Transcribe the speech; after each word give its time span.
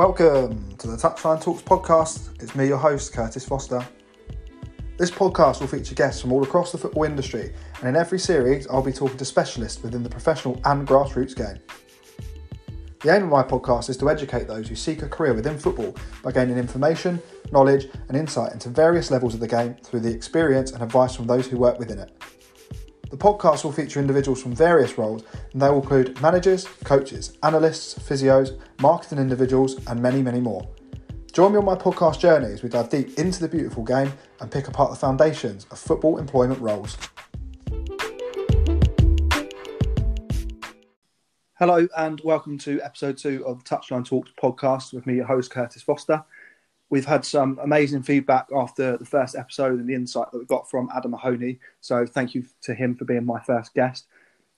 Welcome 0.00 0.78
to 0.78 0.86
the 0.86 0.96
Touchline 0.96 1.42
Talks 1.42 1.60
podcast. 1.60 2.42
It's 2.42 2.54
me, 2.54 2.66
your 2.66 2.78
host, 2.78 3.12
Curtis 3.12 3.44
Foster. 3.44 3.86
This 4.96 5.10
podcast 5.10 5.60
will 5.60 5.66
feature 5.66 5.94
guests 5.94 6.22
from 6.22 6.32
all 6.32 6.42
across 6.42 6.72
the 6.72 6.78
football 6.78 7.04
industry, 7.04 7.52
and 7.80 7.88
in 7.90 7.96
every 7.96 8.18
series, 8.18 8.66
I'll 8.68 8.80
be 8.80 8.94
talking 8.94 9.18
to 9.18 9.26
specialists 9.26 9.82
within 9.82 10.02
the 10.02 10.08
professional 10.08 10.58
and 10.64 10.88
grassroots 10.88 11.36
game. 11.36 11.60
The 13.02 13.14
aim 13.14 13.24
of 13.24 13.28
my 13.28 13.42
podcast 13.42 13.90
is 13.90 13.98
to 13.98 14.08
educate 14.08 14.48
those 14.48 14.68
who 14.68 14.74
seek 14.74 15.02
a 15.02 15.06
career 15.06 15.34
within 15.34 15.58
football 15.58 15.94
by 16.22 16.32
gaining 16.32 16.56
information, 16.56 17.20
knowledge, 17.52 17.90
and 18.08 18.16
insight 18.16 18.54
into 18.54 18.70
various 18.70 19.10
levels 19.10 19.34
of 19.34 19.40
the 19.40 19.48
game 19.48 19.74
through 19.84 20.00
the 20.00 20.14
experience 20.14 20.72
and 20.72 20.82
advice 20.82 21.14
from 21.14 21.26
those 21.26 21.46
who 21.46 21.58
work 21.58 21.78
within 21.78 21.98
it. 21.98 22.10
The 23.10 23.16
podcast 23.16 23.64
will 23.64 23.72
feature 23.72 23.98
individuals 23.98 24.40
from 24.40 24.54
various 24.54 24.96
roles, 24.96 25.24
and 25.52 25.60
they 25.60 25.68
will 25.68 25.80
include 25.80 26.20
managers, 26.22 26.68
coaches, 26.84 27.36
analysts, 27.42 27.98
physios, 27.98 28.56
marketing 28.80 29.18
individuals, 29.18 29.84
and 29.88 30.00
many, 30.00 30.22
many 30.22 30.38
more. 30.38 30.70
Join 31.32 31.50
me 31.50 31.58
on 31.58 31.64
my 31.64 31.74
podcast 31.74 32.20
journey 32.20 32.52
as 32.52 32.62
we 32.62 32.68
dive 32.68 32.88
deep 32.88 33.18
into 33.18 33.40
the 33.40 33.48
beautiful 33.48 33.82
game 33.82 34.12
and 34.38 34.48
pick 34.48 34.68
apart 34.68 34.92
the 34.92 34.96
foundations 34.96 35.66
of 35.72 35.80
football 35.80 36.18
employment 36.18 36.60
roles. 36.60 36.96
Hello, 41.58 41.88
and 41.96 42.20
welcome 42.22 42.58
to 42.58 42.80
episode 42.80 43.18
two 43.18 43.44
of 43.44 43.64
the 43.64 43.68
Touchline 43.68 44.04
Talks 44.04 44.30
podcast 44.40 44.94
with 44.94 45.04
me, 45.04 45.16
your 45.16 45.26
host, 45.26 45.50
Curtis 45.50 45.82
Foster. 45.82 46.24
We've 46.90 47.06
had 47.06 47.24
some 47.24 47.58
amazing 47.62 48.02
feedback 48.02 48.48
after 48.54 48.96
the 48.96 49.04
first 49.04 49.36
episode 49.36 49.78
and 49.78 49.88
the 49.88 49.94
insight 49.94 50.32
that 50.32 50.38
we 50.38 50.44
got 50.44 50.68
from 50.68 50.90
Adam 50.94 51.12
Mahoney. 51.12 51.60
So 51.80 52.04
thank 52.04 52.34
you 52.34 52.44
to 52.62 52.74
him 52.74 52.96
for 52.96 53.04
being 53.04 53.24
my 53.24 53.40
first 53.40 53.74
guest. 53.74 54.06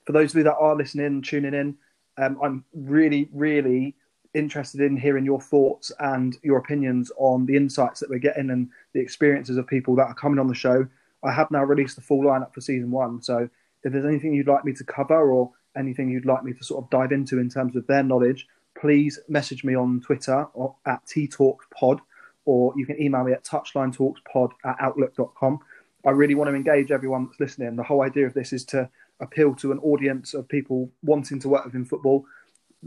For 0.06 0.12
those 0.12 0.32
of 0.32 0.38
you 0.38 0.44
that 0.44 0.56
are 0.56 0.74
listening, 0.74 1.20
tuning 1.20 1.52
in, 1.52 1.76
um, 2.16 2.38
I'm 2.42 2.64
really, 2.72 3.28
really 3.32 3.94
interested 4.32 4.80
in 4.80 4.96
hearing 4.96 5.26
your 5.26 5.42
thoughts 5.42 5.92
and 6.00 6.38
your 6.42 6.56
opinions 6.56 7.12
on 7.18 7.44
the 7.44 7.54
insights 7.54 8.00
that 8.00 8.08
we're 8.08 8.18
getting 8.18 8.48
and 8.48 8.70
the 8.94 9.00
experiences 9.00 9.58
of 9.58 9.66
people 9.66 9.94
that 9.96 10.06
are 10.06 10.14
coming 10.14 10.38
on 10.38 10.48
the 10.48 10.54
show. 10.54 10.86
I 11.22 11.32
have 11.32 11.50
now 11.50 11.64
released 11.64 11.96
the 11.96 12.02
full 12.02 12.22
lineup 12.22 12.54
for 12.54 12.62
season 12.62 12.90
one. 12.90 13.20
So 13.20 13.48
if 13.84 13.92
there's 13.92 14.06
anything 14.06 14.32
you'd 14.32 14.48
like 14.48 14.64
me 14.64 14.72
to 14.72 14.84
cover 14.84 15.30
or 15.30 15.50
anything 15.76 16.08
you'd 16.08 16.24
like 16.24 16.44
me 16.44 16.54
to 16.54 16.64
sort 16.64 16.82
of 16.82 16.90
dive 16.90 17.12
into 17.12 17.38
in 17.38 17.50
terms 17.50 17.76
of 17.76 17.86
their 17.86 18.02
knowledge, 18.02 18.46
please 18.74 19.18
message 19.28 19.64
me 19.64 19.74
on 19.76 20.00
Twitter 20.00 20.46
or 20.54 20.74
at 20.86 21.04
TTalkPod 21.04 22.00
or 22.44 22.72
you 22.76 22.86
can 22.86 23.00
email 23.00 23.24
me 23.24 23.32
at 23.32 23.44
touchlinetalkspod 23.44 24.50
at 24.64 24.76
outlook.com. 24.80 25.60
I 26.04 26.10
really 26.10 26.34
want 26.34 26.50
to 26.50 26.56
engage 26.56 26.90
everyone 26.90 27.26
that's 27.26 27.40
listening. 27.40 27.76
The 27.76 27.82
whole 27.82 28.02
idea 28.02 28.26
of 28.26 28.34
this 28.34 28.52
is 28.52 28.64
to 28.66 28.88
appeal 29.20 29.54
to 29.54 29.72
an 29.72 29.78
audience 29.78 30.34
of 30.34 30.48
people 30.48 30.90
wanting 31.02 31.38
to 31.40 31.48
work 31.48 31.64
within 31.64 31.84
football, 31.84 32.24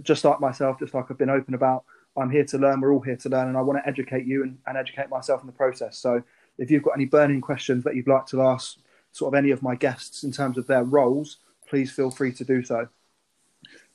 just 0.02 0.25
like 0.25 0.39
myself, 0.39 0.80
just 0.80 0.94
like 0.94 1.06
I've 1.09 1.17
been 1.17 1.30
open 1.30 1.53
about. 1.53 1.86
I'm 2.17 2.30
here 2.30 2.45
to 2.45 2.58
learn. 2.58 2.81
We're 2.81 2.94
all 2.94 3.02
here 3.02 3.16
to 3.17 3.30
learn, 3.30 3.47
and 3.47 3.58
I 3.58 3.62
want 3.62 3.81
to 3.84 3.88
educate 3.88 4.25
you 4.25 4.44
and, 4.44 4.58
and 4.67 4.78
educate 4.78 5.09
myself 5.09 5.42
in 5.42 5.47
the 5.47 5.53
process. 5.53 5.97
So, 5.97 6.23
if 6.58 6.72
you've 6.72 6.84
got 6.84 6.92
any 6.92 7.06
burning 7.06 7.42
questions 7.42 7.84
that 7.84 7.95
you'd 7.95 8.08
like 8.08 8.25
to 8.28 8.42
ask, 8.42 8.78
sort 9.12 9.34
of 9.34 9.38
any 9.38 9.52
of 9.52 9.62
my 9.62 9.75
guests 9.75 10.23
in 10.23 10.31
terms 10.31 10.58
of 10.58 10.67
their 10.67 10.84
roles, 10.84 11.38
please 11.67 11.92
feel 11.92 12.12
free 12.12 12.31
to 12.34 12.45
do 12.45 12.64
so. 12.64 12.88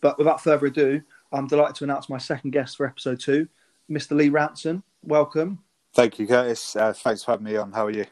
But 0.00 0.18
without 0.18 0.42
further 0.42 0.66
ado, 0.66 1.02
I'm 1.32 1.46
delighted 1.46 1.76
to 1.76 1.84
announce 1.84 2.08
my 2.08 2.18
second 2.18 2.50
guest 2.50 2.76
for 2.76 2.86
episode 2.86 3.20
two, 3.20 3.48
Mr. 3.90 4.16
Lee 4.16 4.28
Ranson 4.28 4.82
welcome. 5.02 5.58
Thank 5.94 6.18
you, 6.18 6.26
Curtis. 6.26 6.76
Uh, 6.76 6.92
thanks 6.92 7.24
for 7.24 7.32
having 7.32 7.44
me 7.44 7.56
on. 7.56 7.72
How 7.72 7.86
are 7.86 7.90
you? 7.90 8.06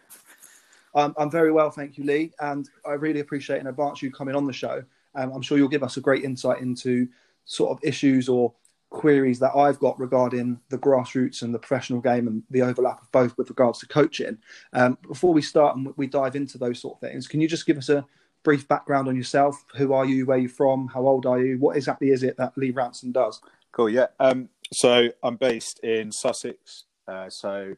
Um, 0.95 1.15
I'm 1.17 1.31
very 1.31 1.53
well, 1.53 1.71
thank 1.71 1.97
you, 1.97 2.05
Lee. 2.05 2.33
And 2.41 2.69
I 2.85 2.93
really 2.93 3.21
appreciate 3.21 3.61
in 3.61 3.69
advance 3.69 4.03
you 4.03 4.11
coming 4.11 4.35
on 4.35 4.47
the 4.47 4.53
show. 4.53 4.83
Um, 5.15 5.33
I'm 5.33 5.43
sure 5.43 5.57
you'll 5.57 5.69
give 5.69 5.85
us 5.85 5.97
a 5.97 6.01
great 6.01 6.25
insight 6.25 6.61
into 6.61 7.09
sort 7.45 7.71
of 7.71 7.79
issues 7.85 8.29
or 8.29 8.53
queries 8.91 9.39
that 9.39 9.55
I've 9.55 9.79
got 9.79 9.99
regarding 10.01 10.59
the 10.71 10.79
grassroots 10.79 11.43
and 11.43 11.55
the 11.55 11.59
professional 11.59 12.01
game 12.01 12.27
and 12.27 12.43
the 12.51 12.63
overlap 12.63 13.03
of 13.03 13.13
both 13.13 13.37
with 13.37 13.49
regards 13.49 13.79
to 13.81 13.87
coaching. 13.87 14.39
Um, 14.73 14.99
before 15.07 15.33
we 15.33 15.43
start 15.43 15.77
and 15.77 15.93
we 15.97 16.07
dive 16.07 16.37
into 16.37 16.59
those 16.59 16.81
sort 16.81 16.97
of 16.97 17.01
things, 17.01 17.29
can 17.29 17.41
you 17.41 17.49
just 17.49 17.67
give 17.67 17.77
us 17.77 17.91
a 17.91 18.05
brief 18.43 18.67
background 18.67 19.09
on 19.09 19.17
yourself? 19.17 19.65
Who 19.77 19.93
are 19.93 20.07
you? 20.07 20.27
Where 20.27 20.39
are 20.39 20.41
you 20.41 20.49
from? 20.49 20.89
How 20.89 21.07
old 21.07 21.27
are 21.27 21.39
you? 21.39 21.59
What 21.59 21.77
exactly 21.77 22.11
is 22.11 22.23
it 22.23 22.37
that 22.39 22.57
Lee 22.57 22.71
Ranson 22.71 23.13
does? 23.13 23.41
Cool. 23.73 23.91
Yeah. 23.91 24.07
Um, 24.19 24.49
so 24.73 25.09
I'm 25.23 25.37
based 25.37 25.81
in 25.81 26.13
Sussex, 26.13 26.85
uh, 27.07 27.31
so 27.31 27.75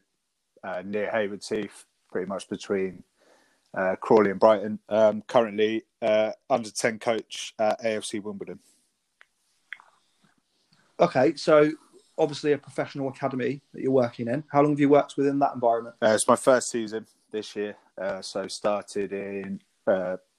uh, 0.63 0.81
near 0.85 1.09
Haywards 1.09 1.49
Heath, 1.49 1.85
pretty 2.11 2.27
much 2.27 2.49
between 2.49 3.03
uh, 3.73 3.95
Crawley 3.99 4.31
and 4.31 4.39
Brighton. 4.39 4.79
Um, 4.89 5.23
currently 5.27 5.83
uh, 6.01 6.31
under 6.49 6.69
10 6.69 6.99
coach 6.99 7.53
at 7.59 7.81
AFC 7.81 8.21
Wimbledon. 8.21 8.59
Okay, 10.99 11.35
so 11.35 11.71
obviously 12.17 12.51
a 12.51 12.57
professional 12.57 13.07
academy 13.07 13.61
that 13.73 13.81
you're 13.81 13.91
working 13.91 14.27
in. 14.27 14.43
How 14.51 14.61
long 14.61 14.71
have 14.71 14.79
you 14.79 14.89
worked 14.89 15.15
within 15.17 15.39
that 15.39 15.53
environment? 15.55 15.95
Uh, 16.01 16.09
it's 16.09 16.27
my 16.27 16.35
first 16.35 16.69
season 16.69 17.07
this 17.31 17.55
year, 17.55 17.75
uh, 17.99 18.21
so 18.21 18.47
started 18.47 19.13
in 19.13 19.61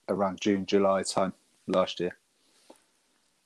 around 0.09 0.41
June, 0.41 0.67
July 0.67 1.03
time 1.03 1.33
last 1.67 1.99
year. 2.01 2.17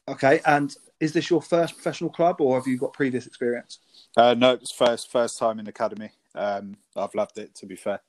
Okay, 0.09 0.41
and 0.47 0.75
is 1.01 1.13
this 1.13 1.31
your 1.31 1.43
first 1.43 1.75
professional 1.75 2.11
club, 2.11 2.41
or 2.41 2.57
have 2.57 2.67
you 2.67 2.79
got 2.79 2.93
previous 2.93 3.27
experience? 3.27 3.79
Uh, 4.17 4.35
no, 4.35 4.53
it's 4.53 4.73
first 4.73 5.11
first 5.11 5.39
time 5.39 5.59
in 5.59 5.67
academy. 5.67 6.11
Um, 6.35 6.77
I've 6.97 7.15
loved 7.15 7.39
it. 7.39 7.55
To 7.57 7.67
be 7.67 7.77
fair, 7.77 8.01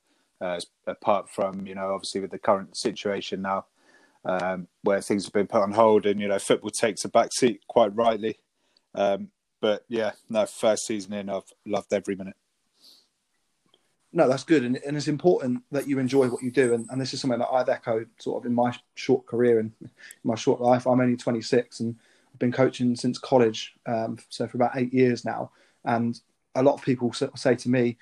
uh, 0.41 0.59
apart 0.85 1.29
from 1.29 1.67
you 1.67 1.75
know 1.75 1.93
obviously 1.93 2.21
with 2.21 2.31
the 2.31 2.39
current 2.39 2.77
situation 2.77 3.41
now, 3.41 3.65
um, 4.25 4.67
where 4.83 5.01
things 5.01 5.25
have 5.25 5.33
been 5.33 5.47
put 5.47 5.61
on 5.63 5.73
hold, 5.73 6.05
and 6.05 6.19
you 6.19 6.27
know 6.27 6.39
football 6.39 6.71
takes 6.71 7.03
a 7.05 7.09
back 7.09 7.33
seat 7.33 7.61
quite 7.67 7.95
rightly. 7.95 8.37
Um, 8.95 9.29
but 9.59 9.83
yeah, 9.89 10.11
no, 10.29 10.45
first 10.45 10.85
season 10.85 11.13
in, 11.13 11.29
I've 11.29 11.51
loved 11.65 11.91
every 11.91 12.15
minute. 12.15 12.35
No, 14.13 14.27
that's 14.27 14.45
good, 14.45 14.63
and, 14.63 14.77
and 14.77 14.95
it's 14.95 15.09
important 15.09 15.63
that 15.71 15.87
you 15.87 15.99
enjoy 15.99 16.29
what 16.29 16.41
you 16.41 16.51
do, 16.51 16.73
and, 16.73 16.87
and 16.89 17.01
this 17.01 17.13
is 17.13 17.19
something 17.19 17.39
that 17.39 17.49
I've 17.51 17.69
echoed 17.69 18.09
sort 18.19 18.41
of 18.41 18.45
in 18.45 18.55
my 18.55 18.73
short 18.95 19.25
career 19.25 19.59
and 19.59 19.73
my 20.23 20.35
short 20.35 20.61
life. 20.61 20.87
I'm 20.87 21.01
only 21.01 21.17
26, 21.17 21.81
and 21.81 21.95
I've 22.37 22.39
been 22.39 22.51
coaching 22.51 22.95
since 22.95 23.17
college, 23.17 23.73
um, 23.87 24.19
so 24.29 24.47
for 24.47 24.57
about 24.57 24.77
eight 24.77 24.93
years 24.93 25.25
now. 25.25 25.49
And 25.85 26.19
a 26.53 26.61
lot 26.61 26.75
of 26.75 26.83
people 26.83 27.11
say 27.11 27.55
to 27.55 27.69
me, 27.69 27.97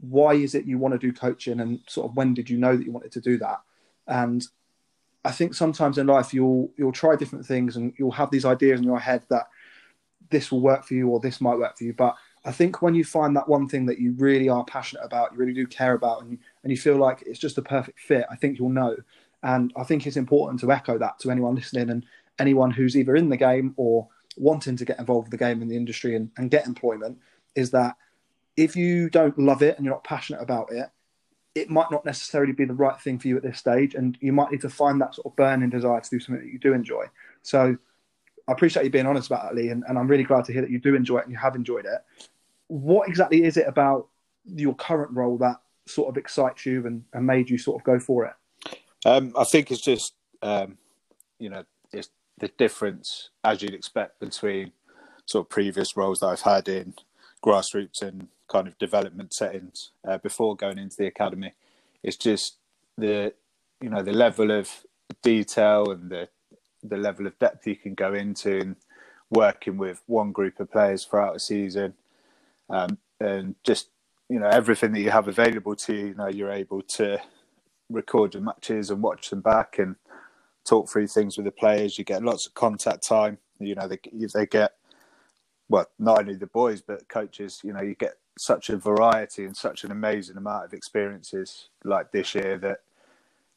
"Why 0.00 0.32
is 0.32 0.54
it 0.54 0.64
you 0.64 0.78
want 0.78 0.92
to 0.92 0.98
do 0.98 1.12
coaching?" 1.12 1.60
And 1.60 1.80
sort 1.86 2.08
of 2.08 2.16
when 2.16 2.32
did 2.32 2.48
you 2.48 2.56
know 2.56 2.74
that 2.74 2.86
you 2.86 2.92
wanted 2.92 3.12
to 3.12 3.20
do 3.20 3.36
that? 3.36 3.60
And 4.06 4.42
I 5.22 5.32
think 5.32 5.52
sometimes 5.52 5.98
in 5.98 6.06
life 6.06 6.32
you'll 6.32 6.70
you'll 6.78 6.92
try 6.92 7.14
different 7.14 7.44
things 7.44 7.76
and 7.76 7.92
you'll 7.98 8.10
have 8.12 8.30
these 8.30 8.46
ideas 8.46 8.80
in 8.80 8.86
your 8.86 9.00
head 9.00 9.26
that 9.28 9.48
this 10.30 10.50
will 10.50 10.62
work 10.62 10.86
for 10.86 10.94
you 10.94 11.08
or 11.08 11.20
this 11.20 11.42
might 11.42 11.58
work 11.58 11.76
for 11.76 11.84
you. 11.84 11.92
But 11.92 12.16
I 12.46 12.52
think 12.52 12.80
when 12.80 12.94
you 12.94 13.04
find 13.04 13.36
that 13.36 13.50
one 13.50 13.68
thing 13.68 13.84
that 13.84 13.98
you 13.98 14.14
really 14.16 14.48
are 14.48 14.64
passionate 14.64 15.04
about, 15.04 15.32
you 15.32 15.38
really 15.38 15.52
do 15.52 15.66
care 15.66 15.92
about, 15.92 16.22
and 16.22 16.30
you, 16.30 16.38
and 16.62 16.70
you 16.70 16.78
feel 16.78 16.96
like 16.96 17.22
it's 17.26 17.38
just 17.38 17.58
a 17.58 17.62
perfect 17.62 18.00
fit, 18.00 18.24
I 18.30 18.36
think 18.36 18.58
you'll 18.58 18.70
know. 18.70 18.96
And 19.42 19.74
I 19.76 19.84
think 19.84 20.06
it's 20.06 20.16
important 20.16 20.60
to 20.60 20.72
echo 20.72 20.96
that 20.96 21.18
to 21.20 21.30
anyone 21.30 21.54
listening 21.54 21.90
and 21.90 22.06
anyone 22.38 22.70
who's 22.70 22.96
either 22.96 23.16
in 23.16 23.28
the 23.28 23.36
game 23.36 23.74
or 23.76 24.08
wanting 24.36 24.76
to 24.76 24.84
get 24.84 24.98
involved 24.98 25.26
with 25.26 25.38
the 25.38 25.44
game 25.44 25.62
in 25.62 25.68
the 25.68 25.76
industry 25.76 26.14
and, 26.14 26.30
and 26.36 26.50
get 26.50 26.66
employment 26.66 27.18
is 27.54 27.70
that 27.70 27.96
if 28.56 28.76
you 28.76 29.10
don't 29.10 29.38
love 29.38 29.62
it 29.62 29.76
and 29.76 29.84
you're 29.84 29.94
not 29.94 30.04
passionate 30.04 30.42
about 30.42 30.70
it, 30.72 30.88
it 31.54 31.70
might 31.70 31.90
not 31.90 32.04
necessarily 32.04 32.52
be 32.52 32.64
the 32.64 32.74
right 32.74 33.00
thing 33.00 33.18
for 33.18 33.28
you 33.28 33.36
at 33.36 33.42
this 33.42 33.58
stage, 33.58 33.94
and 33.94 34.18
you 34.20 34.32
might 34.32 34.50
need 34.50 34.60
to 34.60 34.68
find 34.68 35.00
that 35.00 35.14
sort 35.14 35.26
of 35.26 35.36
burning 35.36 35.70
desire 35.70 36.00
to 36.00 36.10
do 36.10 36.20
something 36.20 36.44
that 36.44 36.52
you 36.52 36.58
do 36.58 36.74
enjoy. 36.74 37.04
So, 37.42 37.76
I 38.48 38.52
appreciate 38.52 38.84
you 38.84 38.90
being 38.90 39.06
honest 39.06 39.28
about 39.28 39.44
that, 39.44 39.54
Lee, 39.54 39.70
and, 39.70 39.82
and 39.88 39.98
I'm 39.98 40.06
really 40.06 40.22
glad 40.22 40.44
to 40.44 40.52
hear 40.52 40.62
that 40.62 40.70
you 40.70 40.78
do 40.78 40.94
enjoy 40.94 41.18
it 41.18 41.24
and 41.24 41.32
you 41.32 41.38
have 41.38 41.56
enjoyed 41.56 41.84
it. 41.84 42.04
What 42.68 43.08
exactly 43.08 43.42
is 43.42 43.56
it 43.56 43.66
about 43.66 44.08
your 44.44 44.74
current 44.74 45.10
role 45.12 45.36
that 45.38 45.56
sort 45.86 46.08
of 46.08 46.16
excites 46.16 46.64
you 46.66 46.86
and, 46.86 47.04
and 47.12 47.26
made 47.26 47.50
you 47.50 47.58
sort 47.58 47.80
of 47.80 47.84
go 47.84 47.98
for 47.98 48.26
it? 48.26 48.34
Um, 49.04 49.32
I 49.36 49.44
think 49.44 49.70
it's 49.70 49.80
just 49.80 50.14
um, 50.42 50.78
you 51.38 51.48
know 51.48 51.64
the 52.38 52.48
difference, 52.48 53.30
as 53.42 53.62
you'd 53.62 53.74
expect, 53.74 54.20
between 54.20 54.72
sort 55.24 55.46
of 55.46 55.50
previous 55.50 55.96
roles 55.96 56.20
that 56.20 56.26
I've 56.26 56.42
had 56.42 56.68
in 56.68 56.94
grassroots 57.44 58.02
and 58.02 58.28
kind 58.48 58.68
of 58.68 58.78
development 58.78 59.32
settings 59.32 59.90
uh, 60.06 60.18
before 60.18 60.56
going 60.56 60.78
into 60.78 60.96
the 60.96 61.06
academy. 61.06 61.52
It's 62.02 62.16
just 62.16 62.56
the 62.96 63.32
you 63.80 63.90
know 63.90 64.02
the 64.02 64.12
level 64.12 64.50
of 64.50 64.70
detail 65.22 65.90
and 65.90 66.10
the 66.10 66.28
the 66.82 66.96
level 66.96 67.26
of 67.26 67.38
depth 67.38 67.66
you 67.66 67.76
can 67.76 67.94
go 67.94 68.14
into 68.14 68.58
and 68.58 68.76
working 69.30 69.76
with 69.76 70.02
one 70.06 70.32
group 70.32 70.60
of 70.60 70.70
players 70.70 71.04
throughout 71.04 71.36
a 71.36 71.40
season, 71.40 71.94
um, 72.70 72.98
and 73.20 73.56
just 73.64 73.88
you 74.28 74.38
know 74.38 74.48
everything 74.48 74.92
that 74.92 75.00
you 75.00 75.10
have 75.10 75.28
available 75.28 75.74
to 75.74 75.94
you. 75.94 76.06
You 76.06 76.14
know 76.14 76.28
you're 76.28 76.52
able 76.52 76.82
to 76.82 77.20
record 77.90 78.34
your 78.34 78.42
matches 78.42 78.90
and 78.90 79.02
watch 79.02 79.30
them 79.30 79.40
back 79.40 79.78
and 79.78 79.96
talk 80.66 80.88
through 80.88 81.06
things 81.08 81.36
with 81.36 81.46
the 81.46 81.52
players. 81.52 81.98
You 81.98 82.04
get 82.04 82.22
lots 82.22 82.46
of 82.46 82.54
contact 82.54 83.06
time. 83.06 83.38
You 83.58 83.74
know, 83.74 83.88
they 83.88 83.98
they 84.34 84.46
get 84.46 84.72
well, 85.68 85.86
not 85.98 86.20
only 86.20 86.34
the 86.34 86.46
boys 86.46 86.82
but 86.82 87.08
coaches. 87.08 87.60
You 87.64 87.72
know, 87.72 87.82
you 87.82 87.94
get 87.94 88.18
such 88.38 88.68
a 88.68 88.76
variety 88.76 89.44
and 89.44 89.56
such 89.56 89.84
an 89.84 89.90
amazing 89.90 90.36
amount 90.36 90.66
of 90.66 90.74
experiences 90.74 91.68
like 91.84 92.12
this 92.12 92.34
year 92.34 92.58
that 92.58 92.80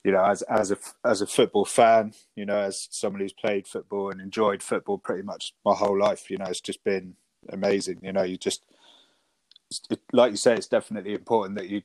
you 0.03 0.11
know, 0.11 0.23
as 0.23 0.41
as 0.44 0.71
a 0.71 0.77
as 1.03 1.21
a 1.21 1.27
football 1.27 1.65
fan, 1.65 2.13
you 2.35 2.45
know, 2.45 2.57
as 2.57 2.88
someone 2.91 3.21
who's 3.21 3.33
played 3.33 3.67
football 3.67 4.12
and 4.12 4.21
enjoyed 4.21 4.63
football 4.63 4.97
pretty 4.97 5.23
much 5.23 5.53
my 5.65 5.73
whole 5.73 5.97
life, 5.97 6.29
you 6.29 6.38
know, 6.38 6.45
it's 6.45 6.62
just 6.62 6.83
been 6.83 7.15
amazing. 7.50 8.00
You 8.01 8.13
know, 8.13 8.23
you 8.23 8.38
just 8.38 8.63
it, 9.89 10.00
like 10.13 10.31
you 10.31 10.38
say, 10.38 10.53
it's 10.53 10.67
definitely 10.67 11.13
important 11.13 11.57
that 11.57 11.69
you 11.69 11.81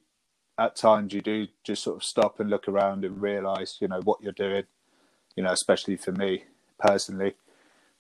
at 0.59 0.77
times 0.77 1.13
you 1.13 1.21
do 1.21 1.49
just 1.65 1.83
sort 1.83 1.97
of 1.97 2.05
stop 2.05 2.39
and 2.39 2.49
look 2.49 2.69
around 2.69 3.05
and 3.05 3.21
realize, 3.21 3.79
you 3.81 3.89
know, 3.89 4.01
what 4.05 4.23
you're 4.23 4.33
doing. 4.33 4.65
You 5.37 5.43
know, 5.43 5.53
especially 5.53 5.97
for 5.97 6.13
me 6.13 6.45
personally, 6.79 7.35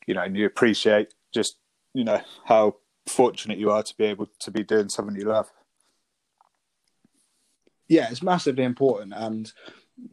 you 0.06 0.14
know, 0.14 0.22
and 0.22 0.36
you 0.36 0.46
appreciate 0.46 1.14
just 1.32 1.56
you 1.92 2.04
know 2.04 2.20
how 2.44 2.76
fortunate 3.06 3.58
you 3.58 3.70
are 3.70 3.82
to 3.82 3.96
be 3.96 4.04
able 4.04 4.28
to 4.38 4.50
be 4.50 4.62
doing 4.62 4.88
something 4.88 5.16
you 5.16 5.26
love. 5.26 5.50
Yeah, 7.88 8.08
it's 8.10 8.22
massively 8.22 8.64
important, 8.64 9.12
and 9.14 9.52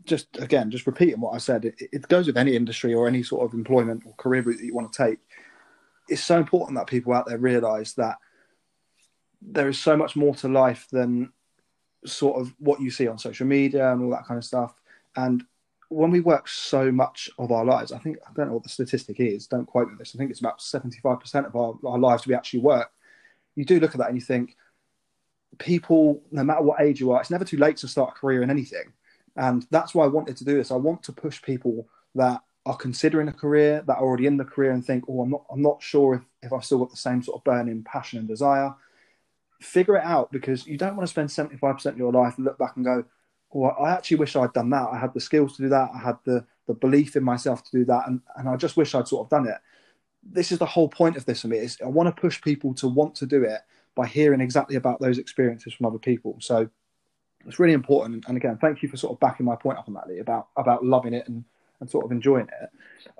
just 0.05 0.37
again, 0.39 0.71
just 0.71 0.87
repeating 0.87 1.21
what 1.21 1.33
I 1.33 1.37
said, 1.37 1.65
it, 1.65 1.75
it 1.79 2.07
goes 2.07 2.27
with 2.27 2.37
any 2.37 2.55
industry 2.55 2.93
or 2.93 3.07
any 3.07 3.23
sort 3.23 3.45
of 3.45 3.53
employment 3.53 4.03
or 4.05 4.13
career 4.15 4.41
route 4.41 4.57
that 4.57 4.65
you 4.65 4.75
want 4.75 4.91
to 4.91 5.07
take. 5.07 5.19
It's 6.09 6.23
so 6.23 6.37
important 6.37 6.77
that 6.77 6.87
people 6.87 7.13
out 7.13 7.27
there 7.27 7.37
realise 7.37 7.93
that 7.93 8.17
there 9.41 9.69
is 9.69 9.79
so 9.79 9.97
much 9.97 10.15
more 10.15 10.35
to 10.35 10.47
life 10.47 10.87
than 10.91 11.31
sort 12.05 12.39
of 12.39 12.53
what 12.59 12.81
you 12.81 12.91
see 12.91 13.07
on 13.07 13.17
social 13.17 13.47
media 13.47 13.91
and 13.91 14.03
all 14.03 14.11
that 14.11 14.25
kind 14.25 14.37
of 14.37 14.45
stuff. 14.45 14.79
And 15.15 15.43
when 15.91 16.09
we 16.09 16.21
work 16.21 16.47
so 16.47 16.89
much 16.89 17.29
of 17.37 17.51
our 17.51 17.65
lives, 17.65 17.91
I 17.91 17.97
think 17.97 18.17
I 18.25 18.31
don't 18.33 18.47
know 18.47 18.53
what 18.53 18.63
the 18.63 18.69
statistic 18.69 19.19
is. 19.19 19.45
Don't 19.45 19.65
quote 19.65 19.87
me 19.87 19.91
on 19.93 19.97
this. 19.97 20.15
I 20.15 20.17
think 20.17 20.31
it's 20.31 20.39
about 20.39 20.61
seventy-five 20.61 21.19
percent 21.19 21.45
of 21.45 21.55
our, 21.55 21.75
our 21.85 21.99
lives 21.99 22.25
we 22.25 22.33
actually 22.33 22.61
work. 22.61 22.91
You 23.55 23.65
do 23.65 23.79
look 23.79 23.91
at 23.91 23.97
that 23.97 24.07
and 24.07 24.15
you 24.15 24.21
think, 24.21 24.55
people, 25.59 26.23
no 26.31 26.45
matter 26.45 26.61
what 26.61 26.79
age 26.79 27.01
you 27.01 27.11
are, 27.11 27.19
it's 27.19 27.29
never 27.29 27.43
too 27.43 27.57
late 27.57 27.75
to 27.77 27.89
start 27.89 28.13
a 28.15 28.19
career 28.19 28.41
in 28.41 28.49
anything. 28.49 28.93
And 29.35 29.67
that's 29.69 29.93
why 29.93 30.05
I 30.05 30.07
wanted 30.07 30.37
to 30.37 30.45
do 30.45 30.55
this. 30.55 30.71
I 30.71 30.75
want 30.75 31.03
to 31.03 31.11
push 31.11 31.41
people 31.41 31.89
that 32.15 32.41
are 32.65 32.77
considering 32.77 33.27
a 33.27 33.33
career, 33.33 33.83
that 33.87 33.97
are 33.97 34.03
already 34.03 34.27
in 34.27 34.37
the 34.37 34.45
career, 34.45 34.71
and 34.71 34.85
think, 34.85 35.03
"Oh, 35.09 35.21
I'm 35.21 35.31
not, 35.31 35.45
I'm 35.51 35.61
not 35.61 35.83
sure 35.83 36.15
if, 36.15 36.21
if 36.41 36.53
I've 36.53 36.63
still 36.63 36.79
got 36.79 36.91
the 36.91 36.97
same 36.97 37.21
sort 37.21 37.37
of 37.37 37.43
burning 37.43 37.83
passion 37.83 38.19
and 38.19 38.27
desire." 38.29 38.73
Figure 39.59 39.97
it 39.97 40.03
out 40.03 40.31
because 40.31 40.65
you 40.65 40.77
don't 40.77 40.95
want 40.95 41.07
to 41.07 41.11
spend 41.11 41.29
75% 41.29 41.85
of 41.85 41.97
your 41.97 42.11
life 42.11 42.37
and 42.37 42.45
look 42.45 42.57
back 42.57 42.77
and 42.77 42.85
go, 42.85 43.03
"Well, 43.51 43.75
I 43.79 43.91
actually 43.91 44.17
wish 44.17 44.35
I'd 44.35 44.53
done 44.53 44.69
that. 44.71 44.89
I 44.91 44.97
had 44.97 45.13
the 45.13 45.19
skills 45.19 45.55
to 45.57 45.63
do 45.63 45.69
that. 45.69 45.89
I 45.93 45.99
had 45.99 46.17
the 46.25 46.45
the 46.67 46.73
belief 46.73 47.15
in 47.15 47.23
myself 47.23 47.63
to 47.63 47.71
do 47.71 47.85
that, 47.85 48.07
and 48.07 48.21
and 48.37 48.49
I 48.49 48.55
just 48.55 48.77
wish 48.77 48.95
I'd 48.95 49.07
sort 49.07 49.25
of 49.25 49.29
done 49.29 49.47
it." 49.47 49.57
This 50.23 50.51
is 50.51 50.59
the 50.59 50.65
whole 50.65 50.87
point 50.87 51.17
of 51.17 51.25
this 51.25 51.41
for 51.41 51.47
me. 51.47 51.57
Is 51.57 51.77
I 51.83 51.87
want 51.87 52.13
to 52.15 52.21
push 52.21 52.41
people 52.41 52.73
to 52.75 52.87
want 52.87 53.15
to 53.15 53.25
do 53.25 53.43
it 53.43 53.61
by 53.95 54.07
hearing 54.07 54.41
exactly 54.41 54.75
about 54.75 54.99
those 54.99 55.17
experiences 55.17 55.73
from 55.73 55.85
other 55.85 55.99
people. 55.99 56.37
So 56.39 56.69
it's 57.45 57.59
really 57.59 57.73
important. 57.73 58.25
And 58.27 58.37
again, 58.37 58.57
thank 58.59 58.81
you 58.81 58.89
for 58.89 58.97
sort 58.97 59.13
of 59.13 59.19
backing 59.19 59.45
my 59.45 59.55
point 59.55 59.77
up 59.77 59.87
on 59.87 59.93
that, 59.95 60.07
Lee, 60.07 60.19
about 60.19 60.47
about 60.55 60.85
loving 60.85 61.13
it 61.13 61.27
and, 61.27 61.43
and 61.79 61.89
sort 61.89 62.05
of 62.05 62.11
enjoying 62.11 62.47
it. 62.61 62.69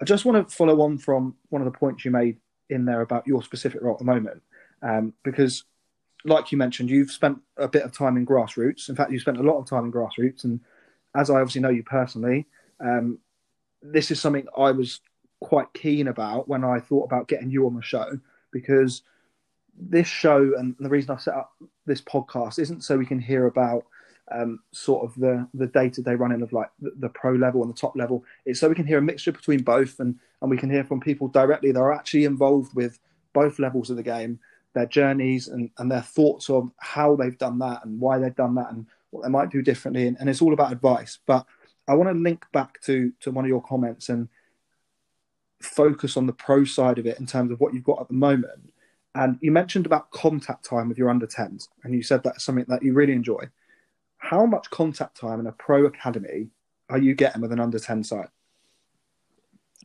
I 0.02 0.06
just 0.06 0.26
want 0.26 0.48
to 0.48 0.56
follow 0.56 0.82
on 0.82 0.98
from 0.98 1.36
one 1.50 1.62
of 1.62 1.72
the 1.72 1.78
points 1.78 2.06
you 2.06 2.12
made 2.12 2.38
in 2.70 2.86
there 2.86 3.02
about 3.02 3.28
your 3.28 3.44
specific 3.44 3.82
role 3.82 3.94
at 3.94 4.00
the 4.00 4.06
moment, 4.06 4.42
um, 4.82 5.14
because 5.24 5.64
like 6.26 6.52
you 6.52 6.58
mentioned, 6.58 6.90
you've 6.90 7.12
spent 7.12 7.40
a 7.58 7.68
bit 7.68 7.84
of 7.84 7.92
time 7.92 8.18
in 8.18 8.26
grassroots. 8.26 8.90
In 8.90 8.96
fact, 8.96 9.12
you 9.12 9.20
spent 9.20 9.38
a 9.38 9.44
lot 9.44 9.60
of 9.60 9.66
time 9.66 9.86
in 9.86 9.92
grassroots, 9.92 10.44
and 10.44 10.60
as 11.16 11.30
I 11.30 11.36
obviously 11.36 11.62
know 11.62 11.70
you 11.70 11.84
personally, 11.84 12.48
um, 12.80 13.20
this 13.82 14.12
is 14.12 14.20
something 14.20 14.48
I 14.58 14.72
was 14.72 15.00
quite 15.40 15.74
keen 15.74 16.08
about 16.08 16.48
when 16.48 16.64
I 16.64 16.80
thought 16.80 17.06
about 17.06 17.28
getting 17.28 17.50
you 17.50 17.66
on 17.66 17.76
the 17.76 17.82
show 17.82 18.20
because 18.52 19.02
this 19.76 20.08
show 20.08 20.52
and 20.58 20.76
the 20.80 20.90
reason 20.90 21.12
I 21.12 21.18
set 21.18 21.34
up 21.34 21.52
this 21.86 22.02
podcast 22.02 22.60
isn't 22.60 22.84
so 22.84 22.98
we 22.98 23.06
can 23.06 23.20
hear 23.20 23.48
about 23.48 23.86
um, 24.32 24.60
sort 24.72 25.04
of 25.04 25.16
the 25.20 25.48
the 25.54 25.68
day 25.68 25.90
to 25.90 26.02
day 26.02 26.16
running 26.16 26.42
of 26.42 26.54
like 26.54 26.70
the, 26.80 26.92
the, 27.00 27.10
pro 27.10 27.34
level 27.34 27.62
and 27.64 27.74
the 27.74 27.78
top 27.78 27.96
level. 27.96 28.24
It's 28.46 28.60
so 28.60 28.70
we 28.70 28.76
can 28.76 28.88
hear 28.88 29.00
a 29.00 29.02
mixture 29.02 29.32
between 29.32 29.62
both, 29.62 30.00
and 30.00 30.16
and 30.42 30.50
we 30.50 30.58
can 30.58 30.70
hear 30.70 30.84
from 30.84 31.02
people 31.02 31.28
directly 31.28 31.72
that 31.72 31.80
are 31.80 31.92
actually 31.92 32.24
involved 32.24 32.74
with 32.74 33.00
both 33.34 33.60
levels 33.60 33.90
of 33.90 33.98
the 33.98 34.04
game, 34.04 34.40
their 34.74 34.86
journeys 34.86 35.48
and 35.48 35.70
and 35.78 35.92
their 35.92 36.02
thoughts 36.02 36.50
of 36.50 36.72
how 36.78 37.16
they've 37.16 37.38
done 37.38 37.60
that 37.60 37.84
and 37.86 38.00
why 38.00 38.18
they've 38.18 38.36
done 38.36 38.56
that 38.56 38.72
and 38.72 38.86
what 39.10 39.24
they 39.24 39.30
might 39.30 39.50
do 39.50 39.62
differently. 39.62 40.08
And, 40.08 40.18
and 40.20 40.30
it's 40.30 40.42
all 40.42 40.54
about 40.54 40.72
advice. 40.72 41.20
But 41.26 41.46
I 41.88 41.96
want 41.96 42.10
to 42.10 42.20
link 42.20 42.46
back 42.52 42.82
to 42.82 43.12
to 43.22 43.32
one 43.32 43.46
of 43.46 43.50
your 43.50 43.62
comments 43.62 44.10
and 44.10 44.30
focus 45.62 46.18
on 46.18 46.26
the 46.26 46.34
pro 46.34 46.64
side 46.64 46.98
of 46.98 47.06
it 47.06 47.20
in 47.20 47.26
terms 47.26 47.52
of 47.52 47.60
what 47.60 47.74
you've 47.74 47.84
got 47.84 48.02
at 48.02 48.08
the 48.08 48.14
moment. 48.14 48.74
And 49.14 49.38
you 49.42 49.52
mentioned 49.52 49.86
about 49.86 50.10
contact 50.12 50.64
time 50.64 50.88
with 50.88 50.98
your 50.98 51.10
under 51.10 51.28
10s, 51.28 51.68
and 51.84 51.94
you 51.94 52.02
said 52.02 52.24
that's 52.24 52.46
something 52.46 52.66
that 52.70 52.82
you 52.82 52.94
really 52.94 53.12
enjoy 53.12 53.50
how 54.22 54.46
much 54.46 54.70
contact 54.70 55.20
time 55.20 55.40
in 55.40 55.48
a 55.48 55.52
pro 55.52 55.86
academy 55.86 56.48
are 56.90 57.00
you 57.00 57.16
getting 57.16 57.42
with 57.42 57.52
an 57.52 57.60
under 57.60 57.80
10 57.80 58.04
side? 58.04 58.28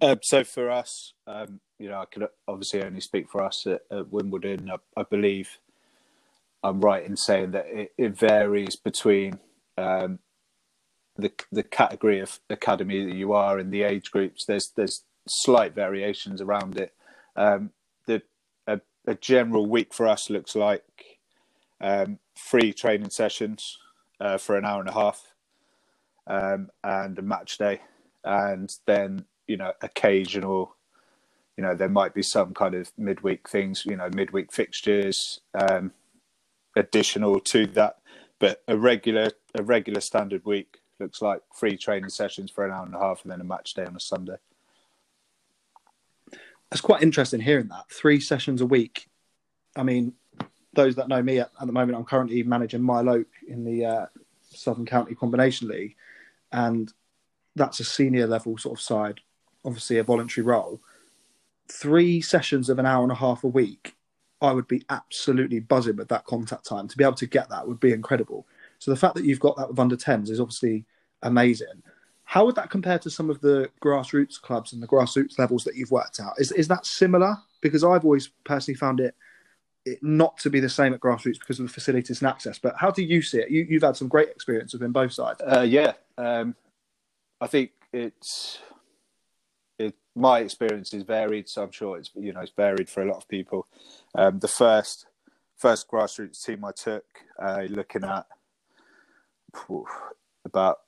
Uh, 0.01 0.17
so 0.23 0.45
for 0.45 0.71
us, 0.71 1.15
um, 1.27 1.61
you 1.79 1.89
know, 1.89 2.01
I 2.01 2.05
can 2.07 2.27
obviously 2.49 2.83
only 2.83 3.01
speak 3.01 3.29
for 3.29 3.43
us 3.43 3.67
at, 3.67 3.83
at 3.91 4.11
Wimbledon. 4.11 4.71
I, 4.71 5.01
I, 5.01 5.03
believe 5.03 5.59
I'm 6.63 6.81
right 6.81 7.05
in 7.05 7.17
saying 7.17 7.51
that 7.53 7.67
it, 7.67 7.93
it 7.99 8.19
varies 8.19 8.77
between 8.77 9.39
um, 9.77 10.19
the 11.17 11.33
the 11.51 11.63
category 11.63 12.21
of 12.21 12.41
academy 12.51 13.05
that 13.05 13.15
you 13.15 13.33
are 13.33 13.59
and 13.59 13.73
the 13.73 13.83
age 13.83 14.11
groups. 14.11 14.45
There's 14.45 14.73
there's 14.77 15.05
slight 15.27 15.75
variations 15.75 16.41
around 16.41 16.79
it. 16.79 16.95
Um, 17.37 17.71
the 18.07 18.23
a, 18.67 18.81
a, 19.07 19.15
general 19.15 19.67
week 19.67 19.93
for 19.93 20.07
us 20.07 20.31
looks 20.31 20.55
like 20.55 21.19
um, 21.81 22.19
free 22.35 22.73
training 22.73 23.11
sessions 23.11 23.79
uh, 24.21 24.39
for 24.39 24.57
an 24.57 24.65
hour 24.65 24.81
and 24.81 24.89
a 24.89 24.95
half, 24.95 25.33
um, 26.27 26.71
and 26.83 27.19
a 27.19 27.23
match 27.23 27.59
day, 27.59 27.81
and 28.25 28.75
then 28.87 29.25
you 29.47 29.57
know 29.57 29.73
occasional, 29.83 30.76
you 31.57 31.65
know 31.65 31.75
there 31.75 31.89
might 31.89 32.15
be 32.15 32.23
some 32.23 32.55
kind 32.55 32.75
of 32.75 32.91
midweek 32.99 33.49
things, 33.49 33.85
you 33.87 33.97
know 33.97 34.09
midweek 34.13 34.53
fixtures, 34.53 35.41
um, 35.55 35.93
additional 36.77 37.41
to 37.41 37.67
that, 37.69 37.99
but 38.39 38.63
a 38.69 38.77
regular 38.77 39.31
a 39.55 39.63
regular 39.63 40.01
standard 40.01 40.45
week 40.45 40.81
looks 40.99 41.21
like 41.21 41.41
free 41.55 41.77
training 41.77 42.11
sessions 42.11 42.51
for 42.51 42.65
an 42.65 42.73
hour 42.73 42.85
and 42.85 42.95
a 42.95 42.99
half, 42.99 43.23
and 43.23 43.33
then 43.33 43.41
a 43.41 43.45
match 43.45 43.75
day 43.75 43.85
on 43.85 43.97
a 43.97 44.01
Sunday. 44.01 44.37
It's 46.73 46.81
quite 46.81 47.03
interesting 47.03 47.41
hearing 47.41 47.69
that 47.69 47.91
three 47.91 48.21
sessions 48.21 48.61
a 48.61 48.67
week. 48.67 49.09
I 49.77 49.83
mean, 49.83 50.15
those 50.75 50.97
that 50.97 51.09
know 51.09 51.23
me 51.23 51.39
at, 51.39 51.51
at 51.61 51.67
the 51.67 51.73
moment, 51.73 51.97
I'm 51.97 52.05
currently 52.05 52.43
managing 52.43 52.83
Mile 52.83 53.25
in 53.47 53.65
the 53.65 53.85
uh, 53.85 54.07
Southern 54.51 54.87
County 54.87 55.15
Combination 55.15 55.69
League, 55.69 55.97
and 56.53 56.93
that's 57.55 57.81
a 57.81 57.85
senior 57.85 58.27
level 58.27 58.59
sort 58.59 58.79
of 58.79 58.83
side, 58.83 59.21
obviously 59.65 59.99
a 59.99 60.05
voluntary 60.05 60.45
role. 60.45 60.81
Three 61.69 62.21
sessions 62.21 62.69
of 62.69 62.79
an 62.79 62.87
hour 62.87 63.03
and 63.03 63.13
a 63.13 63.17
half 63.17 63.45
a 63.45 63.49
week, 63.49 63.95
I 64.41 64.53
would 64.53 64.69
be 64.69 64.85
absolutely 64.91 65.61
buzzing 65.61 65.97
with 65.97 66.09
that 66.09 66.25
contact 66.25 66.67
time. 66.67 66.89
To 66.89 66.97
be 66.97 67.05
able 67.05 67.15
to 67.15 67.27
get 67.27 67.49
that 67.51 67.67
would 67.67 67.81
be 67.81 67.93
incredible. 67.93 68.47
So 68.79 68.91
the 68.91 68.97
fact 68.97 69.15
that 69.15 69.25
you've 69.25 69.41
got 69.41 69.57
that 69.57 69.69
with 69.69 69.79
under 69.79 69.97
10s 69.97 70.31
is 70.31 70.41
obviously 70.41 70.85
amazing. 71.23 71.83
How 72.25 72.45
would 72.45 72.57
that 72.57 72.71
compare 72.71 72.99
to 72.99 73.11
some 73.11 73.31
of 73.31 73.41
the 73.41 73.71
grassroots 73.83 74.41
clubs 74.41 74.73
and 74.73 74.83
the 74.83 74.89
grassroots 74.89 75.39
levels 75.39 75.65
that 75.65 75.77
you've 75.77 75.93
worked 75.93 76.21
out? 76.21 76.35
Is 76.39 76.51
is 76.53 76.69
that 76.69 76.85
similar? 76.85 77.37
Because 77.61 77.85
I've 77.85 78.05
always 78.05 78.29
personally 78.45 78.77
found 78.77 79.01
it 79.01 79.15
it 79.87 80.03
not 80.03 80.37
to 80.39 80.51
be 80.51 80.59
the 80.59 80.69
same 80.69 80.93
at 80.93 81.01
grassroots 81.01 81.39
because 81.39 81.61
of 81.61 81.67
the 81.69 81.73
facilities 81.73 82.21
and 82.21 82.29
access. 82.29 82.59
But 82.59 82.75
how 82.77 82.91
do 82.91 83.03
you 83.03 83.23
see 83.23 83.39
it? 83.39 83.51
You, 83.51 83.67
have 83.75 83.91
had 83.91 83.97
some 83.97 84.09
great 84.09 84.29
experience 84.29 84.73
within 84.73 84.91
both 84.91 85.13
sides. 85.13 85.41
Uh, 85.41 85.61
yeah, 85.61 85.93
um, 86.19 86.57
I 87.41 87.47
think 87.47 87.71
it's 87.93 88.59
it, 88.59 88.76
my 90.17 90.41
experience 90.41 90.95
is 90.95 91.03
varied, 91.03 91.49
so 91.49 91.63
I'm 91.63 91.71
sure 91.71 91.99
it's 91.99 92.11
you 92.17 92.33
know 92.33 92.41
it's 92.41 92.53
varied 92.57 92.89
for 92.89 93.03
a 93.03 93.07
lot 93.07 93.19
of 93.19 93.29
people. 93.29 93.67
Um, 94.15 94.39
the 94.41 94.49
first 94.49 95.07
first 95.57 95.89
grassroots 95.89 96.45
team 96.45 96.65
I 96.65 96.73
took, 96.73 97.05
uh, 97.41 97.63
looking 97.69 98.05
at 98.05 98.27
whew, 99.67 99.87
about 100.45 100.79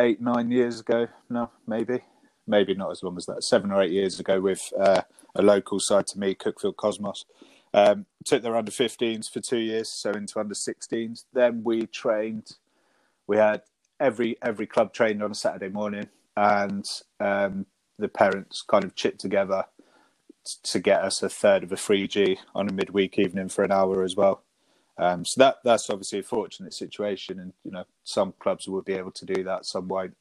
eight 0.00 0.20
nine 0.20 0.50
years 0.50 0.80
ago, 0.80 1.06
no, 1.28 1.50
maybe 1.66 2.00
maybe 2.46 2.74
not 2.74 2.90
as 2.90 3.02
long 3.02 3.16
as 3.18 3.26
that, 3.26 3.44
seven 3.44 3.70
or 3.70 3.82
eight 3.82 3.92
years 3.92 4.18
ago 4.18 4.40
with 4.40 4.72
uh, 4.80 5.02
a 5.34 5.42
local 5.42 5.78
side 5.78 6.06
to 6.08 6.18
me, 6.18 6.34
Cuckfield 6.34 6.76
Cosmos. 6.76 7.26
Um, 7.74 8.06
took 8.24 8.42
their 8.42 8.56
under 8.56 8.70
15s 8.70 9.30
for 9.30 9.40
two 9.40 9.58
years, 9.58 9.90
so 9.90 10.10
into 10.12 10.40
under 10.40 10.54
16s. 10.54 11.26
Then 11.34 11.62
we 11.62 11.86
trained. 11.86 12.56
We 13.26 13.36
had 13.36 13.60
every 14.00 14.38
every 14.40 14.66
club 14.66 14.94
trained 14.94 15.22
on 15.22 15.30
a 15.30 15.34
Saturday 15.34 15.68
morning, 15.68 16.08
and 16.34 16.86
um, 17.20 17.66
the 17.98 18.08
parents 18.08 18.62
kind 18.62 18.84
of 18.84 18.94
chipped 18.94 19.20
together 19.20 19.64
to 20.62 20.80
get 20.80 21.02
us 21.02 21.22
a 21.22 21.28
third 21.28 21.62
of 21.62 21.72
a 21.72 21.76
3G 21.76 22.38
on 22.54 22.68
a 22.68 22.72
midweek 22.72 23.18
evening 23.18 23.48
for 23.48 23.64
an 23.64 23.72
hour 23.72 24.02
as 24.02 24.16
well. 24.16 24.42
Um, 24.96 25.24
so 25.24 25.38
that 25.40 25.58
that's 25.62 25.90
obviously 25.90 26.18
a 26.20 26.24
fortunate 26.24 26.74
situation, 26.74 27.38
and 27.38 27.52
you 27.64 27.70
know 27.70 27.84
some 28.02 28.32
clubs 28.38 28.66
will 28.66 28.82
be 28.82 28.94
able 28.94 29.12
to 29.12 29.24
do 29.24 29.44
that, 29.44 29.64
some 29.64 29.88
won't. 29.88 30.16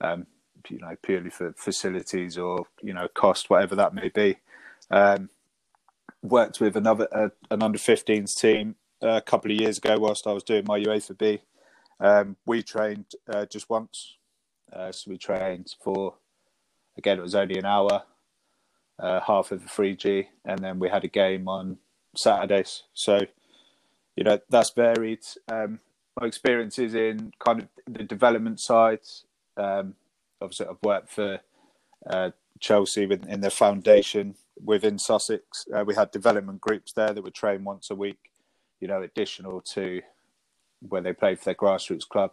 Um, 0.00 0.26
you 0.68 0.78
know, 0.78 0.94
purely 1.02 1.30
for 1.30 1.52
facilities 1.56 2.38
or 2.38 2.66
you 2.82 2.92
know 2.92 3.08
cost, 3.08 3.50
whatever 3.50 3.74
that 3.76 3.94
may 3.94 4.08
be. 4.08 4.38
Um, 4.90 5.30
worked 6.22 6.60
with 6.60 6.76
another 6.76 7.08
uh, 7.12 7.28
an 7.50 7.62
under 7.62 7.78
15s 7.78 8.34
team 8.36 8.76
uh, 9.02 9.16
a 9.16 9.22
couple 9.22 9.50
of 9.50 9.60
years 9.60 9.78
ago 9.78 9.98
whilst 9.98 10.26
I 10.26 10.32
was 10.32 10.44
doing 10.44 10.64
my 10.66 10.78
UEFA 10.78 11.16
B. 11.16 11.40
Um, 12.00 12.36
we 12.46 12.62
trained 12.62 13.06
uh, 13.32 13.46
just 13.46 13.70
once, 13.70 14.16
uh, 14.72 14.92
so 14.92 15.10
we 15.10 15.18
trained 15.18 15.74
for 15.82 16.14
again 16.96 17.18
it 17.18 17.22
was 17.22 17.34
only 17.34 17.58
an 17.58 17.66
hour, 17.66 18.04
uh, 18.98 19.20
half 19.20 19.52
of 19.52 19.64
a 19.64 19.68
3G, 19.68 20.26
and 20.44 20.60
then 20.60 20.78
we 20.78 20.88
had 20.88 21.04
a 21.04 21.08
game 21.08 21.48
on 21.48 21.78
Saturdays. 22.16 22.84
So, 22.94 23.20
you 24.16 24.24
know, 24.24 24.38
that's 24.48 24.70
varied. 24.70 25.20
Um, 25.50 25.80
my 26.20 26.26
experiences 26.26 26.94
in 26.94 27.32
kind 27.38 27.60
of 27.62 27.68
the 27.86 28.04
development 28.04 28.60
side. 28.60 29.00
Um, 29.56 29.94
obviously, 30.40 30.66
I've 30.66 30.82
worked 30.82 31.10
for 31.10 31.40
uh, 32.08 32.30
Chelsea 32.60 33.04
in, 33.04 33.28
in 33.28 33.50
foundation 33.50 34.34
within 34.62 34.98
Sussex. 34.98 35.66
Uh, 35.74 35.84
we 35.84 35.94
had 35.94 36.10
development 36.10 36.60
groups 36.60 36.92
there 36.92 37.12
that 37.12 37.22
would 37.22 37.34
train 37.34 37.64
once 37.64 37.90
a 37.90 37.94
week, 37.94 38.30
you 38.80 38.88
know, 38.88 39.02
additional 39.02 39.60
to 39.72 40.02
where 40.80 41.00
they 41.00 41.12
played 41.12 41.38
for 41.38 41.46
their 41.46 41.54
grassroots 41.54 42.08
club. 42.08 42.32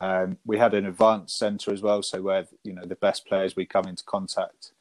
Um, 0.00 0.38
we 0.44 0.58
had 0.58 0.74
an 0.74 0.86
advanced 0.86 1.38
centre 1.38 1.72
as 1.72 1.82
well, 1.82 2.02
so 2.02 2.22
where 2.22 2.46
you 2.62 2.72
know 2.72 2.84
the 2.84 2.96
best 2.96 3.26
players 3.26 3.56
we 3.56 3.64
come 3.64 3.86
into 3.86 4.04
contact 4.04 4.72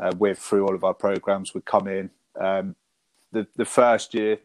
uh, 0.00 0.12
with 0.18 0.38
through 0.38 0.66
all 0.66 0.74
of 0.74 0.84
our 0.84 0.94
programs 0.94 1.54
would 1.54 1.64
come 1.64 1.88
in. 1.88 2.10
Um, 2.40 2.76
the 3.32 3.46
the 3.56 3.64
first 3.64 4.14
year 4.14 4.38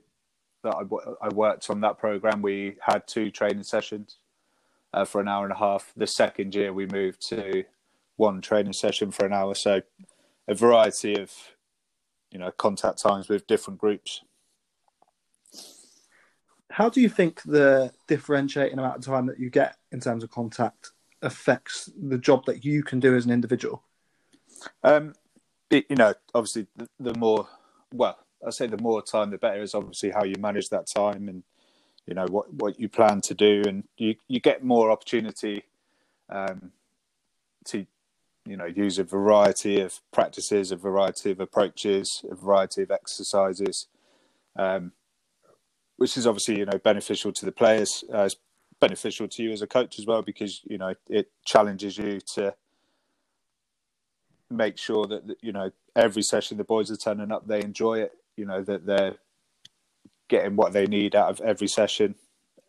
that 0.63 0.75
I, 0.75 1.25
I, 1.25 1.29
worked 1.29 1.69
on 1.69 1.81
that 1.81 1.97
program, 1.97 2.41
we 2.41 2.75
had 2.81 3.07
two 3.07 3.29
training 3.29 3.63
sessions 3.63 4.17
uh, 4.93 5.05
for 5.05 5.21
an 5.21 5.27
hour 5.27 5.43
and 5.43 5.53
a 5.53 5.57
half. 5.57 5.93
The 5.95 6.07
second 6.07 6.55
year, 6.55 6.73
we 6.73 6.87
moved 6.87 7.27
to 7.29 7.63
one 8.17 8.41
training 8.41 8.73
session 8.73 9.11
for 9.11 9.25
an 9.25 9.33
hour. 9.33 9.53
So 9.55 9.81
a 10.47 10.55
variety 10.55 11.19
of 11.19 11.31
you 12.31 12.39
know 12.39 12.51
contact 12.51 13.01
times 13.01 13.29
with 13.29 13.47
different 13.47 13.79
groups. 13.79 14.23
How 16.75 16.89
do 16.89 16.99
you 16.99 17.07
think 17.07 17.41
the 17.43 17.93
differentiating 18.05 18.77
amount 18.77 18.97
of 18.97 19.05
time 19.05 19.27
that 19.27 19.39
you 19.39 19.49
get 19.49 19.77
in 19.93 20.01
terms 20.01 20.25
of 20.25 20.29
contact 20.29 20.91
affects 21.21 21.89
the 21.97 22.17
job 22.17 22.43
that 22.47 22.65
you 22.65 22.83
can 22.83 22.99
do 22.99 23.15
as 23.15 23.23
an 23.23 23.31
individual? 23.31 23.81
Um, 24.83 25.13
it, 25.69 25.85
you 25.89 25.95
know, 25.95 26.13
obviously, 26.33 26.67
the, 26.75 26.89
the 26.99 27.17
more 27.17 27.47
well, 27.93 28.17
I 28.45 28.49
say 28.49 28.67
the 28.67 28.81
more 28.81 29.01
time, 29.01 29.29
the 29.29 29.37
better. 29.37 29.61
Is 29.61 29.73
obviously 29.73 30.11
how 30.11 30.25
you 30.25 30.35
manage 30.37 30.67
that 30.67 30.85
time 30.85 31.29
and 31.29 31.43
you 32.07 32.13
know 32.13 32.25
what 32.29 32.53
what 32.53 32.77
you 32.77 32.89
plan 32.89 33.21
to 33.21 33.33
do, 33.33 33.63
and 33.65 33.85
you 33.97 34.15
you 34.27 34.41
get 34.41 34.61
more 34.61 34.91
opportunity 34.91 35.63
um, 36.27 36.73
to 37.67 37.85
you 38.45 38.57
know 38.57 38.65
use 38.65 38.99
a 38.99 39.05
variety 39.05 39.79
of 39.79 40.01
practices, 40.11 40.73
a 40.73 40.75
variety 40.75 41.31
of 41.31 41.39
approaches, 41.39 42.25
a 42.29 42.35
variety 42.35 42.81
of 42.81 42.91
exercises, 42.91 43.87
um, 44.57 44.91
which 45.97 46.17
is 46.17 46.27
obviously 46.27 46.59
you 46.59 46.65
know 46.65 46.77
beneficial 46.77 47.31
to 47.31 47.45
the 47.45 47.51
players. 47.51 48.03
Uh, 48.13 48.23
it's 48.23 48.35
beneficial 48.79 49.27
to 49.27 49.43
you 49.43 49.51
as 49.51 49.61
a 49.61 49.67
coach 49.67 49.99
as 49.99 50.05
well 50.05 50.21
because 50.21 50.61
you 50.65 50.77
know 50.77 50.93
it 51.09 51.31
challenges 51.45 51.97
you 51.97 52.19
to 52.19 52.53
make 54.49 54.77
sure 54.77 55.05
that 55.07 55.23
you 55.41 55.51
know 55.51 55.71
every 55.95 56.21
session 56.21 56.57
the 56.57 56.63
boys 56.63 56.91
are 56.91 56.97
turning 56.97 57.31
up, 57.31 57.47
they 57.47 57.61
enjoy 57.61 57.99
it. 57.99 58.13
You 58.35 58.45
know 58.45 58.61
that 58.63 58.85
they're 58.85 59.15
getting 60.27 60.55
what 60.55 60.73
they 60.73 60.85
need 60.85 61.15
out 61.15 61.29
of 61.29 61.41
every 61.41 61.67
session, 61.67 62.15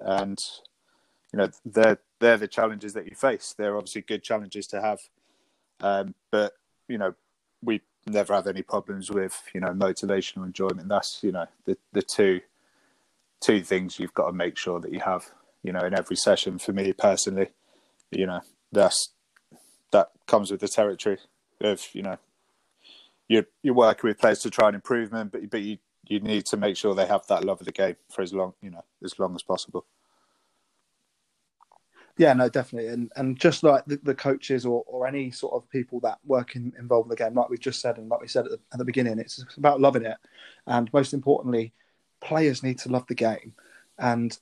and 0.00 0.42
you 1.32 1.38
know 1.38 1.50
they're 1.64 1.98
they're 2.20 2.38
the 2.38 2.48
challenges 2.48 2.92
that 2.94 3.06
you 3.06 3.14
face. 3.14 3.54
They're 3.56 3.76
obviously 3.76 4.02
good 4.02 4.22
challenges 4.22 4.66
to 4.68 4.80
have, 4.80 5.00
um, 5.80 6.14
but 6.30 6.54
you 6.88 6.98
know 6.98 7.14
we 7.62 7.80
never 8.06 8.34
have 8.34 8.46
any 8.46 8.62
problems 8.62 9.10
with 9.10 9.42
you 9.52 9.60
know 9.60 9.74
motivation 9.74 10.42
or 10.42 10.46
enjoyment. 10.46 10.88
That's 10.88 11.22
you 11.22 11.32
know 11.32 11.46
the 11.64 11.76
the 11.92 12.02
two 12.02 12.40
two 13.46 13.62
things 13.62 14.00
you've 14.00 14.14
got 14.14 14.26
to 14.26 14.32
make 14.32 14.58
sure 14.58 14.80
that 14.80 14.92
you 14.92 14.98
have 14.98 15.30
you 15.62 15.72
know 15.72 15.80
in 15.80 15.96
every 15.96 16.16
session. 16.16 16.58
For 16.58 16.72
me 16.72 16.92
personally, 16.92 17.48
you 18.10 18.26
know 18.26 18.40
that's 18.72 19.12
that 19.92 20.10
comes 20.26 20.50
with 20.50 20.60
the 20.60 20.68
territory 20.68 21.18
of 21.60 21.86
you 21.92 22.02
know 22.02 22.18
you're 23.28 23.46
you're 23.62 23.74
working 23.74 24.08
with 24.08 24.18
players 24.18 24.40
to 24.40 24.50
try 24.50 24.66
and 24.66 24.74
improve 24.74 25.10
them, 25.10 25.28
but 25.28 25.48
but 25.48 25.62
you 25.62 25.78
you 26.08 26.20
need 26.20 26.44
to 26.46 26.56
make 26.56 26.76
sure 26.76 26.94
they 26.94 27.06
have 27.06 27.26
that 27.28 27.44
love 27.44 27.60
of 27.60 27.66
the 27.66 27.72
game 27.72 27.96
for 28.10 28.22
as 28.22 28.32
long 28.32 28.54
you 28.60 28.70
know 28.70 28.84
as 29.04 29.18
long 29.18 29.34
as 29.36 29.42
possible. 29.42 29.86
Yeah, 32.18 32.32
no, 32.32 32.48
definitely, 32.48 32.88
and 32.88 33.12
and 33.14 33.38
just 33.38 33.62
like 33.62 33.84
the, 33.86 34.00
the 34.02 34.14
coaches 34.14 34.66
or, 34.66 34.82
or 34.86 35.06
any 35.06 35.30
sort 35.30 35.54
of 35.54 35.68
people 35.70 36.00
that 36.00 36.18
work 36.24 36.56
in, 36.56 36.72
involved 36.78 37.06
in 37.06 37.10
the 37.10 37.16
game, 37.16 37.34
like 37.34 37.50
we 37.50 37.58
just 37.58 37.80
said 37.80 37.98
and 37.98 38.08
like 38.08 38.22
we 38.22 38.28
said 38.28 38.46
at 38.46 38.52
the, 38.52 38.60
at 38.72 38.78
the 38.78 38.84
beginning, 38.84 39.18
it's 39.18 39.44
about 39.56 39.80
loving 39.80 40.04
it, 40.04 40.16
and 40.66 40.90
most 40.92 41.12
importantly, 41.12 41.74
players 42.20 42.62
need 42.62 42.78
to 42.80 42.88
love 42.88 43.06
the 43.06 43.14
game, 43.14 43.54
and 43.98 44.36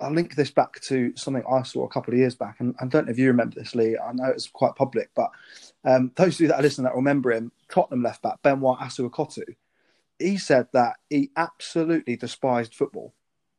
I'll 0.00 0.12
link 0.12 0.36
this 0.36 0.50
back 0.50 0.80
to 0.82 1.12
something 1.16 1.42
I 1.50 1.62
saw 1.62 1.84
a 1.84 1.88
couple 1.88 2.14
of 2.14 2.20
years 2.20 2.34
back, 2.34 2.60
and 2.60 2.74
I 2.80 2.86
don't 2.86 3.06
know 3.06 3.10
if 3.10 3.18
you 3.18 3.26
remember 3.28 3.58
this, 3.58 3.74
Lee. 3.74 3.98
I 3.98 4.12
know 4.12 4.26
it's 4.26 4.46
quite 4.46 4.76
public, 4.76 5.10
but 5.14 5.30
um, 5.84 6.12
those 6.14 6.34
of 6.34 6.40
you 6.40 6.48
that 6.48 6.60
are 6.60 6.62
listening 6.62 6.84
that 6.84 6.94
remember 6.94 7.32
him, 7.32 7.50
Tottenham 7.68 8.02
left 8.02 8.22
back 8.22 8.40
Benoit 8.42 8.78
Assou-Ekotto, 8.78 9.42
he 10.18 10.36
said 10.36 10.68
that 10.72 10.96
he 11.10 11.30
absolutely 11.36 12.16
despised 12.16 12.74
football. 12.74 13.14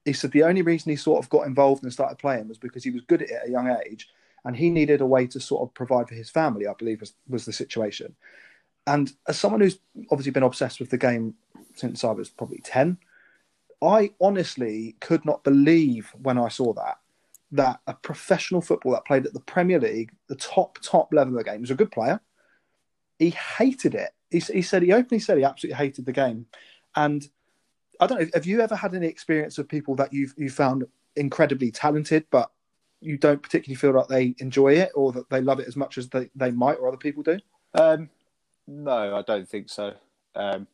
He 0.06 0.14
said 0.14 0.32
the 0.32 0.44
only 0.44 0.62
reason 0.62 0.90
he 0.90 0.96
sort 0.96 1.24
of 1.24 1.30
got 1.30 1.46
involved 1.46 1.84
and 1.84 1.92
started 1.92 2.18
playing 2.18 2.48
was 2.48 2.58
because 2.58 2.84
he 2.84 2.92
was 2.92 3.02
good 3.02 3.22
at 3.22 3.30
it 3.30 3.36
at 3.36 3.48
a 3.48 3.52
young 3.52 3.76
age, 3.86 4.10
and 4.46 4.56
he 4.56 4.70
needed 4.70 5.02
a 5.02 5.06
way 5.06 5.28
to 5.28 5.40
sort 5.40 5.64
of 5.68 5.74
provide 5.74 6.08
for 6.08 6.16
his 6.16 6.30
family. 6.30 6.68
I 6.68 6.74
believe 6.74 7.02
was 7.02 7.14
was 7.28 7.46
the 7.46 7.54
situation. 7.54 8.16
And 8.88 9.12
as 9.28 9.38
someone 9.38 9.62
who's 9.62 9.80
obviously 10.10 10.32
been 10.32 10.44
obsessed 10.44 10.80
with 10.80 10.90
the 10.90 10.98
game 10.98 11.36
since 11.76 12.04
I 12.04 12.12
was 12.12 12.30
probably 12.30 12.62
ten, 12.64 12.98
I 13.82 14.12
honestly 14.20 14.96
could 15.00 15.26
not 15.26 15.44
believe 15.44 16.14
when 16.22 16.38
I 16.38 16.50
saw 16.50 16.74
that 16.74 16.98
that 17.52 17.80
a 17.88 17.94
professional 17.94 18.62
footballer 18.62 18.98
that 18.98 19.06
played 19.06 19.26
at 19.26 19.34
the 19.34 19.40
Premier 19.40 19.80
League, 19.80 20.12
the 20.28 20.36
top 20.36 20.78
top 20.82 21.12
level 21.14 21.34
of 21.34 21.44
the 21.44 21.50
game, 21.50 21.62
was 21.62 21.72
a 21.72 21.76
good 21.76 21.92
player. 21.92 22.20
He 23.18 23.32
hated 23.32 23.96
it. 23.96 24.12
He, 24.30 24.40
he 24.40 24.62
said 24.62 24.84
he 24.84 24.94
openly 24.94 25.20
said 25.20 25.38
he 25.38 25.44
absolutely 25.44 25.78
hated 25.78 26.06
the 26.06 26.12
game, 26.12 26.46
and 26.96 27.28
I 28.00 28.08
don't 28.08 28.22
know. 28.22 28.30
Have 28.34 28.46
you 28.46 28.62
ever 28.62 28.76
had 28.76 28.94
any 28.94 29.08
experience 29.08 29.58
of 29.58 29.68
people 29.68 29.96
that 29.96 30.14
you've 30.14 30.34
you 30.38 30.50
found 30.50 30.86
incredibly 31.16 31.72
talented, 31.72 32.26
but 32.30 32.52
you 33.02 33.18
don't 33.18 33.42
particularly 33.42 33.76
feel 33.76 33.94
like 33.94 34.08
they 34.08 34.36
enjoy 34.40 34.74
it 34.74 34.92
or 34.94 35.12
that 35.14 35.30
they 35.30 35.42
love 35.42 35.60
it 35.60 35.68
as 35.68 35.76
much 35.76 35.98
as 35.98 36.10
they, 36.10 36.30
they 36.36 36.52
might 36.52 36.76
or 36.76 36.88
other 36.88 36.98
people 36.98 37.24
do? 37.24 37.40
Um, 37.74 38.10
no, 38.68 39.16
I 39.16 39.22
don't 39.22 39.48
think 39.48 39.70
so. 39.70 39.94
Um, 40.36 40.68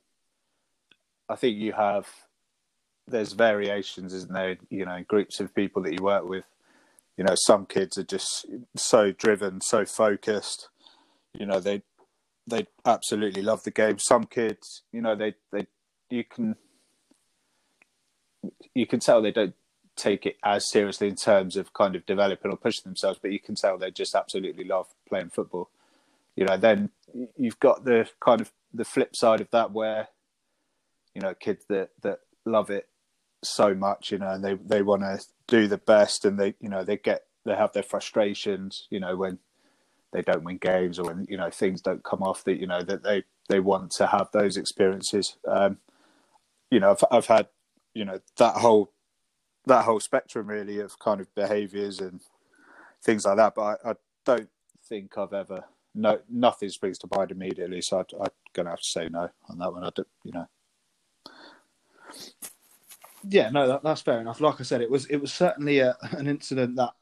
I 1.30 1.36
think 1.36 1.58
you 1.58 1.72
have 1.74 2.08
there's 3.08 3.34
variations, 3.34 4.14
isn't 4.14 4.34
there? 4.34 4.58
You 4.70 4.86
know, 4.86 5.04
groups 5.08 5.40
of 5.40 5.54
people 5.54 5.84
that 5.84 5.94
you 5.94 6.04
work 6.04 6.28
with. 6.28 6.46
You 7.18 7.24
know, 7.24 7.36
some 7.36 7.66
kids 7.66 7.98
are 7.98 8.04
just 8.04 8.46
so 8.76 9.12
driven, 9.12 9.62
so 9.62 9.86
focused. 9.86 10.70
You 11.34 11.46
know, 11.46 11.60
they 11.60 11.84
they 12.48 12.68
absolutely 12.86 13.42
love 13.42 13.64
the 13.64 13.72
game. 13.72 14.00
Some 14.00 14.26
kids, 14.26 14.84
you 14.92 15.02
know, 15.02 15.16
they 15.16 15.36
they 15.52 15.68
you 16.10 16.24
can 16.24 16.56
you 18.74 18.86
can 18.86 19.00
tell 19.00 19.22
they 19.22 19.32
don't 19.32 19.56
take 19.96 20.26
it 20.26 20.38
as 20.44 20.70
seriously 20.70 21.08
in 21.08 21.16
terms 21.16 21.56
of 21.56 21.74
kind 21.74 21.96
of 21.96 22.06
developing 22.06 22.52
or 22.52 22.58
pushing 22.58 22.84
themselves, 22.84 23.18
but 23.22 23.32
you 23.32 23.40
can 23.40 23.56
tell 23.56 23.78
they 23.78 23.92
just 23.92 24.14
absolutely 24.14 24.66
love 24.66 24.88
playing 25.08 25.30
football. 25.30 25.70
You 26.36 26.46
know, 26.46 26.58
then 26.58 26.90
you've 27.38 27.60
got 27.60 27.86
the 27.86 28.10
kind 28.20 28.42
of 28.42 28.52
the 28.74 28.84
flip 28.84 29.16
side 29.16 29.40
of 29.40 29.50
that 29.52 29.72
where 29.72 30.10
you 31.14 31.22
know 31.22 31.34
kids 31.34 31.64
that 31.70 31.92
that 32.02 32.20
love 32.46 32.70
it 32.70 32.90
so 33.44 33.74
much, 33.74 34.12
you 34.12 34.18
know, 34.18 34.30
and 34.30 34.44
they 34.44 34.56
they 34.56 34.82
want 34.82 35.02
to 35.02 35.20
do 35.48 35.68
the 35.68 35.78
best, 35.78 36.26
and 36.26 36.40
they 36.40 36.56
you 36.60 36.70
know 36.70 36.84
they 36.84 36.98
get 36.98 37.24
they 37.46 37.56
have 37.56 37.74
their 37.74 37.84
frustrations, 37.84 38.88
you 38.90 39.00
know, 39.00 39.16
when 39.16 39.40
they 40.12 40.22
don't 40.22 40.44
win 40.44 40.58
games 40.58 40.98
or 40.98 41.06
when 41.06 41.26
you 41.30 41.38
know 41.38 41.50
things 41.50 41.82
don't 41.82 42.04
come 42.04 42.24
off 42.24 42.44
that 42.46 42.60
you 42.60 42.68
know 42.68 42.82
that 42.82 43.04
they 43.04 43.24
they 43.50 43.60
want 43.60 43.92
to 43.92 44.08
have 44.08 44.30
those 44.32 44.58
experiences. 44.58 45.38
Um, 45.48 45.78
you 46.72 46.80
know, 46.80 46.92
I've 46.92 47.04
I've 47.12 47.28
had 47.28 47.48
you 47.94 48.06
know 48.06 48.20
that 48.38 48.56
whole 48.56 48.92
that 49.66 49.86
whole 49.86 50.00
spectrum 50.00 50.48
really 50.48 50.80
of 50.80 50.98
kind 51.00 51.22
of 51.22 51.34
behaviours 51.36 52.00
and 52.00 52.22
things 53.04 53.26
like 53.26 53.38
that, 53.38 53.56
but 53.56 53.80
I, 53.86 53.92
I 53.92 53.94
don't 54.26 54.50
think 54.88 55.18
I've 55.18 55.34
ever 55.34 55.66
no 55.94 56.20
nothing 56.30 56.70
springs 56.70 56.98
to 57.00 57.08
mind 57.16 57.32
immediately, 57.32 57.82
so 57.82 58.00
I, 58.00 58.24
I'm 58.24 58.30
gonna 58.54 58.70
have 58.72 58.80
to 58.80 58.90
say 58.90 59.10
no 59.10 59.30
on 59.50 59.58
that 59.60 59.72
one. 59.72 59.84
I 59.84 59.90
don't, 59.96 60.08
you 60.24 60.32
know. 60.34 60.48
Yeah, 63.28 63.50
no, 63.50 63.68
that, 63.68 63.84
that's 63.84 64.02
fair 64.02 64.20
enough. 64.20 64.42
Like 64.42 64.60
I 64.60 64.64
said, 64.64 64.82
it 64.82 64.90
was 64.90 65.06
it 65.08 65.18
was 65.18 65.34
certainly 65.34 65.80
a, 65.80 65.96
an 66.12 66.28
incident 66.28 66.76
that 66.76 66.94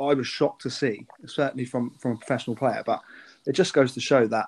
I 0.00 0.14
was 0.14 0.26
shocked 0.26 0.62
to 0.62 0.70
see, 0.70 1.06
certainly 1.26 1.64
from 1.64 1.90
from 1.98 2.12
a 2.12 2.16
professional 2.16 2.56
player. 2.56 2.82
But 2.84 3.00
it 3.46 3.52
just 3.52 3.74
goes 3.74 3.92
to 3.94 4.00
show 4.00 4.26
that 4.26 4.46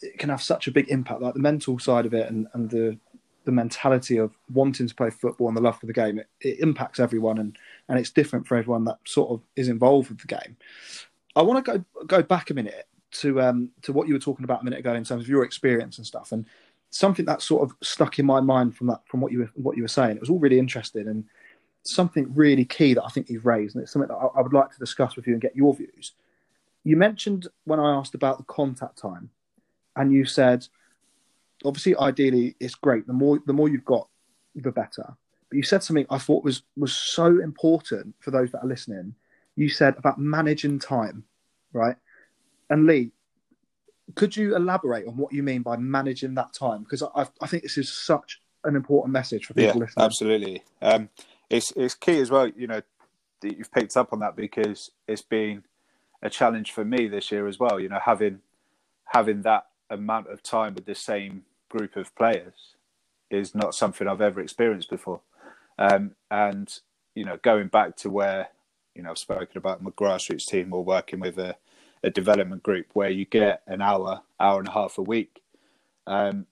it 0.00 0.18
can 0.18 0.30
have 0.30 0.42
such 0.42 0.66
a 0.66 0.72
big 0.72 0.88
impact, 0.88 1.20
like 1.20 1.34
the 1.34 1.40
mental 1.40 1.78
side 1.78 2.06
of 2.06 2.14
it 2.14 2.28
and, 2.30 2.46
and 2.54 2.70
the 2.70 2.98
the 3.44 3.52
mentality 3.52 4.18
of 4.18 4.36
wanting 4.52 4.86
to 4.86 4.94
play 4.94 5.10
football 5.10 5.48
and 5.48 5.56
the 5.56 5.62
love 5.62 5.78
for 5.80 5.86
the 5.86 5.92
game. 5.92 6.18
It, 6.18 6.28
it 6.40 6.60
impacts 6.60 7.00
everyone, 7.00 7.38
and 7.38 7.56
and 7.88 7.98
it's 7.98 8.10
different 8.10 8.46
for 8.46 8.56
everyone 8.56 8.84
that 8.84 8.98
sort 9.04 9.30
of 9.30 9.42
is 9.56 9.68
involved 9.68 10.08
with 10.08 10.20
the 10.20 10.26
game. 10.26 10.56
I 11.36 11.42
want 11.42 11.64
to 11.64 11.72
go 11.72 12.04
go 12.06 12.22
back 12.22 12.50
a 12.50 12.54
minute 12.54 12.86
to 13.12 13.40
um 13.40 13.70
to 13.82 13.92
what 13.92 14.06
you 14.08 14.14
were 14.14 14.20
talking 14.20 14.44
about 14.44 14.62
a 14.62 14.64
minute 14.64 14.78
ago 14.78 14.94
in 14.94 15.04
terms 15.04 15.24
of 15.24 15.28
your 15.28 15.44
experience 15.44 15.98
and 15.98 16.06
stuff 16.06 16.30
and 16.30 16.46
something 16.90 17.24
that 17.24 17.40
sort 17.40 17.62
of 17.62 17.76
stuck 17.82 18.18
in 18.18 18.26
my 18.26 18.40
mind 18.40 18.76
from 18.76 18.88
that 18.88 19.00
from 19.06 19.20
what 19.20 19.32
you 19.32 19.40
were 19.40 19.50
what 19.54 19.76
you 19.76 19.82
were 19.82 19.88
saying. 19.88 20.16
It 20.16 20.20
was 20.20 20.30
all 20.30 20.38
really 20.38 20.58
interesting 20.58 21.08
and 21.08 21.24
something 21.82 22.30
really 22.34 22.64
key 22.64 22.94
that 22.94 23.04
I 23.04 23.08
think 23.08 23.30
you've 23.30 23.46
raised, 23.46 23.74
and 23.74 23.82
it's 23.82 23.92
something 23.92 24.08
that 24.08 24.14
I, 24.14 24.38
I 24.38 24.42
would 24.42 24.52
like 24.52 24.70
to 24.72 24.78
discuss 24.78 25.16
with 25.16 25.26
you 25.26 25.32
and 25.32 25.42
get 25.42 25.56
your 25.56 25.74
views. 25.74 26.12
You 26.84 26.96
mentioned 26.96 27.46
when 27.64 27.80
I 27.80 27.94
asked 27.94 28.14
about 28.14 28.38
the 28.38 28.44
contact 28.44 28.98
time, 28.98 29.30
and 29.96 30.12
you 30.12 30.24
said, 30.24 30.66
obviously, 31.64 31.96
ideally, 31.96 32.56
it's 32.60 32.74
great. 32.74 33.06
The 33.06 33.12
more 33.12 33.40
the 33.46 33.52
more 33.52 33.68
you've 33.68 33.84
got, 33.84 34.08
the 34.54 34.72
better. 34.72 35.16
But 35.48 35.56
you 35.56 35.62
said 35.62 35.82
something 35.82 36.06
I 36.10 36.18
thought 36.18 36.44
was 36.44 36.62
was 36.76 36.94
so 36.94 37.40
important 37.40 38.14
for 38.20 38.30
those 38.30 38.50
that 38.52 38.62
are 38.62 38.68
listening. 38.68 39.14
You 39.56 39.68
said 39.68 39.94
about 39.96 40.18
managing 40.18 40.78
time, 40.78 41.24
right? 41.72 41.96
And 42.68 42.86
Lee, 42.86 43.10
could 44.14 44.36
you 44.36 44.56
elaborate 44.56 45.06
on 45.06 45.16
what 45.16 45.32
you 45.32 45.42
mean 45.42 45.62
by 45.62 45.76
managing 45.76 46.34
that 46.34 46.52
time? 46.52 46.82
Because 46.82 47.02
I, 47.02 47.26
I 47.40 47.46
think 47.46 47.62
this 47.62 47.78
is 47.78 47.92
such 47.92 48.40
an 48.64 48.76
important 48.76 49.12
message 49.12 49.46
for 49.46 49.54
people 49.54 49.76
yeah, 49.76 49.84
listening. 49.86 50.04
Absolutely, 50.04 50.62
um, 50.82 51.08
it's 51.48 51.72
it's 51.72 51.94
key 51.94 52.20
as 52.20 52.30
well. 52.30 52.48
You 52.48 52.66
know, 52.66 52.82
that 53.40 53.56
you've 53.56 53.72
picked 53.72 53.96
up 53.96 54.12
on 54.12 54.20
that 54.20 54.36
because 54.36 54.90
it's 55.06 55.22
been 55.22 55.64
a 56.22 56.30
challenge 56.30 56.72
for 56.72 56.84
me 56.84 57.08
this 57.08 57.30
year 57.30 57.46
as 57.46 57.58
well. 57.58 57.80
You 57.80 57.88
know, 57.88 58.00
having 58.04 58.40
having 59.06 59.42
that 59.42 59.66
amount 59.88 60.28
of 60.28 60.42
time 60.42 60.74
with 60.74 60.86
the 60.86 60.94
same 60.94 61.42
group 61.68 61.96
of 61.96 62.14
players 62.14 62.76
is 63.30 63.54
not 63.54 63.74
something 63.74 64.06
I've 64.06 64.20
ever 64.20 64.40
experienced 64.40 64.90
before. 64.90 65.20
Um, 65.78 66.12
and 66.30 66.72
you 67.14 67.24
know, 67.24 67.38
going 67.42 67.68
back 67.68 67.96
to 67.98 68.10
where 68.10 68.48
you 68.94 69.02
know 69.02 69.10
I've 69.10 69.18
spoken 69.18 69.56
about 69.56 69.82
my 69.82 69.90
grassroots 69.90 70.46
team 70.46 70.72
or 70.72 70.84
working 70.84 71.20
with 71.20 71.38
a, 71.38 71.56
a 72.02 72.10
development 72.10 72.62
group 72.62 72.86
where 72.92 73.10
you 73.10 73.24
get 73.24 73.62
an 73.66 73.82
hour, 73.82 74.22
hour 74.38 74.58
and 74.58 74.68
a 74.68 74.72
half 74.72 74.98
a 74.98 75.02
week. 75.02 75.42
Um, 76.06 76.46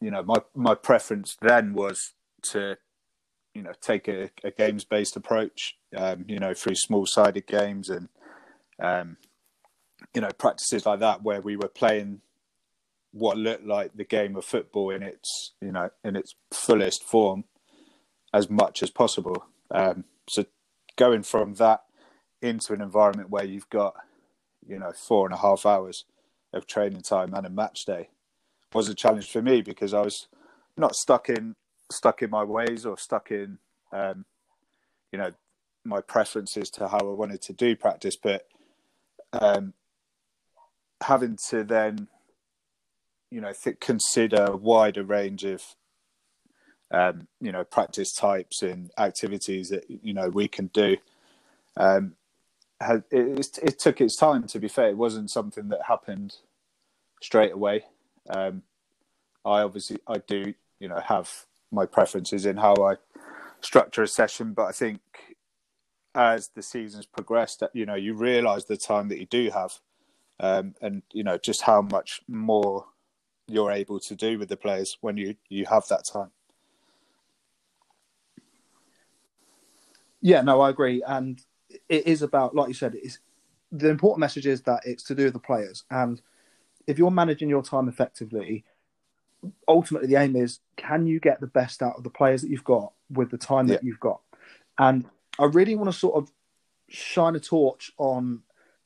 you 0.00 0.10
know, 0.10 0.22
my 0.22 0.36
my 0.54 0.74
preference 0.74 1.36
then 1.40 1.74
was 1.74 2.14
to 2.42 2.76
you 3.54 3.62
know 3.62 3.72
take 3.80 4.08
a, 4.08 4.30
a 4.42 4.50
games 4.50 4.84
based 4.84 5.16
approach. 5.16 5.76
Um, 5.96 6.24
you 6.28 6.38
know, 6.38 6.54
through 6.54 6.76
small 6.76 7.06
sided 7.06 7.46
games 7.46 7.90
and 7.90 8.08
um, 8.80 9.16
you 10.14 10.20
know 10.20 10.30
practices 10.38 10.86
like 10.86 11.00
that 11.00 11.22
where 11.22 11.40
we 11.40 11.56
were 11.56 11.68
playing 11.68 12.20
what 13.12 13.36
looked 13.36 13.66
like 13.66 13.96
the 13.96 14.04
game 14.04 14.36
of 14.36 14.44
football 14.44 14.90
in 14.90 15.02
its 15.02 15.52
you 15.60 15.72
know 15.72 15.90
in 16.04 16.16
its 16.16 16.34
fullest 16.52 17.04
form 17.04 17.44
as 18.32 18.48
much 18.48 18.82
as 18.82 18.90
possible. 18.90 19.46
Um, 19.70 20.04
so 20.28 20.44
going 20.96 21.22
from 21.22 21.54
that 21.54 21.82
into 22.40 22.72
an 22.72 22.80
environment 22.80 23.30
where 23.30 23.44
you've 23.44 23.68
got 23.70 23.94
you 24.70 24.78
know 24.78 24.92
four 24.92 25.26
and 25.26 25.34
a 25.34 25.38
half 25.38 25.66
hours 25.66 26.04
of 26.52 26.66
training 26.66 27.02
time 27.02 27.34
and 27.34 27.46
a 27.46 27.50
match 27.50 27.84
day 27.84 28.08
was 28.72 28.88
a 28.88 28.94
challenge 28.94 29.30
for 29.30 29.42
me 29.42 29.60
because 29.62 29.92
I 29.92 30.00
was 30.00 30.28
not 30.76 30.94
stuck 30.94 31.28
in 31.28 31.56
stuck 31.90 32.22
in 32.22 32.30
my 32.30 32.44
ways 32.44 32.86
or 32.86 32.96
stuck 32.96 33.30
in 33.30 33.58
um, 33.92 34.24
you 35.12 35.18
know 35.18 35.32
my 35.84 36.00
preferences 36.00 36.70
to 36.70 36.88
how 36.88 36.98
I 36.98 37.14
wanted 37.14 37.42
to 37.42 37.52
do 37.52 37.74
practice, 37.74 38.16
but 38.16 38.46
um, 39.32 39.72
having 41.02 41.36
to 41.48 41.64
then 41.64 42.08
you 43.30 43.40
know 43.40 43.52
th- 43.52 43.80
consider 43.80 44.44
a 44.44 44.56
wider 44.56 45.02
range 45.02 45.44
of 45.44 45.62
um, 46.90 47.26
you 47.40 47.52
know 47.52 47.64
practice 47.64 48.12
types 48.12 48.62
and 48.62 48.90
activities 48.98 49.70
that 49.70 49.84
you 49.88 50.14
know 50.14 50.28
we 50.28 50.48
can 50.48 50.68
do. 50.68 50.96
Um, 51.76 52.14
had, 52.80 53.04
it, 53.10 53.58
it, 53.62 53.78
took 53.78 54.00
its 54.00 54.16
time. 54.16 54.46
To 54.48 54.58
be 54.58 54.68
fair, 54.68 54.88
it 54.88 54.96
wasn't 54.96 55.30
something 55.30 55.68
that 55.68 55.80
happened 55.86 56.36
straight 57.20 57.52
away. 57.52 57.84
Um, 58.28 58.62
I 59.44 59.62
obviously 59.62 59.98
I 60.06 60.18
do 60.18 60.54
you 60.78 60.88
know 60.88 61.00
have 61.00 61.46
my 61.70 61.86
preferences 61.86 62.46
in 62.46 62.56
how 62.56 62.74
I 62.74 62.96
structure 63.60 64.02
a 64.02 64.08
session, 64.08 64.52
but 64.52 64.64
I 64.64 64.72
think 64.72 65.00
as 66.14 66.48
the 66.48 66.62
seasons 66.62 67.06
progressed, 67.06 67.62
you 67.72 67.86
know 67.86 67.94
you 67.94 68.14
realise 68.14 68.64
the 68.64 68.76
time 68.76 69.08
that 69.08 69.18
you 69.18 69.26
do 69.26 69.50
have, 69.50 69.72
um, 70.40 70.74
and 70.80 71.02
you 71.12 71.24
know 71.24 71.38
just 71.38 71.62
how 71.62 71.82
much 71.82 72.22
more 72.28 72.86
you're 73.46 73.72
able 73.72 73.98
to 73.98 74.14
do 74.14 74.38
with 74.38 74.48
the 74.48 74.56
players 74.56 74.98
when 75.00 75.16
you 75.16 75.36
you 75.48 75.66
have 75.66 75.86
that 75.88 76.04
time. 76.04 76.30
Yeah, 80.22 80.42
no, 80.42 80.60
I 80.60 80.70
agree, 80.70 81.02
and 81.06 81.40
it 81.90 82.06
is 82.06 82.22
about, 82.22 82.54
like 82.54 82.68
you 82.68 82.74
said, 82.74 82.94
it's 82.94 83.18
the 83.72 83.88
important 83.88 84.20
message 84.20 84.46
is 84.46 84.62
that 84.62 84.80
it's 84.86 85.02
to 85.04 85.14
do 85.14 85.24
with 85.24 85.34
the 85.34 85.40
players, 85.40 85.84
and 85.90 86.22
if 86.86 86.98
you're 86.98 87.10
managing 87.10 87.50
your 87.50 87.62
time 87.62 87.88
effectively, 87.88 88.64
ultimately 89.68 90.08
the 90.08 90.16
aim 90.16 90.36
is 90.36 90.60
can 90.76 91.06
you 91.06 91.20
get 91.20 91.40
the 91.40 91.46
best 91.46 91.82
out 91.82 91.96
of 91.96 92.04
the 92.04 92.10
players 92.10 92.42
that 92.42 92.50
you've 92.50 92.64
got 92.64 92.92
with 93.10 93.30
the 93.30 93.38
time 93.38 93.66
that 93.66 93.84
you've 93.84 94.00
got, 94.00 94.20
and 94.78 95.04
I 95.38 95.44
really 95.44 95.74
want 95.74 95.92
to 95.92 95.98
sort 95.98 96.14
of 96.14 96.32
shine 96.88 97.36
a 97.36 97.40
torch 97.40 97.92
on 97.98 98.42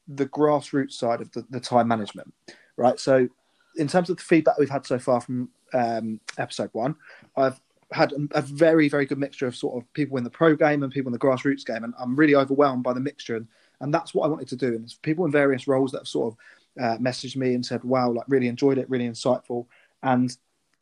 the 0.09 0.27
grassroots 0.27 0.93
side 0.93 1.21
of 1.21 1.31
the, 1.33 1.47
the 1.51 1.61
time 1.61 1.89
management, 1.89 2.33
right? 2.77 2.99
So 2.99 3.29
in 3.77 3.89
terms 3.89 4.11
of 4.11 4.17
the 4.17 4.23
feedback 4.23 4.59
we've 4.59 4.69
had 4.71 4.87
so 4.87 4.99
far 4.99 5.21
from 5.21 5.51
um, 5.73 6.21
episode 6.39 6.71
one, 6.73 6.97
I've 7.37 7.61
had 7.93 8.13
a 8.33 8.43
very, 8.43 8.89
very 8.89 9.07
good 9.07 9.19
mixture 9.19 9.47
of 9.47 9.57
sort 9.57 9.77
of 9.77 9.93
people 9.93 10.17
in 10.17 10.25
the 10.25 10.31
pro 10.31 10.57
game 10.57 10.83
and 10.83 10.93
people 10.93 11.09
in 11.09 11.13
the 11.13 11.19
grassroots 11.19 11.65
game, 11.65 11.85
and 11.85 11.95
I'm 11.99 12.17
really 12.17 12.35
overwhelmed 12.35 12.83
by 12.83 12.93
the 12.93 13.01
mixture, 13.01 13.37
and, 13.37 13.47
and 13.81 13.93
that's 13.93 14.15
what 14.15 14.25
I 14.25 14.29
wanted 14.29 14.49
to 14.49 14.57
do. 14.57 14.69
And 14.69 14.93
people 15.03 15.25
in 15.25 15.31
various 15.31 15.69
roles 15.69 15.93
that 15.93 15.99
have 15.99 16.09
sort 16.09 16.35
of 16.35 16.83
uh, 16.83 16.99
messaged 16.99 17.37
me 17.37 17.55
and 17.55 17.65
said, 17.65 17.85
"Wow, 17.85 18.11
like 18.11 18.27
really 18.29 18.49
enjoyed 18.49 18.79
it, 18.79 18.91
really 18.91 19.09
insightful." 19.09 19.67
And 20.03 20.37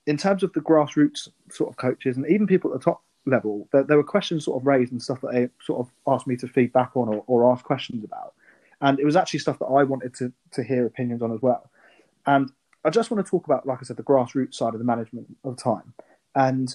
in 0.06 0.16
terms 0.16 0.42
of 0.42 0.52
the 0.52 0.60
grassroots 0.60 1.28
sort 1.50 1.70
of 1.70 1.76
coaches, 1.76 2.16
and 2.16 2.26
even 2.28 2.46
people 2.46 2.72
at 2.72 2.80
the 2.80 2.84
top 2.84 3.02
level, 3.26 3.68
there, 3.72 3.84
there 3.84 3.96
were 3.96 4.04
questions 4.04 4.44
sort 4.44 4.60
of 4.60 4.66
raised 4.66 4.92
and 4.92 5.02
stuff 5.02 5.20
that 5.20 5.32
they 5.32 5.48
sort 5.64 5.80
of 5.80 5.92
asked 6.12 6.26
me 6.26 6.36
to 6.36 6.48
feedback 6.48 6.96
on 6.96 7.08
or, 7.08 7.24
or 7.26 7.52
ask 7.52 7.64
questions 7.64 8.04
about, 8.04 8.34
and 8.80 8.98
it 8.98 9.04
was 9.04 9.16
actually 9.16 9.40
stuff 9.40 9.58
that 9.58 9.66
I 9.66 9.84
wanted 9.84 10.14
to 10.14 10.32
to 10.52 10.62
hear 10.62 10.86
opinions 10.86 11.22
on 11.22 11.32
as 11.32 11.40
well. 11.42 11.70
And 12.26 12.50
I 12.84 12.90
just 12.90 13.10
want 13.10 13.24
to 13.24 13.30
talk 13.30 13.46
about, 13.46 13.66
like 13.66 13.78
I 13.80 13.84
said, 13.84 13.96
the 13.96 14.02
grassroots 14.02 14.54
side 14.54 14.74
of 14.74 14.78
the 14.78 14.84
management 14.84 15.26
of 15.44 15.56
time. 15.56 15.94
And 16.34 16.74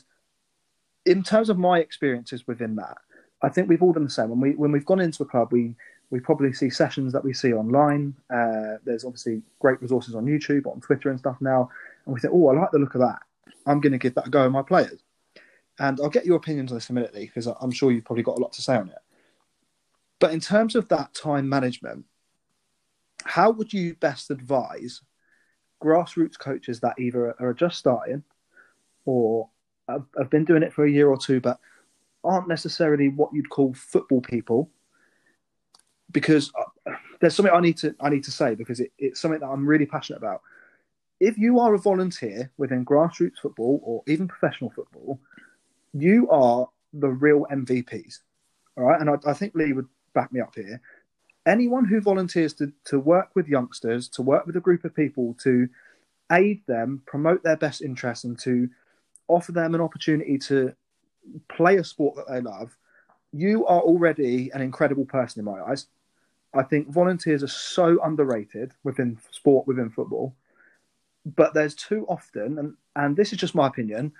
in 1.08 1.24
terms 1.24 1.50
of 1.50 1.58
my 1.58 1.80
experiences 1.80 2.46
within 2.48 2.76
that, 2.76 2.98
I 3.42 3.50
think 3.50 3.70
we've 3.70 3.82
all 3.82 3.94
done 3.94 4.04
the 4.04 4.10
same. 4.10 4.30
When 4.30 4.42
we 4.42 4.52
when 4.52 4.72
we've 4.72 4.86
gone 4.86 5.00
into 5.00 5.24
a 5.24 5.26
club, 5.26 5.50
we 5.52 5.74
we 6.10 6.20
probably 6.20 6.54
see 6.54 6.70
sessions 6.70 7.14
that 7.14 7.24
we 7.24 7.34
see 7.34 7.54
online. 7.54 8.14
Uh, 8.30 8.78
there's 8.84 9.06
obviously 9.06 9.42
great 9.60 9.82
resources 9.82 10.16
on 10.16 10.26
YouTube, 10.26 10.68
on 10.68 10.82
Twitter, 10.82 11.10
and 11.10 11.20
stuff 11.20 11.38
now, 11.40 11.70
and 12.06 12.14
we 12.14 12.20
think, 12.20 12.34
oh, 12.34 12.50
I 12.50 12.60
like 12.60 12.72
the 12.72 12.80
look 12.80 12.96
of 12.96 13.02
that. 13.02 13.20
I'm 13.66 13.82
going 13.82 13.94
to 13.94 13.98
give 13.98 14.16
that 14.16 14.28
a 14.28 14.30
go 14.30 14.46
in 14.46 14.52
my 14.52 14.62
players. 14.62 15.02
And 15.80 16.00
I'll 16.02 16.10
get 16.10 16.26
your 16.26 16.38
opinions 16.38 16.72
on 16.72 16.78
this 16.78 16.90
immediately 16.90 17.28
because 17.28 17.46
I'm 17.46 17.72
sure 17.72 17.92
you've 17.92 18.06
probably 18.06 18.24
got 18.24 18.38
a 18.38 18.42
lot 18.42 18.54
to 18.54 18.62
say 18.62 18.76
on 18.76 18.90
it. 18.90 18.98
But 20.20 20.34
in 20.34 20.40
terms 20.40 20.76
of 20.76 20.88
that 20.88 21.14
time 21.14 21.48
management, 21.48 22.06
how 23.24 23.52
would 23.52 23.74
you 23.74 23.94
best 23.96 24.32
advise 24.32 25.02
grassroots 25.84 26.40
coaches 26.40 26.80
that 26.80 27.00
either 27.00 27.36
are 27.40 27.54
just 27.54 27.78
starting 27.78 28.24
or 29.06 29.50
have, 29.88 30.06
have 30.18 30.30
been 30.30 30.46
doing 30.46 30.64
it 30.64 30.74
for 30.74 30.86
a 30.86 30.92
year 30.92 31.10
or 31.10 31.18
two, 31.18 31.40
but 31.40 31.60
aren't 32.24 32.48
necessarily 32.48 33.10
what 33.10 33.34
you'd 33.34 33.50
call 33.50 33.74
football 33.74 34.22
people. 34.22 34.70
Because 36.12 36.52
uh, 36.58 36.92
there's 37.20 37.36
something 37.36 37.54
I 37.54 37.60
need 37.60 37.78
to 37.78 37.94
I 38.00 38.10
need 38.10 38.24
to 38.24 38.32
say 38.32 38.56
because 38.56 38.80
it, 38.80 38.92
it's 38.98 39.20
something 39.20 39.42
that 39.42 39.48
I'm 39.48 39.68
really 39.68 39.86
passionate 39.86 40.20
about. 40.20 40.42
If 41.20 41.38
you 41.38 41.60
are 41.60 41.74
a 41.74 41.80
volunteer 41.80 42.52
within 42.58 42.86
grassroots 42.86 43.40
football 43.42 43.82
or 43.84 44.04
even 44.08 44.28
professional 44.28 44.70
football, 44.70 45.20
you 45.94 46.30
are 46.30 46.70
the 46.94 47.10
real 47.10 47.46
MVPs. 47.52 48.20
All 48.78 48.86
right, 48.86 49.02
and 49.02 49.10
I, 49.10 49.16
I 49.26 49.34
think 49.34 49.56
Lee 49.56 49.74
would 49.74 49.88
back 50.14 50.32
me 50.32 50.40
up 50.40 50.56
here 50.56 50.82
anyone 51.48 51.86
who 51.86 52.02
volunteers 52.02 52.54
to, 52.54 52.72
to 52.86 53.00
work 53.00 53.30
with 53.34 53.48
youngsters, 53.48 54.10
to 54.10 54.22
work 54.22 54.46
with 54.46 54.58
a 54.58 54.62
group 54.62 54.84
of 54.84 54.94
people, 54.94 55.36
to 55.42 55.68
aid 56.32 56.62
them, 56.68 57.02
promote 57.08 57.42
their 57.42 57.56
best 57.56 57.82
interests, 57.82 58.26
and 58.26 58.38
to 58.40 58.70
offer 59.28 59.52
them 59.52 59.76
an 59.76 59.82
opportunity 59.82 60.38
to 60.38 60.74
play 61.50 61.78
a 61.78 61.84
sport 61.84 62.16
that 62.16 62.28
they 62.30 62.42
love, 62.42 62.78
you 63.34 63.66
are 63.66 63.82
already 63.82 64.50
an 64.54 64.62
incredible 64.62 65.06
person 65.06 65.40
in 65.40 65.46
my 65.46 65.62
eyes. 65.62 65.88
I 66.54 66.64
think 66.64 66.90
volunteers 66.90 67.44
are 67.44 67.48
so 67.48 68.02
underrated 68.04 68.72
within 68.84 69.18
sport, 69.32 69.68
within 69.68 69.90
football. 69.90 70.34
But 71.36 71.54
there's 71.54 71.76
too 71.76 72.06
often, 72.08 72.58
and, 72.58 72.74
and 72.96 73.16
this 73.16 73.34
is 73.34 73.40
just 73.40 73.56
my 73.56 73.68
opinion, 73.68 74.14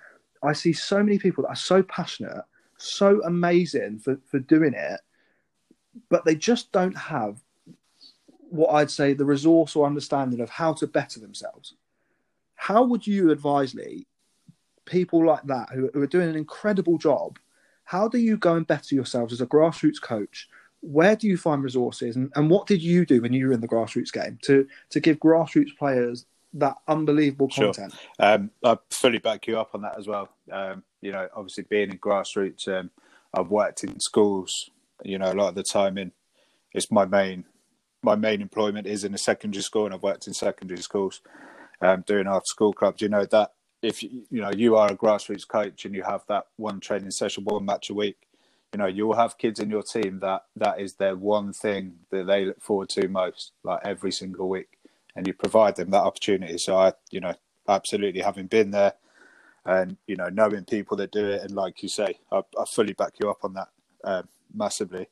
I 0.44 0.54
see 0.54 0.74
so 0.74 1.02
many 1.02 1.18
people 1.18 1.44
that 1.44 1.50
are 1.50 1.56
so 1.56 1.82
passionate, 1.84 2.44
so 2.78 3.22
amazing 3.24 4.00
for, 4.00 4.20
for 4.30 4.40
doing 4.40 4.74
it, 4.74 5.00
but 6.10 6.26
they 6.26 6.36
just 6.36 6.72
don't 6.72 6.98
have 6.98 7.40
what 8.50 8.70
I'd 8.70 8.92
say 8.92 9.14
the 9.14 9.26
resource 9.26 9.76
or 9.76 9.86
understanding 9.86 10.42
of 10.42 10.50
how 10.50 10.74
to 10.74 10.88
better 10.88 11.20
themselves. 11.20 11.74
How 12.56 12.84
would 12.84 13.06
you 13.06 13.32
advise 13.32 13.76
Lee 13.76 14.07
people 14.88 15.24
like 15.24 15.44
that 15.44 15.70
who, 15.72 15.90
who 15.94 16.02
are 16.02 16.08
doing 16.08 16.30
an 16.30 16.36
incredible 16.36 16.98
job? 16.98 17.38
How 17.84 18.08
do 18.08 18.18
you 18.18 18.38
go 18.38 18.56
and 18.56 18.66
better 18.66 18.96
yourselves 18.96 19.32
as 19.32 19.42
a 19.42 19.46
grassroots 19.46 20.02
coach? 20.02 20.50
Where 20.82 21.16
do 21.16 21.28
you 21.28 21.38
find 21.38 21.64
resources, 21.64 22.16
and, 22.16 22.32
and 22.36 22.50
what 22.50 22.68
did 22.68 22.82
you 22.82 23.06
do 23.06 23.22
when 23.22 23.34
you 23.34 23.48
were 23.48 23.54
in 23.54 23.62
the 23.62 23.68
grassroots 23.68 24.12
game 24.12 24.40
to 24.44 24.68
to 24.90 25.00
give 25.00 25.18
grassroots 25.20 25.78
players 25.78 26.26
that 26.54 26.76
unbelievable 26.88 27.50
content? 27.50 27.94
Sure. 27.94 28.02
Um, 28.20 28.52
I 28.64 28.78
fully 28.90 29.20
back 29.20 29.48
you 29.48 29.60
up 29.60 29.72
on 29.74 29.82
that 29.82 29.98
as 29.98 30.08
well. 30.08 30.30
Um, 30.52 30.84
you 31.02 31.12
know, 31.12 31.28
obviously 31.36 31.66
being 31.70 31.92
in 31.92 31.98
grassroots, 31.98 32.68
um, 32.68 32.90
I've 33.34 33.50
worked 33.50 33.84
in 33.84 34.00
schools 34.00 34.70
you 35.04 35.18
know, 35.18 35.32
a 35.32 35.34
lot 35.34 35.50
of 35.50 35.56
the 35.56 35.64
time 35.64 35.98
in 35.98 36.12
it's 36.74 36.92
my 36.92 37.06
main 37.06 37.46
my 38.04 38.16
main 38.16 38.42
employment 38.42 38.88
is 38.88 39.04
in 39.04 39.14
a 39.14 39.18
secondary 39.18 39.64
school, 39.64 39.86
and 39.86 39.94
I've 39.94 40.04
worked 40.04 40.28
in 40.28 40.34
secondary 40.34 40.82
schools, 40.82 41.22
um, 41.82 42.04
doing 42.06 42.28
after 42.28 42.46
school 42.46 42.74
clubs. 42.74 43.02
You 43.02 43.10
know 43.10 43.26
that 43.26 43.54
if 43.82 44.04
you 44.04 44.24
know 44.32 44.52
you 44.52 44.76
are 44.76 44.92
a 44.92 44.96
grassroots 44.98 45.48
coach 45.48 45.86
and 45.86 45.94
you 45.94 46.04
have 46.04 46.24
that 46.28 46.48
one 46.58 46.80
training 46.80 47.12
session, 47.12 47.44
one 47.44 47.66
match 47.66 47.90
a 47.90 47.94
week, 47.94 48.18
you 48.74 48.80
know 48.80 48.88
you'll 48.88 49.16
have 49.16 49.38
kids 49.38 49.60
in 49.60 49.70
your 49.70 49.84
team 49.84 50.20
that 50.22 50.46
that 50.56 50.80
is 50.80 50.96
their 50.96 51.16
one 51.16 51.54
thing 51.54 51.96
that 52.12 52.28
they 52.28 52.46
look 52.46 52.62
forward 52.62 52.90
to 52.90 53.08
most, 53.08 53.52
like 53.64 53.82
every 53.84 54.12
single 54.12 54.50
week, 54.50 54.78
and 55.16 55.28
you 55.28 55.34
provide 55.34 55.76
them 55.76 55.92
that 55.92 56.04
opportunity. 56.04 56.58
So 56.58 56.78
I, 56.78 56.94
you 57.12 57.20
know, 57.20 57.34
absolutely 57.68 58.22
having 58.22 58.48
been 58.48 58.72
there, 58.72 58.94
and 59.66 59.98
you 60.08 60.16
know 60.16 60.30
knowing 60.30 60.66
people 60.66 60.98
that 60.98 61.12
do 61.12 61.26
it, 61.26 61.44
and 61.44 61.52
like 61.52 61.84
you 61.84 61.90
say, 61.90 62.20
I, 62.32 62.40
I 62.60 62.66
fully 62.66 62.94
back 62.94 63.14
you 63.20 63.30
up 63.30 63.44
on 63.44 63.54
that 63.54 63.70
uh, 64.04 64.24
massively. 64.54 65.08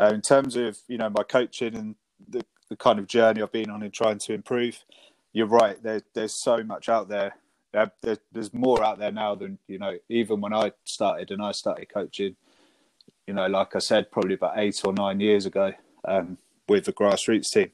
Uh, 0.00 0.12
in 0.14 0.22
terms 0.22 0.56
of 0.56 0.78
you 0.88 0.98
know 0.98 1.10
my 1.10 1.22
coaching 1.22 1.76
and 1.76 1.94
the, 2.28 2.44
the 2.68 2.76
kind 2.76 2.98
of 2.98 3.06
journey 3.06 3.42
I've 3.42 3.52
been 3.52 3.70
on 3.70 3.82
in 3.82 3.90
trying 3.90 4.18
to 4.18 4.34
improve, 4.34 4.84
you're 5.32 5.46
right. 5.46 5.80
There, 5.82 6.02
there's 6.14 6.34
so 6.34 6.62
much 6.64 6.88
out 6.88 7.08
there. 7.08 7.34
There. 7.72 8.18
There's 8.32 8.52
more 8.52 8.82
out 8.84 8.98
there 8.98 9.12
now 9.12 9.34
than 9.34 9.58
you 9.66 9.78
know. 9.78 9.96
Even 10.08 10.40
when 10.40 10.52
I 10.52 10.72
started 10.84 11.30
and 11.30 11.42
I 11.42 11.52
started 11.52 11.92
coaching, 11.92 12.36
you 13.26 13.34
know, 13.34 13.46
like 13.46 13.76
I 13.76 13.80
said, 13.80 14.10
probably 14.10 14.34
about 14.34 14.58
eight 14.58 14.80
or 14.84 14.92
nine 14.92 15.20
years 15.20 15.46
ago 15.46 15.72
um, 16.04 16.38
with 16.68 16.84
the 16.84 16.92
grassroots 16.92 17.50
team, 17.50 17.70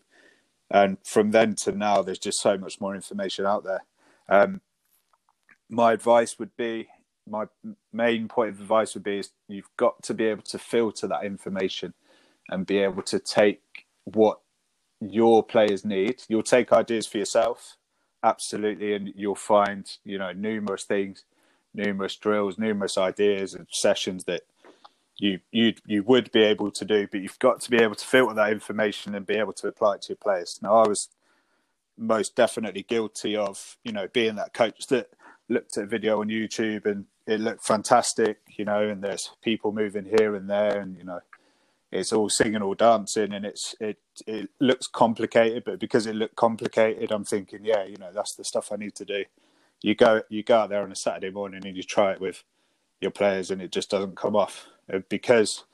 and 0.70 0.98
from 1.04 1.30
then 1.30 1.54
to 1.56 1.72
now, 1.72 2.02
there's 2.02 2.18
just 2.18 2.40
so 2.40 2.56
much 2.58 2.80
more 2.80 2.94
information 2.94 3.46
out 3.46 3.64
there. 3.64 3.84
Um, 4.28 4.60
my 5.68 5.92
advice 5.92 6.38
would 6.38 6.56
be, 6.56 6.88
my 7.28 7.46
main 7.92 8.28
point 8.28 8.50
of 8.50 8.60
advice 8.60 8.94
would 8.94 9.04
be, 9.04 9.18
is 9.18 9.30
you've 9.48 9.70
got 9.76 10.02
to 10.04 10.14
be 10.14 10.24
able 10.24 10.42
to 10.42 10.58
filter 10.58 11.06
that 11.08 11.24
information 11.24 11.94
and 12.48 12.66
be 12.66 12.78
able 12.78 13.02
to 13.02 13.18
take 13.18 13.86
what 14.04 14.40
your 15.00 15.42
players 15.42 15.84
need. 15.84 16.22
You'll 16.28 16.42
take 16.42 16.72
ideas 16.72 17.06
for 17.06 17.18
yourself, 17.18 17.76
absolutely, 18.22 18.94
and 18.94 19.12
you'll 19.14 19.34
find 19.34 19.90
you 20.04 20.18
know 20.18 20.32
numerous 20.32 20.84
things, 20.84 21.24
numerous 21.74 22.16
drills, 22.16 22.58
numerous 22.58 22.98
ideas 22.98 23.54
and 23.54 23.66
sessions 23.70 24.24
that 24.24 24.42
you 25.18 25.40
you 25.50 25.74
you 25.86 26.02
would 26.02 26.30
be 26.32 26.42
able 26.42 26.70
to 26.70 26.84
do, 26.84 27.06
but 27.10 27.20
you've 27.20 27.38
got 27.38 27.60
to 27.60 27.70
be 27.70 27.78
able 27.78 27.94
to 27.94 28.06
filter 28.06 28.34
that 28.34 28.52
information 28.52 29.14
and 29.14 29.26
be 29.26 29.36
able 29.36 29.52
to 29.54 29.68
apply 29.68 29.94
it 29.94 30.02
to 30.02 30.08
your 30.10 30.16
players. 30.16 30.58
Now, 30.62 30.76
I 30.76 30.88
was 30.88 31.08
most 31.98 32.36
definitely 32.36 32.82
guilty 32.82 33.36
of 33.36 33.76
you 33.84 33.92
know 33.92 34.08
being 34.12 34.36
that 34.36 34.52
coach 34.52 34.86
that 34.88 35.10
looked 35.48 35.78
at 35.78 35.88
video 35.88 36.20
on 36.20 36.28
YouTube 36.28 36.86
and 36.86 37.06
it 37.26 37.40
looked 37.40 37.64
fantastic, 37.64 38.38
you 38.56 38.64
know, 38.64 38.88
and 38.88 39.02
there's 39.02 39.30
people 39.42 39.72
moving 39.72 40.04
here 40.04 40.34
and 40.34 40.48
there, 40.48 40.78
and 40.78 40.96
you 40.96 41.04
know 41.04 41.20
it's 41.98 42.12
all 42.12 42.28
singing 42.28 42.62
or 42.62 42.74
dancing 42.74 43.32
and 43.32 43.44
it's 43.44 43.74
it 43.80 43.98
it 44.26 44.50
looks 44.60 44.86
complicated 44.86 45.64
but 45.64 45.78
because 45.78 46.06
it 46.06 46.14
looked 46.14 46.36
complicated 46.36 47.10
i'm 47.10 47.24
thinking 47.24 47.60
yeah 47.64 47.84
you 47.84 47.96
know 47.96 48.10
that's 48.12 48.34
the 48.34 48.44
stuff 48.44 48.72
i 48.72 48.76
need 48.76 48.94
to 48.94 49.04
do. 49.04 49.24
You 49.82 49.94
go 49.94 50.22
you 50.28 50.42
go 50.42 50.58
out 50.58 50.70
there 50.70 50.82
on 50.82 50.92
a 50.92 50.96
saturday 50.96 51.30
morning 51.30 51.66
and 51.66 51.76
you 51.76 51.82
try 51.82 52.12
it 52.12 52.20
with 52.20 52.42
your 53.00 53.10
players 53.10 53.50
and 53.50 53.60
it 53.60 53.72
just 53.72 53.90
doesn't 53.90 54.16
come 54.16 54.34
off. 54.34 54.66
Uh, 54.92 55.00
because 55.08 55.64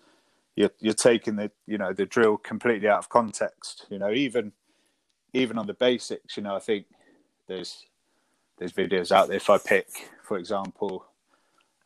you're 0.57 0.71
you're 0.81 0.95
taking 0.95 1.37
the 1.37 1.51
you 1.67 1.79
know 1.79 1.93
the 1.93 2.07
drill 2.07 2.37
completely 2.37 2.89
out 2.89 2.99
of 2.99 3.09
context 3.09 3.87
you 3.91 3.99
know 3.99 4.11
even 4.11 4.53
even 5.33 5.59
on 5.59 5.67
the 5.67 5.75
basics 5.75 6.37
you 6.37 6.43
know 6.43 6.55
i 6.55 6.59
think 6.59 6.87
there's 7.49 7.87
there's 8.59 8.73
videos 8.73 9.11
out 9.11 9.29
there. 9.29 9.37
If 9.37 9.51
i 9.51 9.59
pick 9.59 10.11
for 10.23 10.39
example 10.39 11.07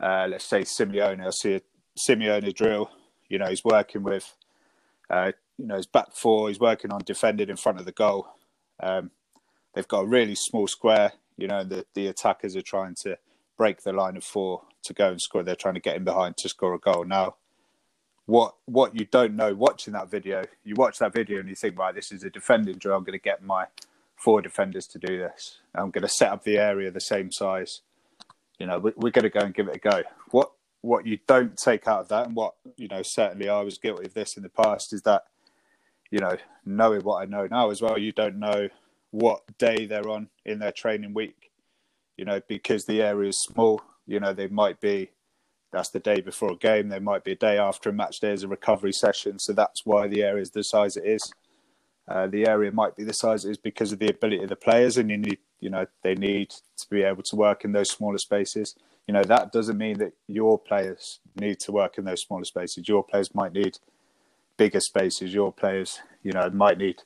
uh, 0.01 0.27
let's 0.29 0.45
say 0.45 0.63
simeone 0.63 1.25
i 1.25 1.31
see 1.31 1.55
a 1.55 1.63
simeone 1.99 2.55
drill 2.55 2.91
you 3.29 3.39
know, 3.39 3.47
he's 3.47 3.65
working 3.65 4.03
with, 4.03 4.35
uh, 5.11 5.33
you 5.59 5.67
know, 5.67 5.77
his 5.77 5.87
back 5.87 6.13
four. 6.13 6.49
He's 6.49 6.61
working 6.61 6.93
on 6.93 7.03
defending 7.05 7.49
in 7.49 7.57
front 7.57 7.79
of 7.79 7.85
the 7.85 7.93
goal. 7.93 8.29
Um, 8.81 9.11
they've 9.75 9.89
got 9.89 10.01
a 10.01 10.07
really 10.07 10.35
small 10.35 10.67
square. 10.67 11.13
You 11.37 11.49
know, 11.49 11.65
the 11.65 11.87
the 11.95 12.07
attackers 12.07 12.57
are 12.57 12.63
trying 12.63 12.95
to 13.03 13.19
break 13.57 13.83
the 13.83 13.93
line 13.93 14.17
of 14.17 14.25
four 14.25 14.63
to 14.85 14.93
go 14.93 15.11
and 15.11 15.21
score. 15.21 15.43
They're 15.43 15.57
trying 15.57 15.75
to 15.75 15.81
get 15.81 15.97
in 15.97 16.05
behind 16.05 16.37
to 16.39 16.49
score 16.49 16.75
a 16.75 16.79
goal. 16.79 17.05
Now, 17.05 17.37
what 18.27 18.57
what 18.67 18.99
you 18.99 19.07
don't 19.07 19.37
know 19.37 19.55
watching 19.55 19.93
that 19.95 20.11
video, 20.11 20.45
you 20.65 20.75
watch 20.77 20.99
that 20.99 21.13
video 21.13 21.41
and 21.41 21.49
you 21.49 21.55
think, 21.55 21.79
right, 21.79 21.95
this 21.95 22.13
is 22.13 22.25
a 22.25 22.31
defending 22.31 22.79
drill. 22.79 22.97
I'm 22.97 23.05
going 23.05 23.19
to 23.19 23.23
get 23.23 23.43
my 23.43 23.67
four 24.17 24.43
defenders 24.43 24.87
to 24.89 24.99
do 24.99 25.19
this. 25.19 25.59
I'm 25.75 25.91
going 25.91 26.03
to 26.03 26.09
set 26.09 26.33
up 26.33 26.45
the 26.45 26.59
area 26.59 26.91
the 26.91 27.01
same 27.01 27.31
size. 27.31 27.83
You 28.59 28.67
know, 28.67 28.79
we're, 28.79 28.95
we're 28.97 29.11
going 29.11 29.25
to 29.25 29.31
go 29.31 29.41
and 29.41 29.55
give 29.55 29.69
it 29.69 29.77
a 29.77 29.79
go. 29.79 30.03
What 30.31 30.53
what 30.87 31.07
you 31.07 31.19
don't 31.27 31.57
take 31.57 31.89
out 31.89 32.01
of 32.01 32.09
that, 32.09 32.27
and 32.27 32.37
what 32.37 32.55
you 32.77 32.89
know, 32.89 33.03
certainly 33.03 33.49
I 33.49 33.63
was 33.63 33.79
guilty 33.79 34.07
of 34.07 34.15
this 34.15 34.37
in 34.37 34.43
the 34.43 34.49
past, 34.49 34.93
is 34.93 35.03
that 35.03 35.25
you 36.11 36.21
know, 36.21 36.37
knowing 36.65 37.03
what 37.03 37.23
I 37.23 37.25
know 37.25 37.47
now 37.51 37.71
as 37.71 37.83
well, 37.83 37.99
you 37.99 38.13
don't 38.13 38.39
know 38.39 38.69
what 39.11 39.59
day 39.59 39.87
they're 39.87 40.09
on 40.09 40.29
in 40.45 40.61
their 40.61 40.73
training 40.73 41.15
week. 41.15 41.51
You 42.17 42.25
know, 42.25 42.41
because 42.49 42.87
the 42.87 43.03
area 43.03 43.29
is 43.29 43.43
small. 43.43 43.83
You 44.07 44.21
know, 44.21 44.33
they 44.33 44.47
might 44.47 44.81
be 44.81 45.11
that's 45.73 45.91
the 45.91 45.99
day 45.99 46.21
before 46.21 46.53
a 46.53 46.57
game. 46.57 46.89
There 46.89 47.01
might 47.01 47.25
be 47.25 47.33
a 47.33 47.37
day 47.37 47.59
after 47.59 47.91
a 47.91 47.93
match 47.93 48.21
day 48.21 48.33
as 48.33 48.45
a 48.45 48.49
recovery 48.49 48.93
session. 48.93 49.39
So 49.39 49.53
that's 49.53 49.85
why 49.85 50.07
the 50.07 50.23
area 50.23 50.43
is 50.43 50.51
the 50.51 50.65
size 50.65 50.97
it 50.97 51.05
is. 51.05 51.33
Uh, 52.09 52.29
the 52.29 52.47
area 52.47 52.71
might 52.71 52.97
be 52.97 53.03
the 53.03 53.13
size 53.13 53.45
it 53.45 53.51
is 53.51 53.59
because 53.59 53.93
of 53.93 53.99
the 53.99 54.09
ability 54.09 54.43
of 54.45 54.49
the 54.49 54.57
players, 54.57 54.97
and 54.97 55.11
you 55.11 55.19
need, 55.19 55.39
you 55.59 55.69
know, 55.69 55.85
they 56.03 56.15
need 56.15 56.51
to 56.51 56.89
be 56.89 57.03
able 57.03 57.25
to 57.25 57.35
work 57.35 57.65
in 57.65 57.73
those 57.73 57.91
smaller 57.91 58.19
spaces 58.19 58.77
you 59.07 59.15
know 59.15 59.23
that 59.23 59.53
doesn't 59.53 59.79
mean 59.79 59.99
that 59.99 60.13
your 60.27 60.59
players 60.59 61.21
need 61.37 61.61
to 61.61 61.73
work 61.73 61.99
in 61.99 62.05
those 62.05 62.23
smaller 62.23 62.45
spaces. 62.45 62.89
Your 62.89 63.05
players 63.05 63.35
might 63.35 63.53
need 63.53 63.79
bigger 64.57 64.81
spaces. 64.81 65.33
Your 65.33 65.53
players, 65.53 66.01
you 66.23 66.33
know, 66.33 66.51
might 66.51 66.79
need 66.79 67.03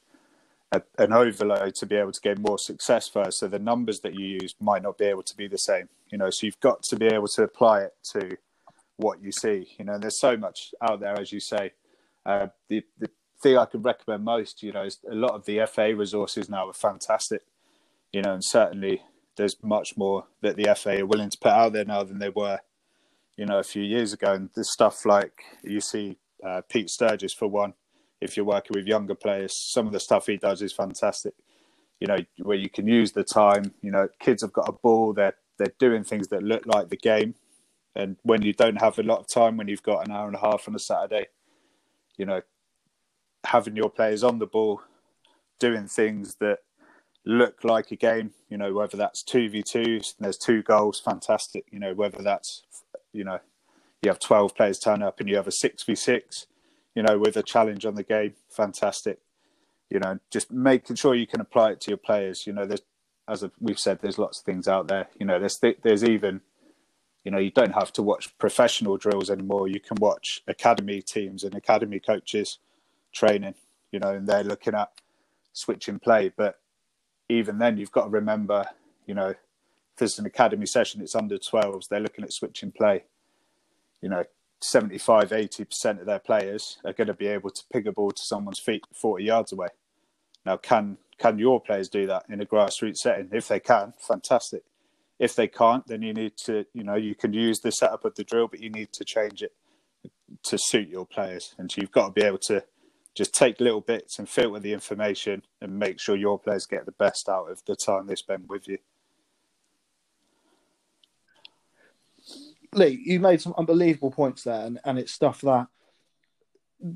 a, 0.73 0.83
an 0.99 1.13
overload 1.13 1.75
to 1.77 1.87
be 1.87 1.97
able 1.97 2.13
to 2.13 2.21
get 2.21 2.39
more 2.39 2.59
success 2.59 3.09
first. 3.09 3.39
So 3.39 3.49
the 3.49 3.59
numbers 3.59 4.01
that 4.01 4.15
you 4.15 4.39
use 4.41 4.55
might 4.61 4.83
not 4.83 4.99
be 4.99 5.07
able 5.07 5.25
to 5.25 5.37
be 5.37 5.49
the 5.49 5.59
same. 5.59 5.89
You 6.11 6.19
know, 6.19 6.31
so 6.31 6.47
you've 6.47 6.61
got 6.61 6.83
to 6.85 6.97
be 6.97 7.07
able 7.07 7.29
to 7.29 7.43
apply 7.43 7.83
it 7.83 7.95
to 8.13 8.37
what 8.97 9.23
you 9.23 9.33
see. 9.33 9.69
You 9.79 9.85
know, 9.85 9.99
there's 9.99 10.21
so 10.21 10.37
much 10.37 10.73
out 10.81 11.01
there, 11.01 11.19
as 11.19 11.33
you 11.33 11.41
say. 11.41 11.73
Uh, 12.25 12.49
the 12.69 12.85
the 12.99 13.11
thing 13.43 13.57
I 13.57 13.65
could 13.65 13.85
recommend 13.85 14.25
most, 14.25 14.63
you 14.63 14.73
know, 14.73 14.85
is 14.85 14.99
a 15.11 15.15
lot 15.15 15.33
of 15.33 15.45
the 15.45 15.67
FA 15.67 15.95
resources 15.95 16.49
now 16.49 16.69
are 16.69 16.75
fantastic. 16.75 17.43
You 18.13 18.23
know, 18.23 18.35
and 18.35 18.45
certainly 18.45 19.03
there's 19.37 19.57
much 19.63 19.97
more 19.97 20.27
that 20.43 20.57
the 20.57 20.75
FA 20.77 21.01
are 21.01 21.07
willing 21.07 21.31
to 21.31 21.39
put 21.39 21.53
out 21.53 21.73
there 21.73 21.85
now 21.85 22.03
than 22.03 22.19
they 22.19 22.29
were, 22.29 22.59
you 23.37 23.47
know, 23.47 23.59
a 23.59 23.65
few 23.65 23.83
years 23.83 24.13
ago. 24.13 24.33
And 24.33 24.51
there's 24.55 24.73
stuff 24.73 25.05
like 25.07 25.43
you 25.63 25.81
see 25.81 26.19
uh, 26.47 26.63
Pete 26.69 26.91
Sturgess 26.91 27.33
for 27.33 27.49
one. 27.49 27.75
If 28.21 28.37
you're 28.37 28.47
working 28.47 28.75
with 28.75 28.87
younger 28.87 29.15
players, 29.15 29.55
some 29.57 29.87
of 29.87 29.93
the 29.93 30.01
stuff 30.01 30.27
he 30.27 30.37
does 30.37 30.61
is 30.61 30.73
fantastic. 30.73 31.35
You 32.01 32.07
know, 32.07 32.19
where 32.39 32.57
you 32.57 32.69
can 32.69 32.87
use 32.87 33.13
the 33.13 33.25
time. 33.25 33.73
You 33.83 33.91
know, 33.91 34.09
kids 34.19 34.43
have 34.43 34.53
got 34.53 34.69
a 34.69 34.73
ball. 34.73 35.13
They're 35.13 35.37
they're 35.59 35.75
doing 35.79 36.05
things 36.05 36.29
that 36.29 36.43
look 36.43 36.65
like 36.67 36.89
the 36.89 36.97
game. 36.97 37.35
And 37.95 38.17
when 38.23 38.43
you 38.43 38.53
don't 38.53 38.81
have 38.81 38.99
a 38.99 39.03
lot 39.03 39.19
of 39.19 39.29
time, 39.29 39.57
when 39.57 39.69
you've 39.69 39.83
got 39.83 40.07
an 40.07 40.13
hour 40.13 40.27
and 40.27 40.37
a 40.37 40.41
half 40.41 40.67
on 40.69 40.75
a 40.75 40.79
Saturday, 40.79 41.27
you 42.17 42.25
know, 42.25 42.41
having 43.45 43.77
your 43.77 43.91
players 43.91 44.23
on 44.23 44.39
the 44.39 44.47
ball, 44.47 44.81
doing 45.59 45.87
things 45.87 46.37
that 46.37 46.61
look 47.25 47.65
like 47.65 47.91
a 47.91 47.97
game. 47.97 48.33
You 48.49 48.59
know, 48.59 48.73
whether 48.73 48.97
that's 48.97 49.23
two 49.23 49.49
v 49.49 49.63
twos, 49.63 50.15
there's 50.19 50.39
two 50.39 50.63
goals, 50.63 51.01
fantastic. 51.01 51.65
You 51.71 51.79
know, 51.79 51.95
whether 51.95 52.23
that's 52.23 52.63
you 53.13 53.25
know 53.25 53.39
you 54.03 54.11
have 54.11 54.19
twelve 54.19 54.55
players 54.55 54.79
turn 54.79 55.03
up 55.03 55.21
and 55.21 55.29
you 55.29 55.37
have 55.37 55.47
a 55.47 55.53
six 55.53 55.83
v 55.83 55.95
six, 55.95 56.47
you 56.95 57.03
know, 57.03 57.19
with 57.19 57.37
a 57.37 57.43
challenge 57.43 57.85
on 57.85 57.95
the 57.95 58.03
game, 58.03 58.35
fantastic. 58.49 59.19
You 59.91 59.99
know, 59.99 60.19
just 60.31 60.53
making 60.53 60.97
sure 60.97 61.15
you 61.15 61.27
can 61.27 61.41
apply 61.41 61.73
it 61.73 61.81
to 61.83 61.91
your 61.91 61.99
players. 61.99 62.47
You 62.47 62.53
know, 62.53 62.65
there's 62.65 62.83
as 63.29 63.45
we've 63.61 63.79
said, 63.79 64.01
there's 64.01 64.19
lots 64.19 64.41
of 64.41 64.45
things 64.45 64.67
out 64.67 64.89
there. 64.89 65.09
You 65.19 65.27
know, 65.27 65.39
there's 65.39 65.61
there's 65.83 66.05
even 66.05 66.41
you 67.25 67.31
know 67.31 67.39
you 67.39 67.51
don't 67.51 67.75
have 67.75 67.93
to 67.95 68.03
watch 68.03 68.37
professional 68.39 68.97
drills 68.97 69.31
anymore. 69.31 69.69
You 69.69 69.81
can 69.81 69.97
watch 70.01 70.43
academy 70.49 71.01
teams 71.01 71.45
and 71.45 71.55
academy 71.55 72.01
coaches 72.01 72.59
training. 73.13 73.55
You 73.93 74.01
know, 74.01 74.11
and 74.11 74.27
they're 74.27 74.45
looking 74.45 74.75
at 74.75 74.91
switching 75.53 75.99
play, 75.99 76.33
but 76.37 76.61
even 77.31 77.59
then, 77.59 77.79
you've 77.79 77.93
got 77.93 78.05
to 78.05 78.11
remember, 78.11 78.65
you 79.07 79.15
know, 79.15 79.29
if 79.29 80.03
it's 80.03 80.19
an 80.19 80.27
academy 80.27 80.67
session, 80.67 81.01
it's 81.01 81.15
under 81.15 81.39
12s, 81.39 81.89
they're 81.89 82.01
looking 82.01 82.25
at 82.25 82.33
switching 82.33 82.73
play. 82.73 83.05
You 84.03 84.09
know, 84.09 84.25
75, 84.61 85.31
80% 85.31 86.01
of 86.01 86.07
their 86.07 86.19
players 86.19 86.79
are 86.85 86.93
going 86.93 87.07
to 87.07 87.15
be 87.15 87.29
able 87.29 87.51
to 87.51 87.63
pick 87.73 87.87
a 87.87 87.93
ball 87.93 88.11
to 88.11 88.23
someone's 88.23 88.59
feet 88.59 88.85
40 88.95 89.25
yards 89.25 89.53
away. 89.53 89.69
Now, 90.45 90.57
can 90.57 90.97
can 91.19 91.39
your 91.39 91.61
players 91.61 91.91
do 91.91 92.07
that 92.07 92.25
in 92.31 92.41
a 92.41 92.47
grassroots 92.47 92.97
setting? 92.97 93.29
If 93.31 93.49
they 93.49 93.61
can, 93.61 93.93
fantastic. 93.99 94.63
If 95.19 95.37
they 95.37 95.49
can't, 95.49 95.87
then 95.87 96.01
you 96.01 96.15
need 96.15 96.39
to, 96.47 96.65
you 96.73 96.83
know, 96.83 96.95
you 96.95 97.15
can 97.15 97.35
use 97.35 97.61
the 97.61 97.71
setup 97.71 98.07
of 98.07 98.15
the 98.15 98.25
drill, 98.25 98.49
but 98.49 98.61
you 98.61 98.71
need 98.71 98.91
to 98.95 99.05
change 99.05 99.43
it 99.43 99.53
to 100.45 100.57
suit 100.59 100.89
your 100.89 101.05
players. 101.05 101.55
And 101.59 101.71
so 101.71 101.83
you've 101.83 101.93
got 101.93 102.07
to 102.07 102.13
be 102.13 102.27
able 102.27 102.39
to 102.39 102.65
just 103.15 103.35
take 103.35 103.61
little 103.61 103.81
bits 103.81 104.19
and 104.19 104.29
filter 104.29 104.61
the 104.61 104.73
information 104.73 105.43
and 105.61 105.79
make 105.79 105.99
sure 105.99 106.17
your 106.17 106.39
players 106.39 106.67
get 106.67 106.87
the 106.87 106.93
best 106.93 107.29
out 107.29 107.51
of 107.51 107.63
the 107.67 107.77
time 107.77 108.07
they 108.07 108.15
spend 108.15 108.49
with 108.49 108.69
you. 108.69 108.79
Lee, 112.73 113.03
you 113.05 113.19
made 113.19 113.41
some 113.41 113.55
unbelievable 113.59 114.13
points 114.13 114.45
there, 114.45 114.65
and, 114.65 114.79
and 114.85 114.99
it's 114.99 115.13
stuff 115.13 115.41
that 115.41 115.67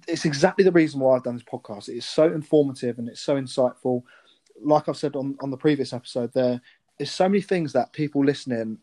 it's 0.08 0.24
exactly 0.24 0.64
the 0.64 0.72
reason 0.72 1.00
why 1.00 1.16
I've 1.16 1.24
done 1.24 1.34
this 1.34 1.44
podcast. 1.44 1.88
It 1.88 1.96
is 1.96 2.06
so 2.06 2.32
informative 2.32 2.98
and 2.98 3.08
it's 3.08 3.20
so 3.20 3.36
insightful. 3.36 4.02
Like 4.62 4.88
I've 4.88 4.96
said 4.96 5.16
on, 5.16 5.36
on 5.42 5.50
the 5.50 5.56
previous 5.56 5.92
episode, 5.92 6.32
there's 6.32 6.60
so 7.10 7.28
many 7.28 7.42
things 7.42 7.72
that 7.72 7.92
people 7.92 8.24
listening 8.24 8.78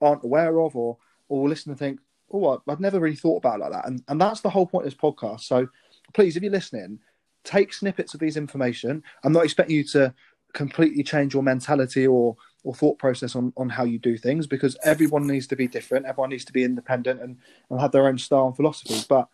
aren't 0.00 0.24
aware 0.24 0.60
of 0.60 0.76
or 0.76 0.98
or 1.28 1.48
listen 1.48 1.70
and 1.70 1.78
think, 1.78 2.00
oh, 2.32 2.62
I've 2.68 2.80
never 2.80 3.00
really 3.00 3.16
thought 3.16 3.38
about 3.38 3.60
like 3.60 3.72
that. 3.72 3.86
And 3.86 4.02
and 4.08 4.20
that's 4.20 4.42
the 4.42 4.50
whole 4.50 4.66
point 4.66 4.86
of 4.86 4.92
this 4.92 5.00
podcast. 5.00 5.40
So 5.40 5.68
please, 6.12 6.36
if 6.36 6.42
you're 6.42 6.52
listening, 6.52 6.98
take 7.44 7.72
snippets 7.72 8.14
of 8.14 8.20
these 8.20 8.36
information. 8.36 9.02
I'm 9.22 9.32
not 9.32 9.44
expecting 9.44 9.76
you 9.76 9.84
to 9.84 10.14
completely 10.52 11.02
change 11.02 11.34
your 11.34 11.42
mentality 11.42 12.06
or 12.06 12.36
or 12.64 12.74
thought 12.74 12.98
process 12.98 13.36
on, 13.36 13.52
on 13.58 13.68
how 13.68 13.84
you 13.84 13.98
do 13.98 14.16
things 14.16 14.46
because 14.46 14.74
everyone 14.84 15.26
needs 15.26 15.46
to 15.46 15.54
be 15.54 15.68
different. 15.68 16.06
Everyone 16.06 16.30
needs 16.30 16.46
to 16.46 16.52
be 16.52 16.64
independent 16.64 17.20
and, 17.20 17.36
and 17.68 17.80
have 17.80 17.92
their 17.92 18.06
own 18.06 18.16
style 18.16 18.46
and 18.46 18.56
philosophy. 18.56 19.04
But 19.06 19.28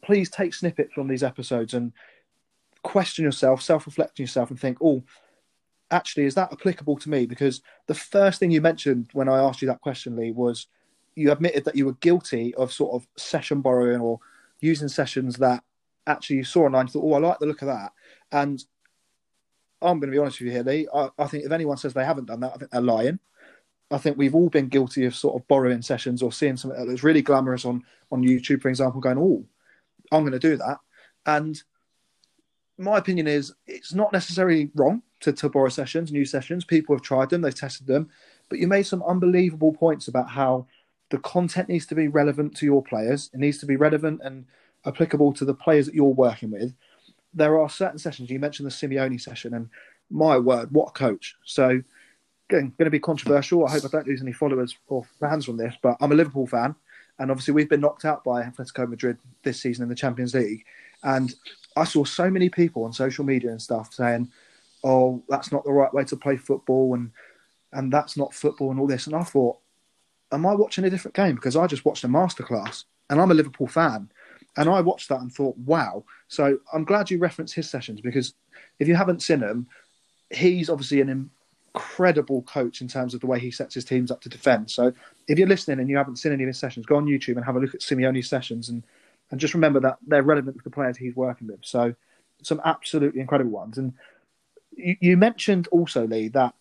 please 0.00 0.30
take 0.30 0.54
snippets 0.54 0.92
from 0.94 1.08
these 1.08 1.24
episodes 1.24 1.74
and 1.74 1.92
question 2.82 3.24
yourself, 3.24 3.62
self 3.62 3.84
reflect 3.86 4.20
yourself, 4.20 4.50
and 4.50 4.60
think, 4.60 4.78
oh, 4.80 5.02
actually, 5.90 6.24
is 6.24 6.36
that 6.36 6.52
applicable 6.52 6.96
to 6.98 7.10
me? 7.10 7.26
Because 7.26 7.62
the 7.88 7.94
first 7.94 8.38
thing 8.38 8.52
you 8.52 8.60
mentioned 8.60 9.08
when 9.12 9.28
I 9.28 9.38
asked 9.38 9.60
you 9.60 9.68
that 9.68 9.80
question, 9.80 10.14
Lee, 10.14 10.30
was 10.30 10.68
you 11.16 11.32
admitted 11.32 11.64
that 11.64 11.74
you 11.74 11.84
were 11.84 11.94
guilty 11.94 12.54
of 12.54 12.72
sort 12.72 12.94
of 12.94 13.08
session 13.16 13.60
borrowing 13.60 14.00
or 14.00 14.20
using 14.60 14.88
sessions 14.88 15.36
that 15.38 15.64
actually 16.08 16.36
you 16.36 16.44
saw 16.44 16.64
online. 16.64 16.86
You 16.86 16.92
thought, 16.92 17.04
oh, 17.04 17.14
I 17.14 17.18
like 17.18 17.38
the 17.38 17.46
look 17.46 17.62
of 17.62 17.68
that. 17.68 17.92
And 18.32 18.62
I'm 19.80 20.00
going 20.00 20.10
to 20.10 20.14
be 20.14 20.18
honest 20.18 20.40
with 20.40 20.46
you 20.46 20.52
here, 20.52 20.64
Lee. 20.64 20.88
I, 20.92 21.10
I 21.18 21.26
think 21.26 21.44
if 21.44 21.52
anyone 21.52 21.76
says 21.76 21.94
they 21.94 22.04
haven't 22.04 22.26
done 22.26 22.40
that, 22.40 22.52
I 22.54 22.56
think 22.56 22.70
they're 22.70 22.80
lying. 22.80 23.20
I 23.90 23.98
think 23.98 24.18
we've 24.18 24.34
all 24.34 24.50
been 24.50 24.68
guilty 24.68 25.04
of 25.04 25.14
sort 25.14 25.40
of 25.40 25.46
borrowing 25.48 25.82
sessions 25.82 26.22
or 26.22 26.32
seeing 26.32 26.56
something 26.56 26.78
that 26.78 26.88
looks 26.88 27.02
really 27.02 27.22
glamorous 27.22 27.64
on 27.64 27.84
on 28.10 28.22
YouTube, 28.22 28.60
for 28.60 28.68
example, 28.68 29.00
going, 29.00 29.18
"Oh, 29.18 29.44
I'm 30.12 30.22
going 30.22 30.32
to 30.32 30.38
do 30.38 30.56
that." 30.56 30.78
And 31.24 31.62
my 32.78 32.98
opinion 32.98 33.26
is, 33.26 33.52
it's 33.66 33.94
not 33.94 34.12
necessarily 34.12 34.70
wrong 34.74 35.02
to, 35.20 35.32
to 35.32 35.48
borrow 35.48 35.68
sessions, 35.68 36.12
new 36.12 36.24
sessions. 36.24 36.64
People 36.64 36.94
have 36.94 37.02
tried 37.02 37.30
them, 37.30 37.42
they've 37.42 37.54
tested 37.54 37.86
them, 37.86 38.08
but 38.48 38.58
you 38.58 38.66
made 38.66 38.84
some 38.84 39.02
unbelievable 39.02 39.72
points 39.72 40.08
about 40.08 40.28
how 40.30 40.66
the 41.10 41.18
content 41.18 41.68
needs 41.68 41.86
to 41.86 41.94
be 41.94 42.08
relevant 42.08 42.56
to 42.56 42.66
your 42.66 42.82
players. 42.82 43.30
It 43.32 43.40
needs 43.40 43.58
to 43.58 43.66
be 43.66 43.76
relevant 43.76 44.20
and 44.22 44.46
applicable 44.88 45.32
to 45.34 45.44
the 45.44 45.54
players 45.54 45.86
that 45.86 45.94
you're 45.94 46.04
working 46.06 46.50
with. 46.50 46.74
There 47.34 47.58
are 47.60 47.68
certain 47.68 47.98
sessions. 47.98 48.30
You 48.30 48.38
mentioned 48.38 48.66
the 48.66 48.72
Simeone 48.72 49.20
session, 49.20 49.54
and 49.54 49.68
my 50.10 50.38
word, 50.38 50.70
what 50.72 50.88
a 50.88 50.92
coach! 50.92 51.36
So, 51.44 51.82
again, 52.48 52.72
going 52.78 52.86
to 52.86 52.90
be 52.90 52.98
controversial. 52.98 53.66
I 53.66 53.72
hope 53.72 53.84
I 53.84 53.88
don't 53.88 54.06
lose 54.06 54.22
any 54.22 54.32
followers 54.32 54.76
or 54.88 55.04
fans 55.20 55.44
from 55.44 55.56
this, 55.56 55.74
but 55.82 55.96
I'm 56.00 56.12
a 56.12 56.16
Liverpool 56.16 56.46
fan, 56.46 56.74
and 57.18 57.30
obviously 57.30 57.54
we've 57.54 57.68
been 57.68 57.80
knocked 57.80 58.04
out 58.04 58.24
by 58.24 58.42
Atletico 58.42 58.88
Madrid 58.88 59.18
this 59.42 59.60
season 59.60 59.82
in 59.82 59.88
the 59.88 59.94
Champions 59.94 60.34
League, 60.34 60.64
and 61.02 61.34
I 61.76 61.84
saw 61.84 62.04
so 62.04 62.30
many 62.30 62.48
people 62.48 62.84
on 62.84 62.92
social 62.92 63.24
media 63.24 63.50
and 63.50 63.62
stuff 63.62 63.92
saying, 63.92 64.32
"Oh, 64.82 65.22
that's 65.28 65.52
not 65.52 65.64
the 65.64 65.72
right 65.72 65.92
way 65.92 66.04
to 66.04 66.16
play 66.16 66.36
football," 66.36 66.94
and 66.94 67.12
and 67.72 67.92
that's 67.92 68.16
not 68.16 68.34
football 68.34 68.70
and 68.70 68.80
all 68.80 68.86
this. 68.86 69.06
And 69.06 69.14
I 69.14 69.22
thought, 69.22 69.58
am 70.32 70.46
I 70.46 70.54
watching 70.54 70.84
a 70.84 70.90
different 70.90 71.14
game? 71.14 71.34
Because 71.34 71.56
I 71.56 71.66
just 71.66 71.84
watched 71.84 72.04
a 72.04 72.08
masterclass, 72.08 72.84
and 73.10 73.20
I'm 73.20 73.30
a 73.30 73.34
Liverpool 73.34 73.66
fan, 73.66 74.10
and 74.58 74.68
I 74.68 74.80
watched 74.80 75.08
that 75.08 75.20
and 75.20 75.32
thought, 75.32 75.56
wow. 75.58 76.04
So 76.26 76.58
I'm 76.72 76.84
glad 76.84 77.10
you 77.10 77.18
referenced 77.18 77.54
his 77.54 77.70
sessions 77.70 78.00
because 78.00 78.34
if 78.78 78.88
you 78.88 78.96
haven't 78.96 79.22
seen 79.22 79.40
them, 79.40 79.68
he's 80.30 80.68
obviously 80.68 81.00
an 81.00 81.30
incredible 81.74 82.42
coach 82.42 82.80
in 82.80 82.88
terms 82.88 83.14
of 83.14 83.20
the 83.20 83.26
way 83.28 83.38
he 83.38 83.52
sets 83.52 83.74
his 83.74 83.84
teams 83.84 84.10
up 84.10 84.20
to 84.22 84.28
defend. 84.28 84.70
So 84.70 84.92
if 85.28 85.38
you're 85.38 85.48
listening 85.48 85.78
and 85.78 85.88
you 85.88 85.96
haven't 85.96 86.16
seen 86.16 86.32
any 86.32 86.42
of 86.42 86.48
his 86.48 86.58
sessions, 86.58 86.86
go 86.86 86.96
on 86.96 87.06
YouTube 87.06 87.36
and 87.36 87.44
have 87.44 87.54
a 87.54 87.60
look 87.60 87.74
at 87.74 87.80
Simeone's 87.80 88.28
sessions 88.28 88.68
and 88.68 88.82
and 89.30 89.38
just 89.38 89.54
remember 89.54 89.78
that 89.80 89.98
they're 90.06 90.22
relevant 90.22 90.56
to 90.56 90.64
the 90.64 90.70
players 90.70 90.96
he's 90.96 91.14
working 91.14 91.48
with. 91.48 91.60
So 91.62 91.94
some 92.42 92.60
absolutely 92.64 93.20
incredible 93.20 93.50
ones. 93.50 93.78
And 93.78 93.92
you, 94.74 94.96
you 95.00 95.16
mentioned 95.16 95.68
also, 95.68 96.06
Lee, 96.06 96.28
that 96.28 96.54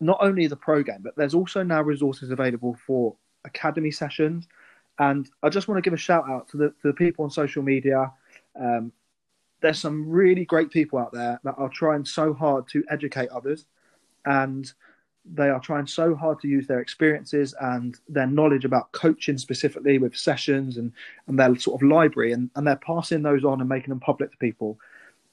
not 0.00 0.18
only 0.20 0.48
the 0.48 0.56
pro 0.56 0.82
game, 0.82 1.00
but 1.00 1.16
there's 1.16 1.34
also 1.34 1.62
now 1.62 1.82
resources 1.82 2.30
available 2.30 2.76
for 2.86 3.16
academy 3.44 3.90
sessions. 3.90 4.48
And 4.98 5.28
I 5.42 5.48
just 5.48 5.68
want 5.68 5.76
to 5.78 5.82
give 5.82 5.94
a 5.94 5.98
shout 5.98 6.28
out 6.28 6.48
to 6.50 6.56
the 6.56 6.68
to 6.68 6.88
the 6.88 6.92
people 6.92 7.24
on 7.24 7.30
social 7.30 7.62
media. 7.62 8.12
Um, 8.58 8.92
there's 9.60 9.78
some 9.78 10.08
really 10.08 10.44
great 10.44 10.70
people 10.70 10.98
out 10.98 11.12
there 11.12 11.40
that 11.44 11.54
are 11.58 11.68
trying 11.68 12.04
so 12.04 12.32
hard 12.32 12.68
to 12.68 12.84
educate 12.90 13.28
others, 13.30 13.66
and 14.24 14.72
they 15.34 15.48
are 15.48 15.60
trying 15.60 15.86
so 15.86 16.14
hard 16.14 16.40
to 16.40 16.48
use 16.48 16.66
their 16.66 16.80
experiences 16.80 17.54
and 17.60 17.98
their 18.08 18.26
knowledge 18.26 18.64
about 18.64 18.92
coaching 18.92 19.38
specifically 19.38 19.98
with 19.98 20.16
sessions 20.16 20.76
and, 20.76 20.92
and 21.26 21.38
their 21.38 21.56
sort 21.56 21.80
of 21.80 21.88
library 21.88 22.32
and, 22.32 22.50
and 22.54 22.66
they're 22.66 22.76
passing 22.76 23.22
those 23.22 23.44
on 23.44 23.60
and 23.60 23.68
making 23.68 23.88
them 23.88 24.00
public 24.00 24.30
to 24.30 24.36
people. 24.36 24.78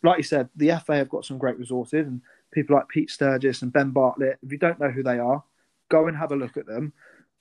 Like 0.01 0.17
you 0.17 0.23
said, 0.23 0.49
the 0.55 0.71
FA 0.83 0.95
have 0.95 1.09
got 1.09 1.25
some 1.25 1.37
great 1.37 1.59
resources 1.59 2.07
and 2.07 2.21
people 2.51 2.75
like 2.75 2.87
Pete 2.87 3.11
Sturgess 3.11 3.61
and 3.61 3.71
Ben 3.71 3.91
Bartlett. 3.91 4.39
If 4.41 4.51
you 4.51 4.57
don't 4.57 4.79
know 4.79 4.89
who 4.89 5.03
they 5.03 5.19
are, 5.19 5.43
go 5.89 6.07
and 6.07 6.17
have 6.17 6.31
a 6.31 6.35
look 6.35 6.57
at 6.57 6.65
them. 6.65 6.93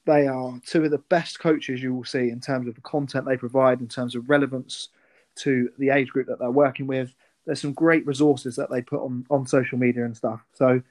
They 0.05 0.27
are 0.27 0.61
two 0.67 0.85
of 0.85 0.91
the 0.91 0.99
best 0.99 1.39
coaches 1.39 1.83
you 1.83 1.95
will 1.95 2.05
see 2.05 2.31
in 2.31 2.41
terms 2.41 2.67
of 2.69 2.75
the 2.75 2.81
content 2.81 3.25
they 3.25 3.37
provide, 3.37 3.81
in 3.81 3.89
terms 3.89 4.15
of 4.15 4.29
relevance 4.29 4.89
to 5.37 5.71
the 5.79 5.91
age 5.91 6.09
group 6.09 6.27
that 6.27 6.39
they're 6.39 6.51
working 6.51 6.87
with. 6.87 7.15
There's 7.47 7.61
some 7.61 7.73
great 7.73 8.07
resources 8.07 8.57
that 8.57 8.71
they 8.71 8.83
put 8.83 9.01
on, 9.01 9.27
on 9.31 9.47
social 9.47 9.79
media 9.79 10.05
and 10.05 10.17
stuff. 10.17 10.41
So 10.55 10.83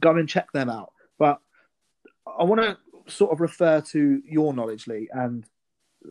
go 0.00 0.10
and 0.10 0.28
check 0.28 0.52
them 0.52 0.70
out. 0.70 0.92
But 1.18 1.40
I 2.26 2.44
want 2.44 2.60
to 2.60 2.78
sort 3.10 3.32
of 3.32 3.40
refer 3.40 3.80
to 3.80 4.22
your 4.24 4.52
knowledge, 4.52 4.86
Lee, 4.86 5.08
and 5.12 5.44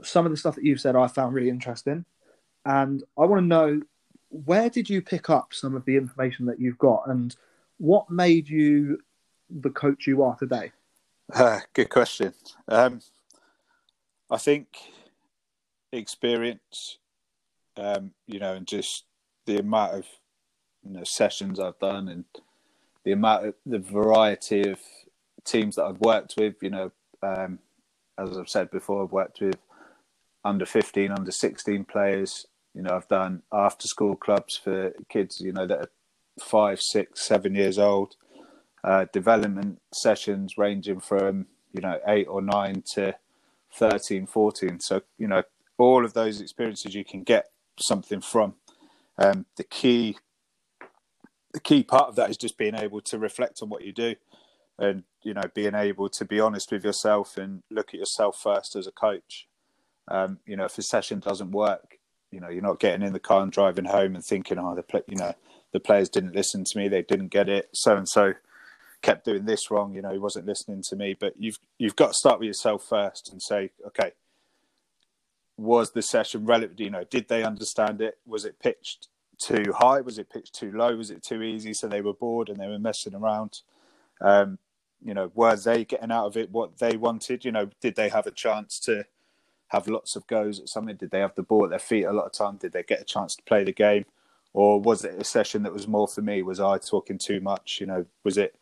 some 0.04 0.26
of 0.26 0.32
the 0.32 0.38
stuff 0.38 0.56
that 0.56 0.64
you've 0.64 0.82
said 0.82 0.96
I 0.96 1.08
found 1.08 1.34
really 1.34 1.50
interesting. 1.50 2.06
And 2.66 3.04
I 3.18 3.26
want 3.26 3.42
to 3.42 3.48
know 3.48 3.82
where 4.30 4.70
did 4.70 4.90
you 4.90 5.02
pick 5.02 5.30
up 5.30 5.54
some 5.54 5.76
of 5.76 5.86
the 5.86 5.96
information 5.96 6.46
that 6.48 6.60
you've 6.60 6.78
got 6.78 7.04
and 7.08 7.36
what 7.78 8.10
made 8.10 8.50
you 8.50 9.00
the 9.50 9.70
coach 9.70 10.08
you 10.08 10.24
are 10.24 10.36
today? 10.36 10.72
Uh, 11.34 11.60
good 11.74 11.90
question. 11.90 12.34
Um, 12.70 13.02
I 14.32 14.38
think 14.38 14.68
experience, 15.92 17.00
um, 17.76 18.12
you 18.26 18.40
know, 18.40 18.54
and 18.54 18.66
just 18.66 19.04
the 19.46 19.58
amount 19.60 19.94
of 19.96 20.06
you 20.84 20.94
know 20.94 21.04
sessions 21.04 21.60
I've 21.60 21.80
done 21.80 22.08
and 22.08 22.26
the 23.04 23.12
amount 23.12 23.46
of 23.46 23.54
the 23.66 23.80
variety 23.80 24.70
of 24.70 24.80
teams 25.44 25.76
that 25.76 25.86
I've 25.86 26.00
worked 26.00 26.36
with. 26.38 26.56
You 26.62 26.70
know, 26.70 26.92
um, 27.22 27.60
as 28.18 28.38
I've 28.38 28.50
said 28.50 28.72
before, 28.72 29.04
I've 29.04 29.12
worked 29.12 29.42
with 29.42 29.58
under 30.46 30.66
15, 30.66 31.12
under 31.12 31.32
16 31.32 31.84
players. 31.86 32.46
You 32.74 32.84
know, 32.84 32.96
I've 32.96 33.08
done 33.10 33.44
after 33.52 33.88
school 33.88 34.16
clubs 34.16 34.56
for 34.56 34.94
kids, 35.10 35.42
you 35.42 35.52
know, 35.52 35.68
that 35.68 35.80
are 35.80 35.92
five, 36.40 36.80
six, 36.80 37.26
seven 37.26 37.54
years 37.54 37.78
old. 37.78 38.16
Uh, 38.88 39.06
development 39.12 39.82
sessions 39.94 40.58
ranging 40.58 40.98
from, 40.98 41.46
you 41.74 41.82
know, 41.82 42.00
eight 42.08 42.26
or 42.30 42.42
nine 42.42 42.82
to 42.94 43.14
13, 43.74 44.26
14. 44.26 44.80
So, 44.80 45.02
you 45.18 45.28
know, 45.28 45.44
all 45.78 46.06
of 46.06 46.14
those 46.14 46.40
experiences 46.40 46.96
you 46.96 47.04
can 47.04 47.24
get 47.24 47.50
something 47.78 48.22
from. 48.22 48.54
Um, 49.18 49.46
the 49.58 49.66
key 49.66 50.16
the 51.52 51.60
key 51.60 51.84
part 51.84 52.08
of 52.08 52.16
that 52.16 52.30
is 52.30 52.38
just 52.38 52.58
being 52.58 52.76
able 52.76 53.02
to 53.02 53.18
reflect 53.18 53.60
on 53.62 53.68
what 53.68 53.84
you 53.84 53.92
do 53.92 54.16
and 54.80 55.04
you 55.24 55.34
know 55.34 55.50
being 55.54 55.76
able 55.76 56.08
to 56.08 56.24
be 56.24 56.40
honest 56.40 56.72
with 56.72 56.86
yourself 56.86 57.36
and 57.36 57.64
look 57.70 57.90
at 57.90 58.00
yourself 58.00 58.40
first 58.40 58.76
as 58.76 58.88
a 58.88 58.92
coach 58.92 59.48
um, 60.08 60.40
you 60.46 60.56
know 60.56 60.66
if 60.66 60.78
a 60.78 60.82
session 60.82 61.20
doesn't 61.20 61.52
work 61.52 61.98
you 62.32 62.40
know 62.40 62.50
you're 62.50 62.62
not 62.62 62.80
getting 62.80 63.06
in 63.06 63.12
the 63.12 63.20
car 63.20 63.42
and 63.42 63.52
driving 63.52 63.86
home 63.86 64.16
and 64.16 64.24
thinking 64.24 64.60
oh 64.60 64.76
the 64.76 65.04
you 65.08 65.18
know 65.18 65.34
the 65.74 65.80
players 65.80 66.10
didn't 66.10 66.36
listen 66.36 66.64
to 66.64 66.78
me 66.78 66.88
they 66.88 67.02
didn't 67.02 67.30
get 67.30 67.50
it 67.50 67.70
so 67.74 67.98
and 67.98 68.08
so 68.08 68.34
kept 69.02 69.26
doing 69.26 69.46
this 69.46 69.70
wrong 69.70 69.94
you 69.94 70.02
know 70.02 70.12
he 70.12 70.18
wasn't 70.18 70.46
listening 70.46 70.82
to 70.82 70.96
me 70.96 71.16
but 71.18 71.34
you've 71.38 71.60
you've 71.78 71.96
got 71.96 72.08
to 72.08 72.14
start 72.14 72.40
with 72.40 72.48
yourself 72.48 72.84
first 72.88 73.32
and 73.32 73.42
say 73.42 73.70
okay 73.86 74.12
was 75.58 75.92
the 75.92 76.02
session 76.02 76.46
relevant 76.46 76.80
you 76.80 76.90
know 76.90 77.04
did 77.10 77.28
they 77.28 77.44
understand 77.44 78.02
it 78.02 78.18
was 78.26 78.46
it 78.46 78.60
pitched 78.60 79.08
too 79.38 79.74
high 79.78 80.02
was 80.02 80.18
it 80.18 80.30
pitched 80.30 80.54
too 80.54 80.72
low 80.72 80.96
was 80.96 81.12
it 81.12 81.24
too 81.24 81.42
easy 81.44 81.74
so 81.74 81.88
they 81.88 82.02
were 82.02 82.14
bored 82.14 82.50
and 82.50 82.60
they 82.60 82.68
were 82.68 82.80
messing 82.80 83.14
around 83.14 83.62
um, 84.22 84.58
you 85.04 85.14
know 85.14 85.32
were 85.36 85.56
they 85.56 85.86
getting 85.86 86.12
out 86.12 86.26
of 86.26 86.36
it 86.36 86.52
what 86.52 86.80
they 86.80 86.98
wanted 86.98 87.46
you 87.46 87.52
know 87.52 87.70
did 87.82 87.96
they 87.96 88.10
have 88.10 88.26
a 88.26 88.32
chance 88.32 88.80
to 88.80 89.06
have 89.70 89.88
lots 89.88 90.16
of 90.16 90.26
goes 90.28 90.60
at 90.60 90.70
something? 90.70 90.96
Did 90.96 91.12
they 91.12 91.20
have 91.20 91.36
the 91.36 91.44
ball 91.44 91.66
at 91.66 91.70
their 91.70 91.80
feet 91.80 92.06
a 92.06 92.14
lot 92.14 92.26
of 92.26 92.32
time? 92.32 92.58
Did 92.58 92.72
they 92.72 92.84
get 92.84 93.02
a 93.02 93.06
chance 93.06 93.36
to 93.36 93.44
play 93.44 93.64
the 93.64 93.74
game? 93.74 94.06
Or 94.54 94.80
was 94.80 95.04
it 95.04 95.20
a 95.20 95.24
session 95.24 95.64
that 95.64 95.74
was 95.74 95.88
more 95.88 96.08
for 96.08 96.22
me? 96.22 96.42
Was 96.42 96.60
I 96.60 96.78
talking 96.78 97.18
too 97.18 97.42
much? 97.42 97.80
You 97.80 97.88
know, 97.88 98.06
was 98.24 98.38
it 98.38 98.56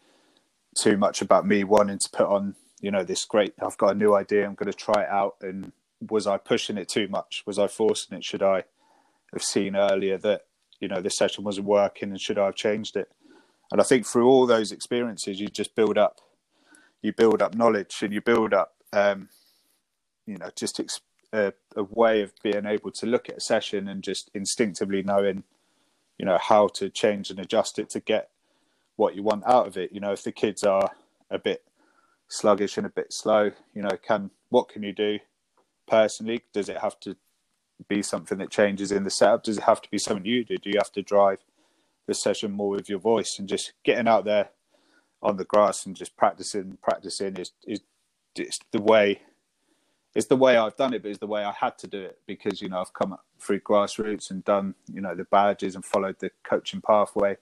too 0.78 0.98
much 0.98 1.22
about 1.22 1.48
me 1.48 1.64
wanting 1.64 2.00
to 2.00 2.10
put 2.12 2.28
on, 2.28 2.56
you 2.82 2.92
know, 2.92 3.04
this 3.04 3.26
great, 3.26 3.54
I've 3.62 3.78
got 3.78 3.96
a 3.96 3.98
new 3.98 4.16
idea, 4.16 4.46
I'm 4.46 4.56
going 4.56 4.72
to 4.72 4.78
try 4.78 5.04
it 5.04 5.10
out. 5.10 5.36
And 5.42 5.72
was 6.10 6.28
I 6.28 6.38
pushing 6.38 6.78
it 6.78 6.90
too 6.90 7.08
much? 7.08 7.44
Was 7.46 7.58
I 7.60 7.68
forcing 7.68 8.18
it? 8.18 8.24
Should 8.24 8.44
I 8.44 8.64
have 9.34 9.44
seen 9.44 9.76
earlier 9.76 10.18
that, 10.20 10.42
you 10.80 10.88
know, 10.88 11.02
this 11.02 11.18
session 11.18 11.44
wasn't 11.44 11.68
working 11.68 12.10
and 12.10 12.20
should 12.20 12.38
I 12.38 12.46
have 12.46 12.56
changed 12.56 12.96
it? 12.96 13.12
And 13.72 13.82
I 13.82 13.84
think 13.84 14.06
through 14.06 14.28
all 14.28 14.46
those 14.46 14.72
experiences, 14.72 15.40
you 15.40 15.48
just 15.48 15.76
build 15.76 15.98
up, 15.98 16.22
you 17.02 17.14
build 17.14 17.42
up 17.42 17.56
knowledge 17.56 17.96
and 18.02 18.14
you 18.14 18.22
build 18.22 18.54
up, 18.54 18.76
um, 18.94 19.30
you 20.26 20.38
know 20.38 20.50
just 20.56 20.80
ex- 20.80 21.02
a, 21.34 21.54
a, 21.76 21.84
way 21.84 22.22
of 22.22 22.34
being 22.44 22.66
able 22.66 22.92
to 22.92 23.06
look 23.06 23.30
at 23.30 23.38
a 23.38 23.42
session 23.42 23.88
and 23.88 24.04
just 24.04 24.30
instinctively 24.34 25.04
knowing 25.04 25.44
you 26.18 26.26
know 26.26 26.38
how 26.38 26.68
to 26.68 26.90
change 26.90 27.30
and 27.30 27.40
adjust 27.40 27.78
it 27.80 27.90
to 27.90 28.00
get 28.00 28.30
what 28.96 29.16
you 29.16 29.24
want 29.24 29.44
out 29.46 29.68
of 29.68 29.78
it 29.78 29.92
you 29.92 30.00
know 30.00 30.12
if 30.12 30.24
the 30.24 30.32
kids 30.32 30.64
are 30.64 30.92
a 31.30 31.40
bit 31.40 31.64
sluggish 32.28 32.78
and 32.78 32.86
a 32.86 32.90
bit 32.90 33.14
slow. 33.14 33.52
You 33.74 33.84
know, 33.84 33.98
can 34.02 34.32
what 34.50 34.70
can 34.70 34.84
you 34.84 34.94
do 34.94 35.20
personally? 35.88 36.44
Does 36.54 36.70
it 36.70 36.78
have 36.78 37.00
to 37.02 37.16
be 37.88 38.02
something 38.02 38.38
that 38.38 38.50
changes 38.50 38.92
in 38.92 39.04
the 39.04 39.10
setup? 39.10 39.44
Does 39.44 39.58
it 39.58 39.64
have 39.64 39.82
to 39.82 39.92
be 39.92 39.98
something 39.98 40.26
you 40.26 40.44
do? 40.44 40.58
Do 40.58 40.70
you 40.70 40.78
have 40.78 40.92
to 40.94 41.02
drive 41.02 41.40
the 42.08 42.14
session 42.14 42.52
more 42.52 42.70
with 42.70 42.90
your 42.90 43.00
voice 43.00 43.38
and 43.40 43.48
just 43.48 43.74
getting 43.84 44.08
out 44.08 44.26
there 44.26 44.50
on 45.22 45.38
the 45.38 45.46
grass 45.46 45.86
and 45.86 45.96
just 45.96 46.16
practicing, 46.16 46.78
practicing 46.82 47.38
is 47.38 47.52
is 47.66 47.82
it's 48.36 48.60
the 48.72 48.82
way 48.82 49.22
it's 50.14 50.28
the 50.28 50.38
way 50.38 50.56
I've 50.56 50.78
done 50.78 50.94
it, 50.94 51.02
but 51.02 51.10
it's 51.10 51.20
the 51.20 51.28
way 51.28 51.44
I 51.44 51.52
had 51.52 51.78
to 51.80 51.88
do 51.88 52.02
it 52.02 52.20
because 52.26 52.62
you 52.62 52.70
know 52.70 52.80
I've 52.80 52.94
come 52.94 53.18
through 53.40 53.60
grassroots 53.62 54.32
and 54.32 54.44
done 54.44 54.76
you 54.92 55.02
know 55.02 55.16
the 55.16 55.26
badges 55.26 55.76
and 55.76 55.84
followed 55.84 56.20
the 56.20 56.32
coaching 56.44 56.82
pathway. 56.82 57.38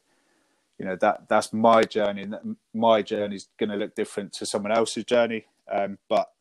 You 0.78 0.86
know 0.86 0.96
that 0.98 1.30
that's 1.30 1.54
my 1.54 1.84
journey, 1.84 2.24
and 2.24 2.58
my 2.74 3.02
journey 3.02 3.36
is 3.36 3.48
going 3.60 3.70
to 3.70 3.76
look 3.76 3.96
different 3.96 4.34
to 4.34 4.46
someone 4.46 4.72
else's 4.72 5.06
journey. 5.06 5.46
Um, 5.72 5.98
but 6.10 6.32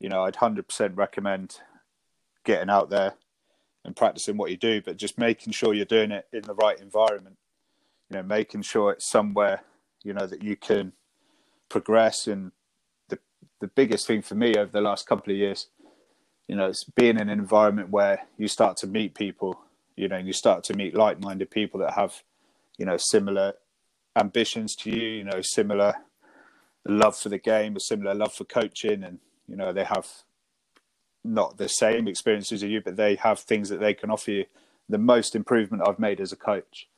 you 0.00 0.08
know, 0.08 0.24
I'd 0.24 0.36
hundred 0.36 0.68
percent 0.68 0.96
recommend 0.96 1.58
getting 2.44 2.68
out 2.68 2.90
there 2.90 3.14
and 3.84 3.96
practicing 3.96 4.36
what 4.36 4.50
you 4.50 4.56
do, 4.56 4.82
but 4.82 4.96
just 4.96 5.18
making 5.18 5.52
sure 5.52 5.72
you're 5.72 5.84
doing 5.84 6.10
it 6.10 6.26
in 6.32 6.42
the 6.42 6.54
right 6.54 6.78
environment. 6.80 7.36
You 8.10 8.16
know, 8.16 8.22
making 8.22 8.62
sure 8.62 8.92
it's 8.92 9.06
somewhere 9.06 9.62
you 10.02 10.12
know 10.12 10.26
that 10.26 10.42
you 10.42 10.56
can 10.56 10.92
progress 11.68 12.26
and 12.26 12.52
the 13.08 13.18
the 13.60 13.66
biggest 13.68 14.06
thing 14.06 14.22
for 14.22 14.34
me 14.34 14.54
over 14.56 14.70
the 14.70 14.80
last 14.80 15.06
couple 15.06 15.32
of 15.32 15.38
years, 15.38 15.68
you 16.48 16.54
know, 16.54 16.66
it's 16.66 16.84
being 16.84 17.18
in 17.18 17.28
an 17.28 17.30
environment 17.30 17.90
where 17.90 18.26
you 18.36 18.48
start 18.48 18.76
to 18.78 18.86
meet 18.86 19.14
people, 19.14 19.58
you 19.96 20.08
know, 20.08 20.16
and 20.16 20.26
you 20.26 20.32
start 20.32 20.62
to 20.64 20.74
meet 20.74 20.94
like-minded 20.94 21.50
people 21.50 21.80
that 21.80 21.94
have, 21.94 22.22
you 22.78 22.86
know, 22.86 22.96
similar 22.96 23.54
ambitions 24.16 24.74
to 24.76 24.90
you, 24.90 25.08
you 25.08 25.24
know, 25.24 25.40
similar 25.42 25.94
love 26.86 27.16
for 27.16 27.28
the 27.28 27.38
game, 27.38 27.76
a 27.76 27.80
similar 27.80 28.14
love 28.14 28.32
for 28.32 28.44
coaching, 28.44 29.02
and 29.02 29.18
you 29.48 29.56
know, 29.56 29.72
they 29.72 29.84
have 29.84 30.06
not 31.24 31.56
the 31.56 31.68
same 31.68 32.06
experiences 32.06 32.62
as 32.62 32.70
you, 32.70 32.80
but 32.80 32.96
they 32.96 33.16
have 33.16 33.40
things 33.40 33.68
that 33.70 33.80
they 33.80 33.94
can 33.94 34.10
offer 34.10 34.30
you. 34.30 34.44
The 34.88 34.98
most 34.98 35.34
improvement 35.34 35.82
I've 35.86 35.98
made 35.98 36.20
as 36.20 36.32
a 36.32 36.36
coach 36.36 36.88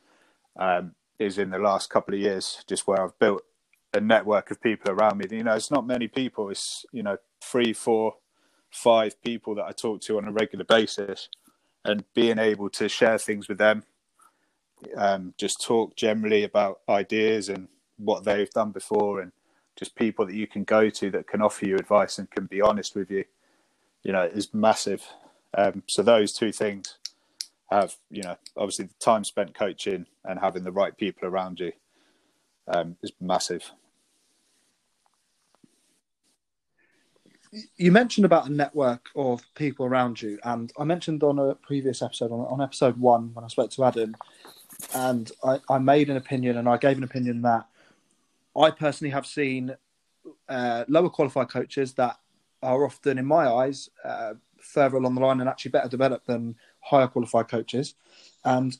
um, 0.58 0.94
is 1.18 1.38
in 1.38 1.50
the 1.50 1.58
last 1.58 1.88
couple 1.88 2.14
of 2.14 2.20
years, 2.20 2.64
just 2.66 2.86
where 2.86 3.00
I've 3.00 3.18
built 3.18 3.42
a 3.94 4.00
network 4.00 4.50
of 4.50 4.60
people 4.60 4.90
around 4.90 5.18
me. 5.18 5.26
You 5.30 5.44
know, 5.44 5.54
it's 5.54 5.70
not 5.70 5.86
many 5.86 6.08
people. 6.08 6.50
It's 6.50 6.84
you 6.92 7.02
know 7.02 7.18
three, 7.40 7.72
four, 7.72 8.16
five 8.70 9.20
people 9.22 9.54
that 9.54 9.64
I 9.64 9.72
talk 9.72 10.00
to 10.02 10.18
on 10.18 10.26
a 10.26 10.32
regular 10.32 10.64
basis, 10.64 11.28
and 11.84 12.04
being 12.14 12.38
able 12.38 12.68
to 12.70 12.88
share 12.88 13.18
things 13.18 13.48
with 13.48 13.58
them, 13.58 13.84
um, 14.96 15.34
just 15.38 15.62
talk 15.64 15.96
generally 15.96 16.44
about 16.44 16.80
ideas 16.88 17.48
and 17.48 17.68
what 17.98 18.24
they've 18.24 18.50
done 18.50 18.70
before, 18.70 19.20
and 19.20 19.32
just 19.76 19.94
people 19.94 20.26
that 20.26 20.34
you 20.34 20.46
can 20.46 20.64
go 20.64 20.90
to 20.90 21.10
that 21.10 21.26
can 21.26 21.42
offer 21.42 21.66
you 21.66 21.76
advice 21.76 22.18
and 22.18 22.30
can 22.30 22.46
be 22.46 22.60
honest 22.60 22.94
with 22.94 23.10
you. 23.10 23.24
You 24.02 24.12
know, 24.12 24.24
is 24.24 24.54
massive. 24.54 25.04
Um, 25.54 25.82
so 25.86 26.02
those 26.02 26.32
two 26.32 26.52
things 26.52 26.98
have 27.70 27.96
you 28.10 28.22
know 28.22 28.36
obviously 28.56 28.84
the 28.84 28.94
time 29.00 29.24
spent 29.24 29.54
coaching 29.54 30.06
and 30.24 30.38
having 30.38 30.62
the 30.62 30.72
right 30.72 30.96
people 30.96 31.28
around 31.28 31.58
you 31.58 31.72
um, 32.68 32.96
is 33.02 33.12
massive. 33.20 33.70
You 37.76 37.90
mentioned 37.90 38.24
about 38.24 38.48
a 38.48 38.52
network 38.52 39.08
of 39.14 39.42
people 39.54 39.86
around 39.86 40.20
you, 40.20 40.38
and 40.44 40.72
I 40.78 40.84
mentioned 40.84 41.22
on 41.22 41.38
a 41.38 41.54
previous 41.54 42.02
episode, 42.02 42.30
on, 42.30 42.40
on 42.40 42.60
episode 42.60 42.98
one, 42.98 43.30
when 43.32 43.44
I 43.44 43.48
spoke 43.48 43.70
to 43.72 43.84
Adam, 43.84 44.14
and 44.94 45.30
I, 45.44 45.60
I, 45.68 45.78
made 45.78 46.10
an 46.10 46.16
opinion, 46.16 46.56
and 46.56 46.68
I 46.68 46.76
gave 46.76 46.96
an 46.98 47.04
opinion 47.04 47.42
that 47.42 47.66
I 48.56 48.70
personally 48.70 49.10
have 49.10 49.26
seen 49.26 49.74
uh, 50.48 50.84
lower 50.88 51.10
qualified 51.10 51.48
coaches 51.48 51.94
that 51.94 52.16
are 52.62 52.84
often, 52.84 53.18
in 53.18 53.26
my 53.26 53.48
eyes, 53.48 53.90
uh, 54.04 54.34
further 54.60 54.96
along 54.96 55.14
the 55.14 55.20
line 55.20 55.40
and 55.40 55.48
actually 55.48 55.70
better 55.70 55.88
developed 55.88 56.26
than 56.26 56.56
higher 56.80 57.06
qualified 57.06 57.48
coaches. 57.48 57.94
And 58.44 58.76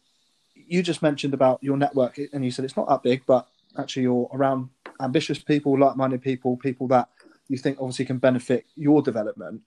you 0.54 0.82
just 0.82 1.02
mentioned 1.02 1.34
about 1.34 1.62
your 1.62 1.76
network, 1.76 2.18
and 2.32 2.44
you 2.44 2.50
said 2.50 2.64
it's 2.64 2.76
not 2.76 2.88
that 2.88 3.02
big, 3.02 3.24
but 3.26 3.46
actually 3.78 4.04
you're 4.04 4.30
around 4.32 4.70
ambitious 5.00 5.38
people, 5.38 5.78
like-minded 5.78 6.22
people, 6.22 6.56
people 6.56 6.88
that 6.88 7.08
you 7.48 7.58
think 7.58 7.78
obviously 7.80 8.04
can 8.04 8.18
benefit 8.18 8.64
your 8.74 9.02
development. 9.02 9.62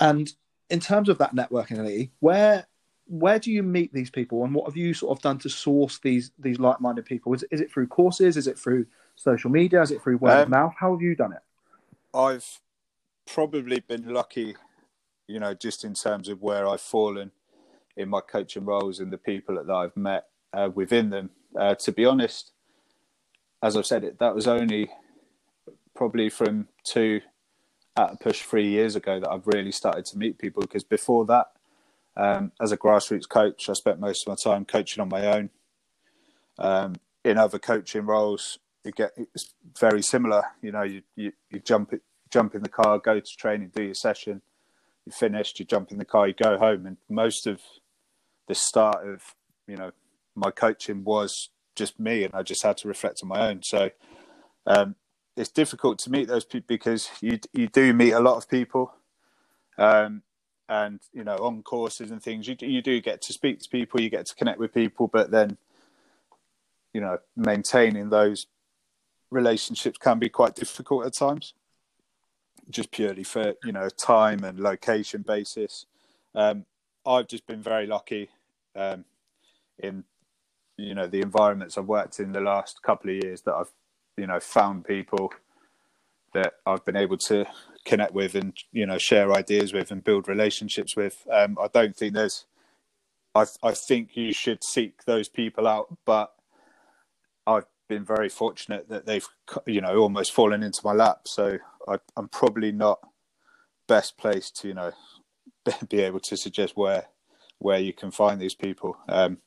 And 0.00 0.32
in 0.70 0.80
terms 0.80 1.08
of 1.08 1.18
that 1.18 1.34
networking, 1.34 1.84
Lee, 1.84 2.10
where 2.20 2.66
where 3.06 3.38
do 3.38 3.52
you 3.52 3.62
meet 3.62 3.92
these 3.92 4.10
people, 4.10 4.44
and 4.44 4.54
what 4.54 4.66
have 4.66 4.76
you 4.76 4.94
sort 4.94 5.16
of 5.16 5.22
done 5.22 5.38
to 5.38 5.48
source 5.48 5.98
these 5.98 6.30
these 6.38 6.58
like-minded 6.58 7.04
people? 7.04 7.34
Is, 7.34 7.44
is 7.50 7.60
it 7.60 7.70
through 7.70 7.88
courses? 7.88 8.36
Is 8.36 8.46
it 8.46 8.58
through 8.58 8.86
social 9.16 9.50
media? 9.50 9.82
Is 9.82 9.90
it 9.90 10.02
through 10.02 10.18
word 10.18 10.32
um, 10.32 10.42
of 10.42 10.48
mouth? 10.48 10.74
How 10.78 10.92
have 10.92 11.02
you 11.02 11.14
done 11.14 11.32
it? 11.32 11.42
I've 12.16 12.60
probably 13.26 13.80
been 13.80 14.08
lucky, 14.08 14.56
you 15.26 15.40
know, 15.40 15.54
just 15.54 15.84
in 15.84 15.94
terms 15.94 16.28
of 16.28 16.42
where 16.42 16.68
I've 16.68 16.80
fallen 16.80 17.30
in 17.96 18.08
my 18.08 18.20
coaching 18.20 18.64
roles 18.64 19.00
and 19.00 19.12
the 19.12 19.18
people 19.18 19.62
that 19.62 19.72
I've 19.72 19.96
met 19.96 20.26
uh, 20.52 20.70
within 20.74 21.10
them. 21.10 21.30
Uh, 21.58 21.74
to 21.76 21.92
be 21.92 22.04
honest, 22.04 22.52
as 23.62 23.76
I've 23.76 23.86
said, 23.86 24.04
it 24.04 24.18
that 24.18 24.34
was 24.34 24.48
only 24.48 24.90
probably 25.94 26.28
from 26.30 26.68
two 26.84 27.20
at 27.96 28.14
a 28.14 28.16
push 28.16 28.42
three 28.42 28.68
years 28.68 28.96
ago 28.96 29.20
that 29.20 29.30
I've 29.30 29.46
really 29.46 29.70
started 29.70 30.04
to 30.06 30.18
meet 30.18 30.38
people. 30.38 30.62
Because 30.62 30.84
before 30.84 31.24
that, 31.26 31.46
um, 32.16 32.52
as 32.60 32.72
a 32.72 32.76
grassroots 32.76 33.28
coach, 33.28 33.68
I 33.68 33.72
spent 33.72 34.00
most 34.00 34.26
of 34.26 34.30
my 34.30 34.36
time 34.52 34.64
coaching 34.64 35.00
on 35.00 35.08
my 35.08 35.26
own. 35.26 35.50
Um, 36.58 36.96
in 37.24 37.38
other 37.38 37.58
coaching 37.58 38.06
roles, 38.06 38.58
you 38.84 38.92
get 38.92 39.12
it's 39.16 39.54
very 39.78 40.02
similar. 40.02 40.44
You 40.62 40.72
know, 40.72 40.82
you 40.82 41.02
you, 41.16 41.32
you 41.50 41.60
jump 41.60 41.92
jump 42.30 42.54
in 42.54 42.62
the 42.62 42.68
car, 42.68 42.98
go 42.98 43.18
to 43.18 43.36
training, 43.36 43.72
do 43.74 43.82
your 43.82 43.94
session. 43.94 44.42
You 45.06 45.12
finished, 45.12 45.58
you 45.58 45.64
jump 45.64 45.90
in 45.90 45.98
the 45.98 46.04
car, 46.04 46.28
you 46.28 46.34
go 46.34 46.58
home, 46.58 46.86
and 46.86 46.96
most 47.08 47.46
of 47.46 47.60
the 48.46 48.54
start 48.54 49.06
of 49.06 49.34
you 49.66 49.76
know 49.76 49.92
my 50.34 50.50
coaching 50.50 51.04
was 51.04 51.50
just 51.74 51.98
me, 51.98 52.24
and 52.24 52.34
I 52.34 52.42
just 52.42 52.62
had 52.62 52.76
to 52.78 52.88
reflect 52.88 53.20
on 53.22 53.28
my 53.28 53.48
own. 53.48 53.62
So 53.62 53.90
um, 54.66 54.94
it's 55.36 55.50
difficult 55.50 55.98
to 56.00 56.10
meet 56.10 56.28
those 56.28 56.44
people 56.44 56.66
because 56.68 57.08
you 57.20 57.38
you 57.52 57.68
do 57.68 57.92
meet 57.92 58.12
a 58.12 58.20
lot 58.20 58.36
of 58.36 58.48
people, 58.48 58.92
um, 59.78 60.22
and 60.74 60.98
you 61.12 61.22
know 61.22 61.36
on 61.36 61.62
courses 61.62 62.10
and 62.10 62.20
things 62.20 62.48
you 62.48 62.56
you 62.60 62.82
do 62.82 63.00
get 63.00 63.22
to 63.22 63.32
speak 63.32 63.60
to 63.60 63.68
people, 63.68 64.00
you 64.00 64.10
get 64.10 64.26
to 64.26 64.34
connect 64.34 64.58
with 64.58 64.74
people, 64.74 65.06
but 65.06 65.30
then 65.30 65.56
you 66.92 67.00
know 67.00 67.18
maintaining 67.36 68.10
those 68.10 68.46
relationships 69.30 69.98
can 69.98 70.18
be 70.18 70.28
quite 70.28 70.56
difficult 70.56 71.06
at 71.06 71.14
times, 71.16 71.54
just 72.68 72.90
purely 72.90 73.22
for 73.22 73.54
you 73.64 73.72
know 73.72 73.88
time 73.88 74.42
and 74.42 74.58
location 74.58 75.22
basis. 75.22 75.86
Um, 76.34 76.64
I've 77.06 77.28
just 77.28 77.46
been 77.46 77.62
very 77.62 77.86
lucky 77.86 78.30
um, 78.74 79.04
in 79.78 80.02
you 80.76 80.94
know 80.94 81.06
the 81.06 81.20
environments 81.20 81.78
I've 81.78 81.86
worked 81.86 82.18
in 82.18 82.32
the 82.32 82.40
last 82.40 82.82
couple 82.82 83.10
of 83.10 83.22
years 83.22 83.42
that 83.42 83.54
I've 83.54 83.72
you 84.16 84.26
know 84.26 84.40
found 84.40 84.84
people 84.84 85.32
that 86.32 86.54
I've 86.66 86.84
been 86.84 86.96
able 86.96 87.18
to 87.28 87.46
connect 87.84 88.12
with 88.12 88.34
and 88.34 88.56
you 88.72 88.86
know 88.86 88.98
share 88.98 89.32
ideas 89.32 89.72
with 89.72 89.90
and 89.90 90.04
build 90.04 90.28
relationships 90.28 90.96
with. 90.96 91.26
Um, 91.30 91.56
I 91.60 91.68
don't 91.72 91.96
think 91.96 92.14
there's. 92.14 92.46
I 93.34 93.46
I 93.62 93.72
think 93.72 94.16
you 94.16 94.32
should 94.32 94.64
seek 94.64 95.04
those 95.04 95.28
people 95.28 95.66
out, 95.66 95.96
but 96.04 96.32
I've 97.46 97.66
been 97.88 98.04
very 98.04 98.28
fortunate 98.28 98.88
that 98.88 99.06
they've 99.06 99.26
you 99.66 99.80
know 99.80 99.96
almost 99.96 100.32
fallen 100.32 100.62
into 100.62 100.80
my 100.84 100.92
lap. 100.92 101.22
So 101.26 101.58
I, 101.88 101.98
I'm 102.16 102.28
probably 102.28 102.72
not 102.72 103.00
best 103.86 104.16
placed 104.16 104.56
to 104.62 104.68
you 104.68 104.74
know 104.74 104.92
be 105.88 106.00
able 106.00 106.20
to 106.20 106.36
suggest 106.36 106.76
where 106.76 107.06
where 107.58 107.78
you 107.78 107.92
can 107.92 108.10
find 108.10 108.40
these 108.40 108.54
people. 108.54 108.96
Um, 109.08 109.38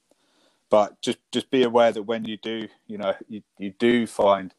but 0.69 1.01
just 1.01 1.19
just 1.31 1.49
be 1.49 1.63
aware 1.63 1.91
that 1.91 2.03
when 2.03 2.25
you 2.25 2.37
do, 2.37 2.67
you 2.87 2.97
know, 2.97 3.13
you, 3.27 3.41
you 3.57 3.73
do 3.77 4.05
find, 4.07 4.53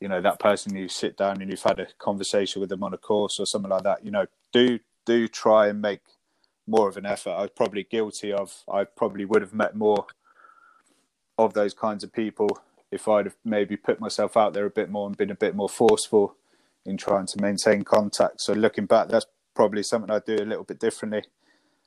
you 0.00 0.08
know, 0.08 0.20
that 0.20 0.38
person 0.38 0.74
you 0.74 0.88
sit 0.88 1.16
down 1.16 1.40
and 1.40 1.50
you've 1.50 1.62
had 1.62 1.78
a 1.78 1.86
conversation 1.98 2.60
with 2.60 2.70
them 2.70 2.82
on 2.82 2.94
a 2.94 2.98
course 2.98 3.38
or 3.38 3.46
something 3.46 3.70
like 3.70 3.82
that, 3.82 4.04
you 4.04 4.10
know, 4.10 4.26
do 4.52 4.80
do 5.06 5.28
try 5.28 5.68
and 5.68 5.80
make 5.80 6.00
more 6.66 6.88
of 6.88 6.96
an 6.96 7.06
effort. 7.06 7.30
I 7.30 7.42
was 7.42 7.50
probably 7.54 7.84
guilty 7.84 8.32
of. 8.32 8.62
I 8.72 8.84
probably 8.84 9.24
would 9.24 9.42
have 9.42 9.54
met 9.54 9.76
more 9.76 10.06
of 11.38 11.54
those 11.54 11.74
kinds 11.74 12.04
of 12.04 12.12
people 12.12 12.58
if 12.90 13.08
I'd 13.08 13.26
have 13.26 13.36
maybe 13.44 13.76
put 13.76 14.00
myself 14.00 14.36
out 14.36 14.52
there 14.52 14.66
a 14.66 14.70
bit 14.70 14.90
more 14.90 15.06
and 15.06 15.16
been 15.16 15.30
a 15.30 15.34
bit 15.34 15.54
more 15.54 15.68
forceful 15.68 16.36
in 16.84 16.96
trying 16.96 17.26
to 17.26 17.40
maintain 17.40 17.82
contact. 17.82 18.40
So 18.40 18.52
looking 18.52 18.86
back, 18.86 19.08
that's 19.08 19.26
probably 19.54 19.82
something 19.82 20.10
I'd 20.10 20.24
do 20.24 20.36
a 20.36 20.44
little 20.46 20.64
bit 20.64 20.80
differently. 20.80 21.22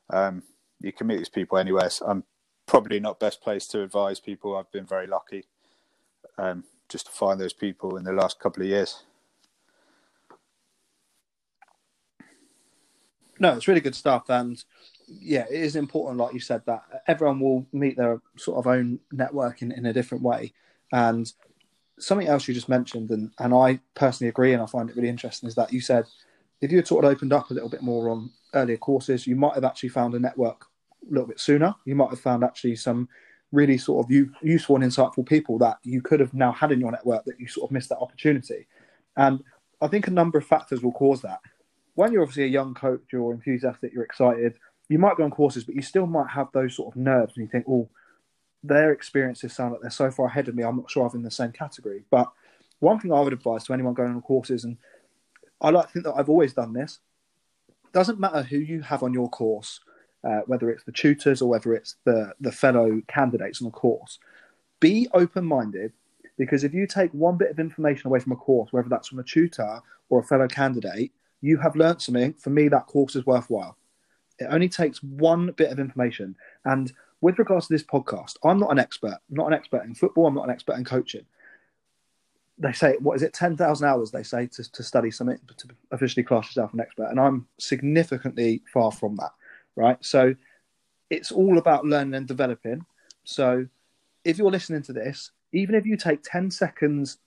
Um, 0.09 0.43
you 0.79 0.91
can 0.91 1.07
meet 1.07 1.17
these 1.17 1.29
people 1.29 1.57
anywhere. 1.57 1.89
So 1.89 2.05
I'm 2.05 2.23
probably 2.65 2.99
not 2.99 3.19
best 3.19 3.41
placed 3.41 3.71
to 3.71 3.81
advise 3.83 4.19
people. 4.19 4.55
I've 4.55 4.71
been 4.71 4.85
very 4.85 5.07
lucky 5.07 5.45
um, 6.37 6.63
just 6.89 7.07
to 7.07 7.11
find 7.11 7.39
those 7.39 7.53
people 7.53 7.97
in 7.97 8.03
the 8.03 8.13
last 8.13 8.39
couple 8.39 8.63
of 8.63 8.69
years. 8.69 9.03
No, 13.39 13.53
it's 13.55 13.67
really 13.67 13.81
good 13.81 13.95
stuff, 13.95 14.29
and 14.29 14.63
yeah, 15.07 15.45
it 15.49 15.59
is 15.59 15.75
important, 15.75 16.17
like 16.17 16.33
you 16.33 16.39
said, 16.39 16.61
that 16.65 16.83
everyone 17.07 17.39
will 17.39 17.65
meet 17.73 17.97
their 17.97 18.21
sort 18.37 18.59
of 18.59 18.67
own 18.67 18.99
network 19.11 19.61
in, 19.61 19.71
in 19.71 19.85
a 19.85 19.93
different 19.93 20.23
way, 20.23 20.53
and 20.91 21.31
something 21.99 22.27
else 22.27 22.47
you 22.47 22.53
just 22.53 22.69
mentioned, 22.69 23.09
and, 23.11 23.31
and 23.39 23.53
I 23.53 23.79
personally 23.95 24.29
agree, 24.29 24.53
and 24.53 24.61
I 24.61 24.65
find 24.65 24.89
it 24.89 24.95
really 24.95 25.09
interesting, 25.09 25.47
is 25.47 25.55
that 25.55 25.73
you 25.73 25.81
said 25.81 26.05
if 26.61 26.71
you 26.71 26.77
had 26.77 26.87
sort 26.87 27.03
of 27.03 27.11
opened 27.11 27.33
up 27.33 27.49
a 27.49 27.53
little 27.53 27.69
bit 27.69 27.81
more 27.81 28.09
on 28.09 28.31
earlier 28.53 28.77
courses, 28.77 29.27
you 29.27 29.35
might 29.35 29.55
have 29.55 29.65
actually 29.65 29.89
found 29.89 30.15
a 30.15 30.19
network 30.19 30.67
a 31.05 31.13
little 31.13 31.27
bit 31.27 31.39
sooner. 31.39 31.75
You 31.83 31.95
might 31.95 32.09
have 32.11 32.21
found 32.21 32.41
actually 32.41 32.77
some 32.77 33.09
really 33.53 33.77
sort 33.77 34.03
of 34.03 34.11
useful 34.41 34.75
and 34.75 34.83
insightful 34.83 35.25
people 35.25 35.57
that 35.59 35.77
you 35.83 36.01
could 36.01 36.19
have 36.19 36.33
now 36.33 36.51
had 36.51 36.71
in 36.71 36.79
your 36.81 36.91
network 36.91 37.23
that 37.23 37.39
you 37.39 37.47
sort 37.47 37.69
of 37.69 37.71
missed 37.71 37.89
that 37.89 37.99
opportunity. 37.99 38.67
And 39.15 39.43
I 39.79 39.87
think 39.87 40.07
a 40.07 40.11
number 40.11 40.39
of 40.39 40.45
factors 40.45 40.81
will 40.81 40.91
cause 40.91 41.21
that. 41.21 41.39
When 41.93 42.11
you're 42.11 42.23
obviously 42.23 42.45
a 42.45 42.47
young 42.47 42.73
coach, 42.73 43.03
you're 43.11 43.31
enthusiastic, 43.31 43.93
you're 43.93 44.03
excited, 44.03 44.55
you 44.89 44.97
might 44.97 45.17
go 45.17 45.23
on 45.23 45.29
courses, 45.31 45.63
but 45.63 45.75
you 45.75 45.83
still 45.83 46.07
might 46.07 46.31
have 46.31 46.47
those 46.51 46.75
sort 46.75 46.93
of 46.93 46.99
nerves 46.99 47.33
and 47.37 47.45
you 47.45 47.49
think, 47.49 47.65
oh, 47.69 47.87
their 48.63 48.91
experiences 48.91 49.53
sound 49.53 49.73
like 49.73 49.81
they're 49.81 49.91
so 49.91 50.09
far 50.09 50.25
ahead 50.25 50.47
of 50.47 50.55
me. 50.55 50.63
I'm 50.63 50.77
not 50.77 50.89
sure 50.89 51.05
I'm 51.05 51.15
in 51.15 51.23
the 51.23 51.29
same 51.29 51.51
category. 51.51 52.03
But 52.09 52.31
one 52.79 52.99
thing 52.99 53.13
I 53.13 53.19
would 53.19 53.33
advise 53.33 53.65
to 53.65 53.73
anyone 53.73 53.93
going 53.93 54.15
on 54.15 54.21
courses, 54.21 54.63
and 54.63 54.77
I 55.61 55.69
like 55.69 55.87
to 55.87 55.93
think 55.93 56.05
that 56.05 56.15
I've 56.15 56.29
always 56.29 56.53
done 56.53 56.73
this, 56.73 56.99
doesn't 57.93 58.19
matter 58.19 58.41
who 58.41 58.57
you 58.57 58.81
have 58.81 59.03
on 59.03 59.13
your 59.13 59.29
course, 59.29 59.79
uh, 60.23 60.41
whether 60.45 60.69
it's 60.69 60.83
the 60.83 60.91
tutors 60.91 61.41
or 61.41 61.49
whether 61.49 61.73
it's 61.73 61.95
the, 62.05 62.33
the 62.39 62.51
fellow 62.51 63.01
candidates 63.07 63.61
on 63.61 63.65
the 63.65 63.71
course, 63.71 64.19
be 64.79 65.07
open 65.13 65.45
minded 65.45 65.93
because 66.37 66.63
if 66.63 66.73
you 66.73 66.87
take 66.87 67.11
one 67.11 67.37
bit 67.37 67.51
of 67.51 67.59
information 67.59 68.07
away 68.07 68.19
from 68.19 68.31
a 68.31 68.37
course, 68.37 68.73
whether 68.73 68.89
that's 68.89 69.07
from 69.07 69.19
a 69.19 69.23
tutor 69.23 69.81
or 70.09 70.19
a 70.19 70.23
fellow 70.23 70.47
candidate, 70.47 71.11
you 71.41 71.57
have 71.57 71.75
learned 71.75 72.01
something. 72.01 72.33
For 72.33 72.49
me, 72.49 72.67
that 72.69 72.87
course 72.87 73.15
is 73.15 73.25
worthwhile. 73.25 73.77
It 74.39 74.47
only 74.49 74.69
takes 74.69 75.03
one 75.03 75.51
bit 75.51 75.71
of 75.71 75.79
information. 75.79 76.35
And 76.65 76.91
with 77.21 77.37
regards 77.37 77.67
to 77.67 77.73
this 77.73 77.83
podcast, 77.83 78.37
I'm 78.43 78.59
not 78.59 78.71
an 78.71 78.79
expert. 78.79 79.17
I'm 79.29 79.35
not 79.35 79.47
an 79.47 79.53
expert 79.53 79.83
in 79.85 79.93
football. 79.93 80.27
I'm 80.27 80.35
not 80.35 80.45
an 80.45 80.49
expert 80.49 80.77
in 80.77 80.85
coaching. 80.85 81.25
They 82.57 82.71
say, 82.71 82.95
what 82.99 83.15
is 83.15 83.23
it, 83.23 83.33
10,000 83.33 83.87
hours, 83.87 84.11
they 84.11 84.23
say, 84.23 84.47
to, 84.47 84.71
to 84.71 84.83
study 84.83 85.11
something, 85.11 85.39
to 85.57 85.67
officially 85.91 86.23
class 86.23 86.45
yourself 86.47 86.73
an 86.73 86.79
expert. 86.79 87.07
And 87.09 87.19
I'm 87.19 87.47
significantly 87.59 88.61
far 88.71 88.91
from 88.91 89.15
that, 89.17 89.31
right? 89.75 89.97
So 90.03 90.35
it's 91.09 91.31
all 91.31 91.57
about 91.57 91.85
learning 91.85 92.15
and 92.15 92.27
developing. 92.27 92.85
So 93.23 93.67
if 94.23 94.37
you're 94.37 94.51
listening 94.51 94.83
to 94.83 94.93
this, 94.93 95.31
even 95.51 95.75
if 95.75 95.85
you 95.85 95.97
take 95.97 96.23
10 96.23 96.51
seconds 96.51 97.17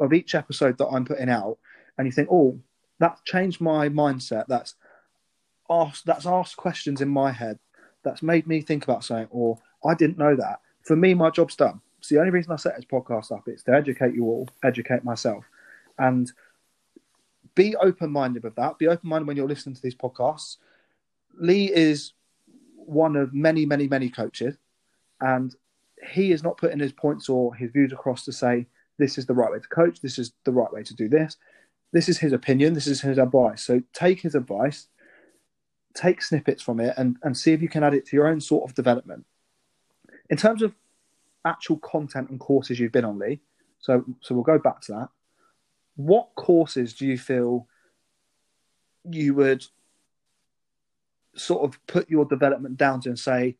of 0.00 0.12
each 0.12 0.34
episode 0.34 0.78
that 0.78 0.88
I'm 0.88 1.04
putting 1.04 1.28
out 1.28 1.58
and 1.98 2.06
you 2.06 2.12
think, 2.12 2.28
oh, 2.30 2.58
that 2.98 3.18
changed 3.24 3.60
my 3.60 3.88
mindset, 3.88 4.46
that's 4.48 4.74
asked, 5.70 6.06
that's 6.06 6.26
asked 6.26 6.56
questions 6.56 7.00
in 7.00 7.08
my 7.08 7.32
head 7.32 7.58
that's 8.02 8.22
made 8.22 8.46
me 8.46 8.60
think 8.60 8.84
about 8.84 9.04
something, 9.04 9.28
or 9.30 9.58
I 9.84 9.94
didn't 9.94 10.18
know 10.18 10.36
that. 10.36 10.60
For 10.82 10.94
me, 10.94 11.14
my 11.14 11.30
job's 11.30 11.56
done. 11.56 11.80
It's 11.98 12.10
the 12.10 12.18
only 12.18 12.30
reason 12.30 12.52
I 12.52 12.56
set 12.56 12.76
this 12.76 12.84
podcast 12.84 13.32
up. 13.32 13.48
It's 13.48 13.62
to 13.64 13.72
educate 13.72 14.14
you 14.14 14.24
all, 14.24 14.48
educate 14.62 15.04
myself, 15.04 15.44
and 15.98 16.30
be 17.54 17.74
open 17.76 18.10
minded 18.10 18.42
with 18.42 18.54
that. 18.56 18.78
Be 18.78 18.88
open 18.88 19.08
minded 19.08 19.26
when 19.26 19.36
you're 19.36 19.48
listening 19.48 19.74
to 19.74 19.82
these 19.82 19.94
podcasts. 19.94 20.58
Lee 21.38 21.72
is 21.72 22.12
one 22.76 23.16
of 23.16 23.32
many, 23.32 23.66
many, 23.66 23.88
many 23.88 24.08
coaches, 24.08 24.56
and 25.20 25.54
he 26.12 26.32
is 26.32 26.42
not 26.42 26.58
putting 26.58 26.78
his 26.78 26.92
points 26.92 27.28
or 27.28 27.54
his 27.54 27.70
views 27.70 27.92
across 27.92 28.24
to 28.24 28.32
say 28.32 28.66
this 28.98 29.18
is 29.18 29.26
the 29.26 29.34
right 29.34 29.50
way 29.50 29.58
to 29.58 29.68
coach, 29.68 30.00
this 30.00 30.18
is 30.18 30.32
the 30.44 30.52
right 30.52 30.72
way 30.72 30.82
to 30.82 30.94
do 30.94 31.08
this. 31.08 31.36
This 31.92 32.08
is 32.08 32.18
his 32.18 32.32
opinion, 32.32 32.74
this 32.74 32.86
is 32.86 33.00
his 33.00 33.18
advice. 33.18 33.62
So 33.62 33.82
take 33.92 34.20
his 34.20 34.34
advice, 34.34 34.88
take 35.94 36.22
snippets 36.22 36.62
from 36.62 36.80
it 36.80 36.94
and, 36.96 37.16
and 37.22 37.36
see 37.36 37.52
if 37.52 37.62
you 37.62 37.68
can 37.68 37.84
add 37.84 37.94
it 37.94 38.06
to 38.06 38.16
your 38.16 38.26
own 38.26 38.40
sort 38.40 38.68
of 38.68 38.74
development. 38.74 39.24
In 40.30 40.36
terms 40.36 40.62
of 40.62 40.74
actual 41.44 41.76
content 41.78 42.30
and 42.30 42.40
courses 42.40 42.78
you've 42.78 42.92
been 42.92 43.04
on, 43.04 43.18
Lee, 43.18 43.40
so 43.78 44.04
so 44.20 44.34
we'll 44.34 44.44
go 44.44 44.58
back 44.58 44.80
to 44.82 44.92
that. 44.92 45.08
What 45.96 46.34
courses 46.34 46.94
do 46.94 47.06
you 47.06 47.18
feel 47.18 47.68
you 49.08 49.34
would 49.34 49.64
sort 51.36 51.64
of 51.64 51.78
put 51.86 52.08
your 52.08 52.24
development 52.24 52.76
down 52.76 53.00
to 53.02 53.08
and 53.10 53.18
say 53.18 53.56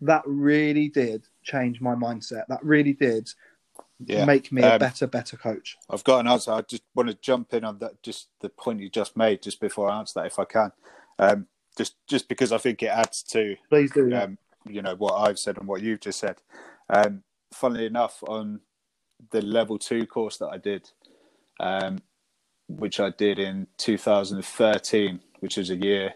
that 0.00 0.22
really 0.26 0.88
did 0.88 1.26
change 1.42 1.80
my 1.80 1.94
mindset? 1.94 2.44
That 2.48 2.64
really 2.64 2.92
did 2.92 3.28
yeah. 4.04 4.24
make 4.24 4.52
me 4.52 4.62
a 4.62 4.74
um, 4.74 4.78
better, 4.78 5.06
better 5.06 5.36
coach. 5.36 5.76
I've 5.90 6.04
got 6.04 6.20
an 6.20 6.28
answer. 6.28 6.52
I 6.52 6.62
just 6.62 6.82
want 6.94 7.08
to 7.08 7.14
jump 7.14 7.52
in 7.54 7.64
on 7.64 7.78
that, 7.78 8.02
just 8.02 8.28
the 8.40 8.48
point 8.48 8.80
you 8.80 8.88
just 8.88 9.16
made, 9.16 9.42
just 9.42 9.60
before 9.60 9.90
I 9.90 9.98
answer 9.98 10.20
that, 10.20 10.26
if 10.26 10.38
I 10.38 10.44
can. 10.44 10.72
Um, 11.18 11.46
just 11.76 11.94
just 12.08 12.28
because 12.28 12.52
I 12.52 12.58
think 12.58 12.82
it 12.82 12.88
adds 12.88 13.22
to 13.24 13.56
please 13.68 13.92
do 13.92 14.12
um, 14.14 14.36
you 14.68 14.82
know 14.82 14.96
what 14.96 15.14
I've 15.14 15.38
said 15.38 15.58
and 15.58 15.68
what 15.68 15.82
you've 15.82 16.00
just 16.00 16.18
said. 16.18 16.36
Um, 16.90 17.22
funnily 17.52 17.86
enough, 17.86 18.22
on 18.26 18.60
the 19.30 19.42
level 19.42 19.78
two 19.78 20.06
course 20.06 20.38
that 20.38 20.48
I 20.48 20.58
did, 20.58 20.90
um, 21.60 21.98
which 22.68 23.00
I 23.00 23.10
did 23.10 23.38
in 23.38 23.66
2013, 23.78 25.20
which 25.40 25.58
is 25.58 25.70
a 25.70 25.76
year 25.76 26.14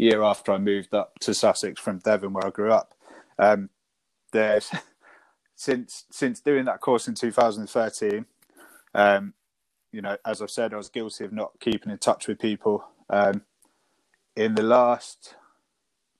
year 0.00 0.22
after 0.22 0.52
I 0.52 0.58
moved 0.58 0.94
up 0.94 1.18
to 1.20 1.34
Sussex 1.34 1.80
from 1.80 1.98
Devon, 1.98 2.32
where 2.32 2.46
I 2.46 2.50
grew 2.50 2.72
up. 2.72 2.94
Um, 3.38 3.70
there's 4.32 4.70
since 5.54 6.06
since 6.10 6.40
doing 6.40 6.64
that 6.64 6.80
course 6.80 7.06
in 7.06 7.14
2013. 7.14 8.24
Um, 8.94 9.34
you 9.92 10.00
know, 10.00 10.16
as 10.24 10.40
I've 10.40 10.50
said, 10.50 10.72
I 10.72 10.76
was 10.76 10.88
guilty 10.88 11.24
of 11.24 11.32
not 11.32 11.52
keeping 11.60 11.90
in 11.90 11.98
touch 11.98 12.28
with 12.28 12.38
people. 12.38 12.84
Um, 13.08 13.42
in 14.36 14.54
the 14.54 14.62
last 14.62 15.34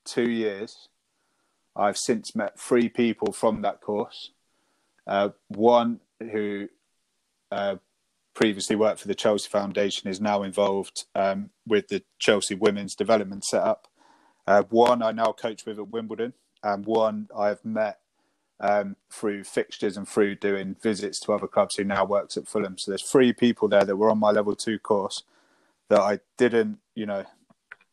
two 0.04 0.28
years, 0.28 0.88
I've 1.76 1.96
since 1.96 2.34
met 2.34 2.58
three 2.58 2.88
people 2.88 3.32
from 3.32 3.62
that 3.62 3.80
course. 3.80 4.30
Uh, 5.06 5.30
one 5.48 6.00
who 6.20 6.68
uh, 7.50 7.76
previously 8.34 8.76
worked 8.76 9.00
for 9.00 9.08
the 9.08 9.14
Chelsea 9.14 9.48
Foundation 9.48 10.10
is 10.10 10.20
now 10.20 10.42
involved 10.42 11.04
um, 11.14 11.50
with 11.66 11.88
the 11.88 12.02
Chelsea 12.18 12.54
Women's 12.54 12.94
Development 12.94 13.44
Setup. 13.44 13.88
Uh, 14.46 14.62
one 14.70 15.02
I 15.02 15.12
now 15.12 15.32
coach 15.32 15.66
with 15.66 15.78
at 15.78 15.88
Wimbledon, 15.88 16.32
and 16.62 16.86
one 16.86 17.28
I've 17.36 17.64
met 17.64 17.98
um, 18.58 18.96
through 19.10 19.44
fixtures 19.44 19.96
and 19.96 20.08
through 20.08 20.36
doing 20.36 20.76
visits 20.82 21.20
to 21.20 21.32
other 21.32 21.46
clubs 21.46 21.76
who 21.76 21.84
now 21.84 22.04
works 22.04 22.36
at 22.36 22.48
Fulham. 22.48 22.76
So 22.78 22.90
there's 22.90 23.02
three 23.02 23.32
people 23.32 23.68
there 23.68 23.84
that 23.84 23.96
were 23.96 24.10
on 24.10 24.18
my 24.18 24.30
level 24.30 24.54
two 24.54 24.78
course 24.78 25.22
that 25.88 26.00
I 26.00 26.20
didn't, 26.36 26.78
you 26.94 27.06
know, 27.06 27.24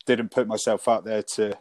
didn't 0.05 0.31
put 0.31 0.47
myself 0.47 0.87
out 0.87 1.05
there 1.05 1.23
to, 1.35 1.57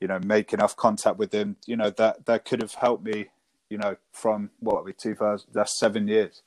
you 0.00 0.08
know, 0.08 0.20
make 0.20 0.52
enough 0.52 0.76
contact 0.76 1.18
with 1.18 1.30
them. 1.30 1.56
You 1.66 1.76
know 1.76 1.90
that 1.90 2.26
that 2.26 2.44
could 2.44 2.62
have 2.62 2.74
helped 2.74 3.04
me. 3.04 3.28
You 3.70 3.78
know, 3.78 3.96
from 4.12 4.50
what 4.60 4.84
we 4.84 4.92
two 4.92 5.14
thousand 5.14 5.50
that's 5.54 5.78
seven 5.78 6.06
years, 6.06 6.42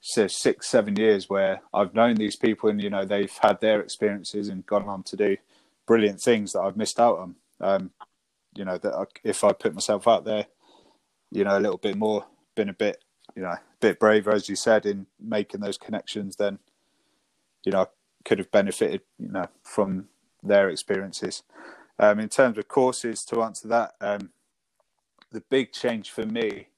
so 0.00 0.26
six 0.26 0.68
seven 0.68 0.96
years 0.96 1.28
where 1.28 1.60
I've 1.74 1.94
known 1.94 2.14
these 2.14 2.36
people 2.36 2.68
and 2.70 2.80
you 2.80 2.90
know 2.90 3.04
they've 3.04 3.36
had 3.42 3.60
their 3.60 3.80
experiences 3.80 4.48
and 4.48 4.64
gone 4.66 4.88
on 4.88 5.02
to 5.04 5.16
do 5.16 5.36
brilliant 5.86 6.20
things 6.20 6.52
that 6.52 6.60
I've 6.60 6.76
missed 6.76 7.00
out 7.00 7.18
on. 7.18 7.34
Um, 7.60 7.90
you 8.54 8.64
know 8.64 8.78
that 8.78 8.94
I, 8.94 9.04
if 9.24 9.44
I 9.44 9.52
put 9.52 9.74
myself 9.74 10.06
out 10.08 10.24
there, 10.24 10.46
you 11.30 11.44
know, 11.44 11.58
a 11.58 11.60
little 11.60 11.78
bit 11.78 11.96
more, 11.96 12.26
been 12.54 12.68
a 12.68 12.74
bit, 12.74 13.02
you 13.34 13.42
know, 13.42 13.48
a 13.48 13.60
bit 13.80 13.98
braver 13.98 14.32
as 14.32 14.48
you 14.48 14.56
said 14.56 14.86
in 14.86 15.06
making 15.20 15.60
those 15.60 15.78
connections, 15.78 16.36
then 16.36 16.58
you 17.64 17.72
know 17.72 17.82
I 17.82 17.86
could 18.24 18.38
have 18.38 18.50
benefited, 18.50 19.02
you 19.18 19.32
know, 19.32 19.46
from 19.62 20.08
their 20.42 20.68
experiences. 20.68 21.42
Um, 21.98 22.20
in 22.20 22.28
terms 22.28 22.58
of 22.58 22.68
courses, 22.68 23.24
to 23.24 23.42
answer 23.42 23.66
that, 23.68 23.94
um, 24.00 24.30
the 25.32 25.40
big 25.40 25.72
change 25.72 26.10
for 26.10 26.24
me 26.24 26.68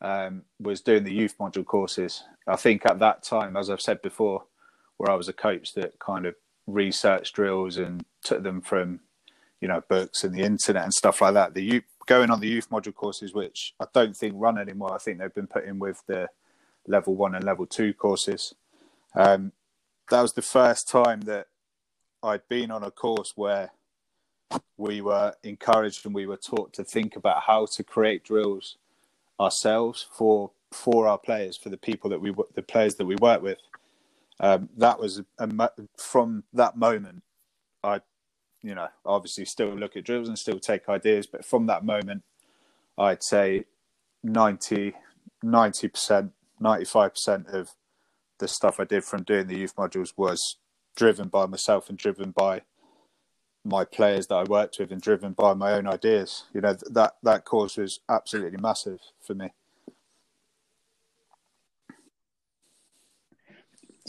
um, 0.00 0.42
was 0.60 0.80
doing 0.80 1.04
the 1.04 1.14
youth 1.14 1.36
module 1.38 1.64
courses. 1.64 2.24
I 2.46 2.56
think 2.56 2.86
at 2.86 2.98
that 3.00 3.22
time, 3.22 3.56
as 3.56 3.68
I've 3.70 3.80
said 3.80 4.02
before, 4.02 4.44
where 4.96 5.10
I 5.10 5.14
was 5.14 5.28
a 5.28 5.32
coach 5.32 5.74
that 5.74 5.98
kind 5.98 6.26
of 6.26 6.34
researched 6.66 7.34
drills 7.34 7.76
and 7.76 8.04
took 8.22 8.42
them 8.42 8.60
from, 8.60 9.00
you 9.60 9.68
know, 9.68 9.82
books 9.88 10.24
and 10.24 10.34
the 10.34 10.42
internet 10.42 10.84
and 10.84 10.94
stuff 10.94 11.20
like 11.20 11.34
that. 11.34 11.54
The 11.54 11.62
youth, 11.62 11.84
going 12.06 12.30
on 12.30 12.40
the 12.40 12.48
youth 12.48 12.70
module 12.70 12.94
courses, 12.94 13.34
which 13.34 13.74
I 13.80 13.86
don't 13.92 14.16
think 14.16 14.34
run 14.36 14.58
anymore. 14.58 14.94
I 14.94 14.98
think 14.98 15.18
they've 15.18 15.34
been 15.34 15.46
put 15.46 15.64
in 15.64 15.78
with 15.78 16.02
the 16.06 16.28
level 16.86 17.14
one 17.14 17.34
and 17.34 17.44
level 17.44 17.66
two 17.66 17.92
courses. 17.92 18.54
Um, 19.14 19.52
that 20.10 20.22
was 20.22 20.32
the 20.32 20.42
first 20.42 20.88
time 20.88 21.22
that 21.22 21.48
I'd 22.22 22.48
been 22.48 22.70
on 22.70 22.82
a 22.82 22.90
course 22.90 23.32
where 23.36 23.72
we 24.76 25.00
were 25.00 25.34
encouraged 25.42 26.06
and 26.06 26.14
we 26.14 26.26
were 26.26 26.36
taught 26.38 26.72
to 26.74 26.84
think 26.84 27.16
about 27.16 27.42
how 27.42 27.66
to 27.66 27.84
create 27.84 28.24
drills 28.24 28.76
ourselves 29.40 30.06
for 30.12 30.50
for 30.70 31.08
our 31.08 31.18
players, 31.18 31.56
for 31.56 31.70
the 31.70 31.76
people 31.76 32.10
that 32.10 32.20
we 32.20 32.34
the 32.54 32.62
players 32.62 32.96
that 32.96 33.06
we 33.06 33.16
work 33.16 33.42
with. 33.42 33.58
Um, 34.40 34.68
that 34.76 35.00
was 35.00 35.22
a, 35.38 35.70
from 35.96 36.44
that 36.52 36.76
moment. 36.76 37.22
I, 37.82 38.00
you 38.62 38.74
know, 38.74 38.88
obviously 39.04 39.44
still 39.44 39.74
look 39.74 39.96
at 39.96 40.04
drills 40.04 40.28
and 40.28 40.38
still 40.38 40.60
take 40.60 40.88
ideas, 40.88 41.26
but 41.26 41.44
from 41.44 41.66
that 41.66 41.84
moment, 41.84 42.22
I'd 42.96 43.22
say 43.22 43.64
90 44.22 44.94
percent, 45.42 46.32
ninety 46.60 46.84
five 46.84 47.12
percent 47.14 47.46
of 47.48 47.70
the 48.38 48.48
stuff 48.48 48.78
I 48.78 48.84
did 48.84 49.04
from 49.04 49.22
doing 49.22 49.46
the 49.46 49.58
youth 49.58 49.76
modules 49.76 50.12
was 50.16 50.56
driven 50.96 51.28
by 51.28 51.46
myself 51.46 51.88
and 51.88 51.98
driven 51.98 52.30
by 52.30 52.62
my 53.68 53.84
players 53.84 54.26
that 54.28 54.36
I 54.36 54.44
worked 54.44 54.78
with 54.78 54.90
and 54.92 55.00
driven 55.00 55.32
by 55.32 55.54
my 55.54 55.72
own 55.72 55.86
ideas. 55.86 56.44
You 56.54 56.60
know 56.60 56.74
that 56.90 57.14
that 57.22 57.44
course 57.44 57.76
was 57.76 58.00
absolutely 58.08 58.58
massive 58.58 59.00
for 59.20 59.34
me. 59.34 59.50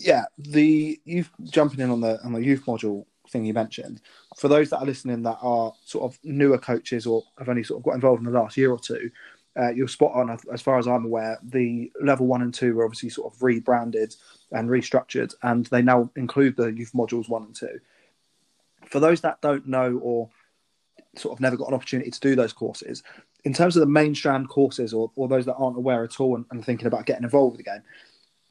yeah, 0.02 0.26
the 0.38 1.00
youth 1.06 1.30
jumping 1.44 1.80
in 1.80 1.90
on 1.90 2.02
the 2.02 2.22
on 2.24 2.34
the 2.34 2.44
youth 2.44 2.66
module 2.66 3.06
thing 3.30 3.46
you 3.46 3.54
mentioned. 3.54 4.02
For 4.38 4.48
those 4.48 4.70
that 4.70 4.80
are 4.80 4.86
listening 4.86 5.24
that 5.24 5.38
are 5.42 5.74
sort 5.86 6.12
of 6.12 6.20
newer 6.24 6.58
coaches 6.58 7.06
or 7.06 7.24
have 7.38 7.50
only 7.50 7.64
sort 7.64 7.80
of 7.80 7.84
got 7.84 7.96
involved 7.96 8.20
in 8.20 8.32
the 8.32 8.38
last 8.40 8.58
year 8.58 8.72
or 8.72 8.80
two, 8.80 9.12
uh, 9.60 9.70
you're 9.70 9.88
spot 9.88 10.14
on. 10.14 10.38
As 10.52 10.62
far 10.62 10.80
as 10.80 10.88
I'm 10.88 11.06
aware, 11.06 11.38
the 11.44 11.92
level 12.02 12.28
one 12.28 12.42
and 12.42 12.54
two 12.54 12.76
were 12.76 12.86
obviously 12.86 13.10
sort 13.10 13.34
of 13.34 13.42
rebranded 13.44 14.16
and 14.52 14.70
restructured, 14.70 15.34
and 15.44 15.66
they 15.68 15.82
now 15.82 16.10
include 16.16 16.56
the 16.56 16.68
youth 16.68 16.92
modules 16.94 17.30
one 17.30 17.44
and 17.44 17.56
two. 17.56 17.80
For 18.90 19.00
those 19.00 19.22
that 19.22 19.42
don't 19.42 19.68
know 19.68 20.00
or 20.02 20.30
sort 21.16 21.36
of 21.36 21.40
never 21.40 21.58
got 21.58 21.70
an 21.70 21.74
opportunity 21.74 22.12
to 22.12 22.20
do 22.20 22.36
those 22.36 22.54
courses, 22.54 23.04
in 23.46 23.54
terms 23.54 23.76
of 23.76 23.82
the 23.82 23.88
main 23.88 24.14
strand 24.14 24.50
courses 24.50 24.94
or, 24.94 25.12
or 25.16 25.28
those 25.28 25.46
that 25.46 25.56
aren't 25.56 25.78
aware 25.78 26.04
at 26.04 26.20
all 26.20 26.36
and, 26.36 26.46
and 26.52 26.64
thinking 26.64 26.88
about 26.88 27.06
getting 27.06 27.24
involved 27.24 27.58
with 27.58 27.66
the 27.66 27.72
game, 27.72 27.82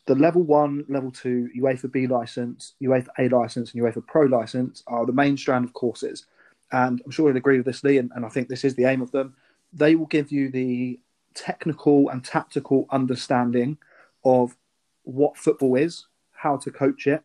the 0.06 0.14
level 0.14 0.42
one, 0.42 0.84
level 0.88 1.10
two, 1.10 1.50
UEFA 1.56 1.92
B 1.92 2.06
license, 2.06 2.74
UEFA 2.80 3.08
A 3.18 3.28
license, 3.28 3.74
and 3.74 3.82
UEFA 3.82 4.06
Pro 4.06 4.22
license 4.22 4.82
are 4.86 5.04
the 5.04 5.12
main 5.12 5.36
strand 5.36 5.66
of 5.66 5.74
courses. 5.74 6.24
And 6.72 7.02
I'm 7.04 7.10
sure 7.10 7.28
you'll 7.28 7.36
agree 7.36 7.58
with 7.58 7.66
this, 7.66 7.84
Lee, 7.84 7.98
and, 7.98 8.10
and 8.14 8.24
I 8.24 8.30
think 8.30 8.48
this 8.48 8.64
is 8.64 8.74
the 8.74 8.84
aim 8.84 9.02
of 9.02 9.10
them. 9.10 9.34
They 9.72 9.96
will 9.96 10.06
give 10.06 10.32
you 10.32 10.50
the 10.50 10.98
technical 11.34 12.08
and 12.08 12.24
tactical 12.24 12.86
understanding 12.90 13.76
of 14.24 14.56
what 15.02 15.36
football 15.36 15.76
is, 15.76 16.06
how 16.32 16.56
to 16.56 16.70
coach 16.70 17.06
it, 17.06 17.22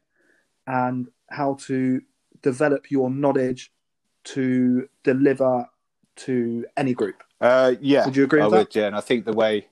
and 0.67 1.07
how 1.29 1.55
to 1.61 2.01
develop 2.43 2.91
your 2.91 3.09
knowledge 3.09 3.71
to 4.25 4.87
deliver 5.03 5.67
to 6.15 6.65
any 6.77 6.93
group. 6.93 7.23
Uh, 7.41 7.75
yeah, 7.81 8.05
would 8.05 8.15
you 8.15 8.23
agree 8.23 8.41
with 8.41 8.53
I 8.53 8.57
that? 8.57 8.67
Would, 8.67 8.75
yeah, 8.75 8.87
and 8.87 8.95
I 8.95 9.01
think 9.01 9.25
the 9.25 9.33
way 9.33 9.67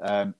um, 0.00 0.34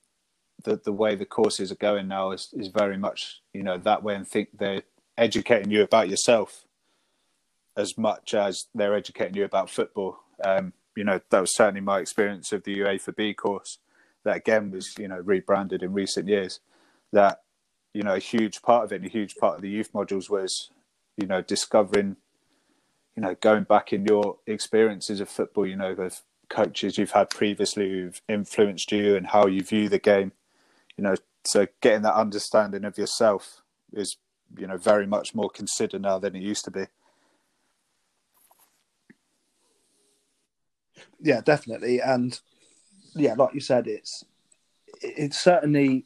the 0.65 0.77
the 0.77 0.93
way 0.93 1.15
the 1.15 1.27
courses 1.27 1.71
are 1.71 1.77
going 1.77 2.09
now 2.09 2.33
is 2.33 2.49
is 2.53 2.69
very 2.69 2.99
much 2.99 3.41
you 3.55 3.63
know 3.63 3.79
that 3.79 4.03
way, 4.03 4.15
and 4.15 4.27
think 4.27 4.49
they're 4.59 4.83
educating 5.17 5.71
you 5.71 5.83
about 5.83 6.09
yourself 6.09 6.65
as 7.77 7.97
much 7.97 8.35
as 8.35 8.67
they're 8.75 8.95
educating 8.95 9.37
you 9.37 9.45
about 9.45 9.71
football. 9.71 10.19
Um, 10.45 10.73
you 10.97 11.05
know, 11.05 11.21
that 11.31 11.41
was 11.41 11.55
certainly 11.55 11.81
my 11.81 12.01
experience 12.01 12.53
of 12.53 12.65
the 12.65 12.79
UEFA 12.81 13.15
B 13.15 13.33
course. 13.33 13.79
That 14.25 14.37
again 14.37 14.71
was 14.71 14.99
you 14.99 15.09
know 15.09 15.21
rebranded 15.21 15.83
in 15.83 15.93
recent 15.93 16.29
years. 16.29 16.61
That 17.13 17.43
you 17.95 18.03
know 18.03 18.15
a 18.15 18.19
huge 18.19 18.61
part 18.61 18.85
of 18.85 18.93
it, 18.93 18.97
and 18.97 19.07
a 19.07 19.09
huge 19.09 19.37
part 19.37 19.57
of 19.57 19.63
the 19.63 19.71
youth 19.71 19.93
modules 19.93 20.29
was 20.29 20.71
you 21.21 21.27
know 21.27 21.43
discovering, 21.43 22.17
you 23.17 23.23
know, 23.23 23.35
going 23.41 23.65
back 23.65 23.93
in 23.93 24.05
your 24.05 24.39
experiences 24.47 25.21
of 25.21 25.29
football. 25.29 25.67
You 25.67 25.77
know, 25.77 25.95
the 25.95 26.17
coaches 26.49 26.99
you've 26.99 27.13
had 27.13 27.31
previously 27.31 27.89
who've 27.89 28.21
influenced 28.29 28.91
you 28.91 29.17
and 29.17 29.27
how 29.27 29.47
you 29.47 29.63
view 29.63 29.89
the 29.89 29.99
game 29.99 30.33
you 31.01 31.05
know, 31.05 31.15
so 31.45 31.67
getting 31.81 32.03
that 32.03 32.15
understanding 32.15 32.85
of 32.85 32.99
yourself 32.99 33.63
is, 33.95 34.19
you 34.59 34.67
know, 34.67 34.77
very 34.77 35.07
much 35.07 35.35
more 35.35 35.49
considered 35.49 36.03
now 36.03 36.19
than 36.19 36.37
it 36.37 36.43
used 36.43 36.63
to 36.67 36.71
be. 36.71 36.85
Yeah, 41.23 41.41
definitely, 41.41 42.03
and 42.03 42.39
yeah, 43.15 43.33
like 43.33 43.55
you 43.55 43.61
said, 43.61 43.87
it's 43.87 44.27
it's 45.01 45.41
certainly 45.41 46.05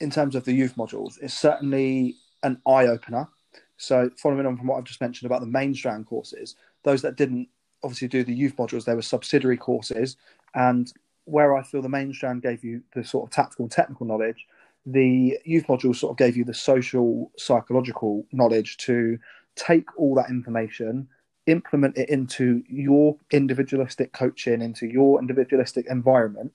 in 0.00 0.10
terms 0.10 0.34
of 0.34 0.44
the 0.44 0.52
youth 0.52 0.76
modules, 0.76 1.14
it's 1.22 1.32
certainly 1.32 2.16
an 2.42 2.60
eye 2.66 2.88
opener. 2.88 3.28
So, 3.76 4.10
following 4.16 4.46
on 4.46 4.56
from 4.56 4.66
what 4.66 4.78
I've 4.78 4.84
just 4.84 5.00
mentioned 5.00 5.26
about 5.26 5.40
the 5.40 5.46
main 5.46 5.74
strand 5.74 6.06
courses, 6.06 6.56
those 6.82 7.02
that 7.02 7.16
didn't 7.16 7.48
obviously 7.82 8.08
do 8.08 8.24
the 8.24 8.34
youth 8.34 8.56
modules, 8.56 8.84
they 8.84 8.94
were 8.94 9.02
subsidiary 9.02 9.56
courses, 9.56 10.16
and 10.54 10.92
where 11.24 11.56
I 11.56 11.62
feel 11.62 11.82
the 11.82 11.88
main 11.88 12.12
strand 12.12 12.42
gave 12.42 12.64
you 12.64 12.82
the 12.94 13.04
sort 13.04 13.26
of 13.26 13.30
tactical 13.30 13.64
and 13.64 13.72
technical 13.72 14.06
knowledge, 14.06 14.46
the 14.86 15.38
youth 15.44 15.66
module 15.66 15.94
sort 15.94 16.12
of 16.12 16.16
gave 16.16 16.36
you 16.36 16.44
the 16.44 16.54
social 16.54 17.30
psychological 17.36 18.24
knowledge 18.32 18.76
to 18.78 19.18
take 19.56 19.86
all 19.98 20.14
that 20.14 20.30
information, 20.30 21.08
implement 21.46 21.98
it 21.98 22.08
into 22.08 22.62
your 22.68 23.16
individualistic 23.32 24.12
coaching, 24.12 24.62
into 24.62 24.86
your 24.86 25.20
individualistic 25.20 25.86
environment. 25.90 26.52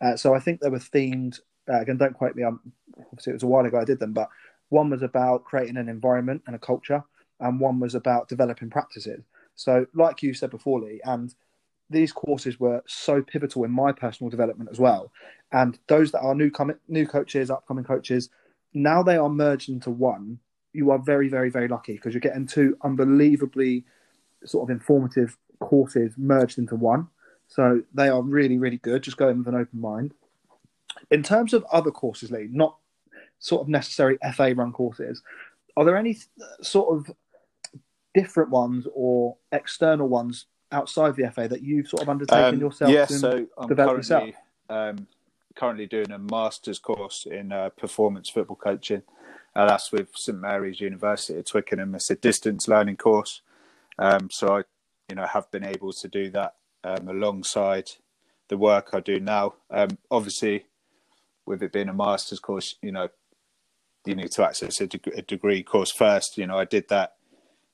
Uh, 0.00 0.16
so 0.16 0.34
I 0.34 0.40
think 0.40 0.60
they 0.60 0.70
were 0.70 0.78
themed. 0.78 1.40
Uh, 1.68 1.80
again, 1.80 1.98
don't 1.98 2.14
quote 2.14 2.34
me. 2.34 2.42
I'm, 2.42 2.60
obviously, 2.98 3.32
it 3.32 3.34
was 3.34 3.42
a 3.42 3.46
while 3.46 3.66
ago 3.66 3.78
I 3.78 3.84
did 3.84 4.00
them, 4.00 4.12
but 4.12 4.30
one 4.68 4.90
was 4.90 5.02
about 5.02 5.44
creating 5.44 5.76
an 5.76 5.88
environment 5.88 6.42
and 6.46 6.56
a 6.56 6.58
culture, 6.58 7.02
and 7.40 7.60
one 7.60 7.80
was 7.80 7.94
about 7.94 8.28
developing 8.28 8.70
practices. 8.70 9.24
So, 9.54 9.86
like 9.94 10.22
you 10.22 10.34
said 10.34 10.50
before, 10.50 10.80
Lee, 10.80 11.00
and 11.04 11.34
these 11.90 12.12
courses 12.12 12.58
were 12.58 12.82
so 12.86 13.22
pivotal 13.22 13.64
in 13.64 13.70
my 13.70 13.92
personal 13.92 14.30
development 14.30 14.70
as 14.70 14.78
well. 14.78 15.12
And 15.52 15.78
those 15.86 16.10
that 16.12 16.20
are 16.20 16.34
new 16.34 16.50
com- 16.50 16.80
new 16.88 17.06
coaches, 17.06 17.50
upcoming 17.50 17.84
coaches, 17.84 18.30
now 18.72 19.02
they 19.02 19.16
are 19.16 19.28
merged 19.28 19.68
into 19.68 19.90
one. 19.90 20.38
You 20.72 20.90
are 20.90 20.98
very, 20.98 21.28
very, 21.28 21.50
very 21.50 21.68
lucky 21.68 21.94
because 21.94 22.14
you're 22.14 22.20
getting 22.20 22.46
two 22.46 22.76
unbelievably 22.82 23.84
sort 24.44 24.68
of 24.68 24.74
informative 24.74 25.36
courses 25.60 26.12
merged 26.16 26.58
into 26.58 26.74
one. 26.74 27.08
So 27.46 27.82
they 27.92 28.08
are 28.08 28.22
really, 28.22 28.58
really 28.58 28.78
good. 28.78 29.02
Just 29.02 29.16
go 29.16 29.28
in 29.28 29.38
with 29.38 29.48
an 29.48 29.54
open 29.54 29.80
mind. 29.80 30.14
In 31.10 31.22
terms 31.22 31.52
of 31.52 31.64
other 31.70 31.90
courses, 31.90 32.30
Lee, 32.30 32.48
not 32.50 32.76
sort 33.38 33.62
of 33.62 33.68
necessary 33.68 34.18
FA 34.34 34.54
run 34.54 34.72
courses, 34.72 35.22
are 35.76 35.84
there 35.84 35.96
any 35.96 36.16
sort 36.62 36.96
of 36.96 37.14
different 38.14 38.50
ones 38.50 38.86
or 38.94 39.36
external 39.52 40.08
ones 40.08 40.46
outside 40.72 41.16
the 41.16 41.30
FA 41.30 41.48
that 41.48 41.62
you've 41.62 41.88
sort 41.88 42.02
of 42.02 42.08
undertaken 42.08 42.54
um, 42.54 42.60
yourself? 42.60 42.90
Yeah, 42.90 43.06
so 43.06 43.46
I'm 43.58 43.68
currently, 43.68 44.34
um, 44.68 45.06
currently 45.54 45.86
doing 45.86 46.10
a 46.10 46.18
master's 46.18 46.78
course 46.78 47.26
in 47.30 47.52
uh, 47.52 47.70
performance 47.70 48.28
football 48.28 48.56
coaching. 48.56 49.02
Uh, 49.56 49.66
that's 49.66 49.92
with 49.92 50.08
St 50.14 50.38
Mary's 50.38 50.80
University 50.80 51.38
at 51.38 51.46
Twickenham. 51.46 51.94
It's 51.94 52.10
a 52.10 52.16
distance 52.16 52.66
learning 52.66 52.96
course, 52.96 53.42
um, 53.98 54.28
so 54.30 54.56
I, 54.56 54.62
you 55.08 55.16
know, 55.16 55.26
have 55.26 55.50
been 55.50 55.64
able 55.64 55.92
to 55.92 56.08
do 56.08 56.30
that 56.30 56.54
um, 56.82 57.08
alongside 57.08 57.90
the 58.48 58.56
work 58.56 58.90
I 58.92 59.00
do 59.00 59.20
now. 59.20 59.54
Um, 59.70 59.98
obviously, 60.10 60.66
with 61.46 61.62
it 61.62 61.72
being 61.72 61.88
a 61.88 61.94
master's 61.94 62.40
course, 62.40 62.74
you 62.82 62.90
know, 62.90 63.08
you 64.04 64.14
need 64.14 64.30
to 64.32 64.44
access 64.44 64.80
a, 64.80 64.88
a 65.14 65.22
degree 65.22 65.62
course 65.62 65.90
first. 65.90 66.36
You 66.36 66.46
know, 66.46 66.58
I 66.58 66.64
did 66.64 66.88
that 66.88 67.14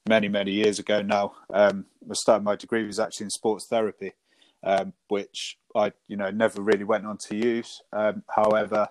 many 0.09 0.29
many 0.29 0.53
years 0.53 0.79
ago 0.79 1.03
now. 1.03 1.35
Um, 1.53 1.87
I 2.09 2.15
started 2.15 2.45
my 2.45 2.57
degree 2.57 2.85
was 2.85 3.01
actually 3.01 3.25
in 3.25 3.31
sports 3.31 3.67
therapy, 3.67 4.13
um, 4.63 4.93
which 5.09 5.59
I 5.75 5.93
you 6.09 6.17
know 6.17 6.31
never 6.31 6.63
really 6.63 6.85
went 6.85 7.07
on 7.07 7.19
to 7.19 7.37
use. 7.37 7.83
Um, 7.93 8.23
however, 8.29 8.89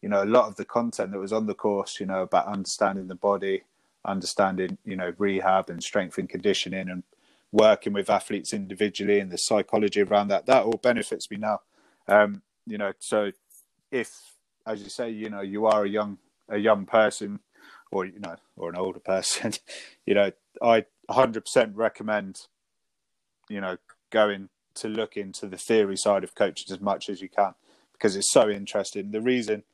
you 0.00 0.08
know 0.08 0.22
a 0.22 0.26
lot 0.26 0.48
of 0.48 0.56
the 0.56 0.64
content 0.64 1.12
that 1.12 1.18
was 1.18 1.32
on 1.32 1.46
the 1.46 1.54
course, 1.54 2.00
you 2.00 2.06
know 2.06 2.22
about 2.22 2.46
understanding 2.46 3.08
the 3.08 3.14
body, 3.14 3.62
understanding 4.04 4.78
you 4.84 4.96
know 4.96 5.12
rehab 5.18 5.70
and 5.70 5.82
strength 5.82 6.18
and 6.18 6.28
conditioning, 6.28 6.88
and 6.88 7.02
working 7.52 7.92
with 7.92 8.10
athletes 8.10 8.52
individually 8.52 9.20
and 9.20 9.30
the 9.30 9.36
psychology 9.36 10.00
around 10.00 10.28
that, 10.28 10.46
that 10.46 10.64
all 10.64 10.80
benefits 10.82 11.30
me 11.30 11.36
now. 11.36 11.60
Um, 12.08 12.40
you 12.66 12.78
know, 12.78 12.92
so 12.98 13.30
if 13.90 14.32
as 14.66 14.82
you 14.82 14.88
say, 14.88 15.10
you 15.10 15.30
know 15.30 15.40
you 15.40 15.66
are 15.66 15.84
a 15.84 15.88
young 15.88 16.18
a 16.52 16.58
young 16.58 16.86
person 16.86 17.40
or 17.90 18.06
you 18.06 18.20
know, 18.20 18.36
or 18.56 18.70
an 18.70 18.76
older 18.76 19.00
person, 19.14 19.52
you 20.06 20.14
know, 20.14 20.30
I 20.62 20.84
100% 21.10 21.72
recommend, 21.74 22.46
you 23.48 23.60
know, 23.60 23.76
going 24.10 24.48
to 24.74 24.88
look 24.88 25.16
into 25.16 25.46
the 25.46 25.58
theory 25.58 25.96
side 25.96 26.24
of 26.24 26.34
coaching 26.34 26.72
as 26.72 26.80
much 26.80 27.08
as 27.08 27.20
you 27.20 27.28
can 27.28 27.54
because 27.92 28.16
it's 28.16 28.32
so 28.32 28.48
interesting. 28.48 29.10
The 29.10 29.20
reason 29.20 29.64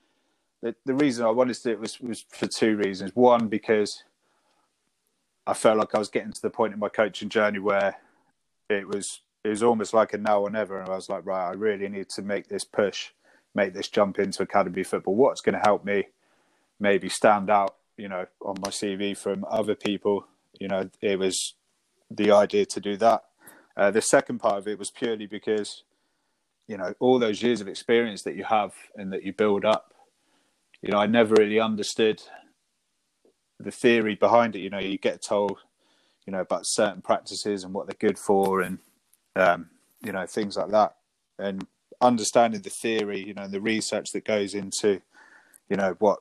the, 0.61 0.75
the 0.85 0.95
reason 0.95 1.25
I 1.25 1.31
wanted 1.31 1.55
to 1.55 1.63
do 1.63 1.71
it 1.71 1.81
was 1.81 2.01
was 2.01 2.25
for 2.29 2.47
two 2.47 2.77
reasons. 2.77 3.13
One, 3.15 3.49
because 3.49 4.03
I 5.47 5.55
felt 5.55 5.79
like 5.79 5.95
I 5.95 5.99
was 5.99 6.09
getting 6.09 6.33
to 6.33 6.43
the 6.43 6.51
point 6.51 6.75
in 6.75 6.81
my 6.81 6.89
coaching 6.89 7.29
journey 7.29 7.59
where 7.59 7.97
it 8.69 8.87
was 8.87 9.23
it 9.45 9.49
was 9.49 9.63
almost 9.63 9.95
like 9.95 10.13
a 10.13 10.19
now 10.19 10.41
or 10.41 10.51
never, 10.51 10.81
and 10.81 10.89
I 10.89 10.97
was 10.97 11.09
like, 11.09 11.25
right, 11.25 11.49
I 11.49 11.53
really 11.53 11.89
need 11.89 12.09
to 12.11 12.23
make 12.23 12.49
this 12.49 12.65
push, 12.65 13.11
make 13.55 13.73
this 13.73 13.89
jump 13.89 14.19
into 14.19 14.43
academy 14.43 14.83
football. 14.83 15.15
What's 15.15 15.41
going 15.41 15.55
to 15.55 15.61
help 15.61 15.85
me 15.85 16.09
maybe 16.81 17.09
stand 17.09 17.51
out 17.51 17.75
you 17.99 18.09
know, 18.09 18.25
on 18.41 18.57
my 18.63 18.71
CV 18.71 19.15
from 19.15 19.45
other 19.51 19.75
people. 19.75 20.27
You 20.59 20.69
know, 20.69 20.89
it 21.03 21.19
was 21.19 21.55
the 22.11 22.31
idea 22.31 22.65
to 22.67 22.81
do 22.81 22.97
that. 22.97 23.25
Uh, 23.77 23.91
the 23.91 24.01
second 24.01 24.39
part 24.39 24.57
of 24.57 24.67
it 24.67 24.79
was 24.79 24.91
purely 24.91 25.27
because, 25.27 25.83
you 26.67 26.79
know, 26.79 26.95
all 27.01 27.19
those 27.19 27.43
years 27.43 27.61
of 27.61 27.69
experience 27.69 28.23
that 28.23 28.37
you 28.37 28.45
have 28.45 28.73
and 28.97 29.13
that 29.13 29.25
you 29.25 29.33
build 29.33 29.65
up, 29.65 29.93
you 30.81 30.91
know, 30.91 30.99
I 30.99 31.07
never 31.07 31.35
really 31.35 31.61
understood 31.61 32.23
the 33.59 33.71
theory 33.71 34.15
behind 34.15 34.57
it. 34.57 34.61
You 34.61 34.71
know, 34.71 34.79
you 34.79 34.97
get 34.97 35.23
told, 35.23 35.59
you 36.25 36.33
know, 36.33 36.41
about 36.41 36.63
certain 36.65 37.03
practices 37.03 37.65
and 37.65 37.75
what 37.75 37.87
they're 37.87 38.09
good 38.11 38.19
for 38.19 38.63
and, 38.63 38.79
um, 39.35 39.71
you 40.05 40.13
know, 40.13 40.25
things 40.27 40.57
like 40.57 40.71
that. 40.71 40.95
And 41.39 41.67
understanding 42.01 42.63
the 42.63 42.71
theory, 42.71 43.25
you 43.27 43.35
know, 43.35 43.43
and 43.43 43.53
the 43.53 43.61
research 43.61 44.13
that 44.13 44.25
goes 44.25 44.55
into, 44.55 45.01
you 45.69 45.77
know, 45.77 45.97
what 45.99 46.21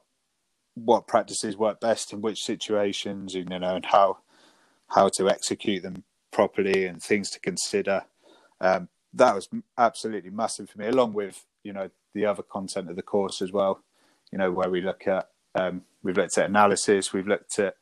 what 0.86 1.08
practices 1.08 1.58
work 1.58 1.80
best 1.80 2.14
in 2.14 2.22
which 2.22 2.44
situations, 2.44 3.36
and, 3.36 3.50
you 3.52 3.60
know, 3.60 3.76
and 3.76 3.86
how 3.86 4.20
how 4.90 5.10
to 5.10 5.30
execute 5.30 5.84
them 5.84 6.04
properly 6.32 6.86
and 6.86 7.02
things 7.02 7.30
to 7.32 7.40
consider. 7.40 8.04
Um, 8.62 8.88
that 9.14 9.36
was 9.36 9.50
absolutely 9.78 10.30
massive 10.30 10.70
for 10.70 10.80
me, 10.80 10.88
along 10.88 11.14
with 11.14 11.46
you 11.64 11.74
know 11.74 11.90
the 12.14 12.26
other 12.26 12.44
content 12.44 12.90
of 12.90 12.96
the 12.96 13.02
course 13.02 13.42
as 13.42 13.52
well. 13.52 13.82
You 14.32 14.38
know, 14.38 14.52
where 14.52 14.70
we 14.70 14.82
look 14.82 15.08
at 15.08 15.30
um, 15.56 15.84
we've 16.04 16.18
looked 16.18 16.38
at 16.38 16.50
analysis, 16.50 17.14
we've 17.14 17.28
looked 17.28 17.60
at 17.60 17.76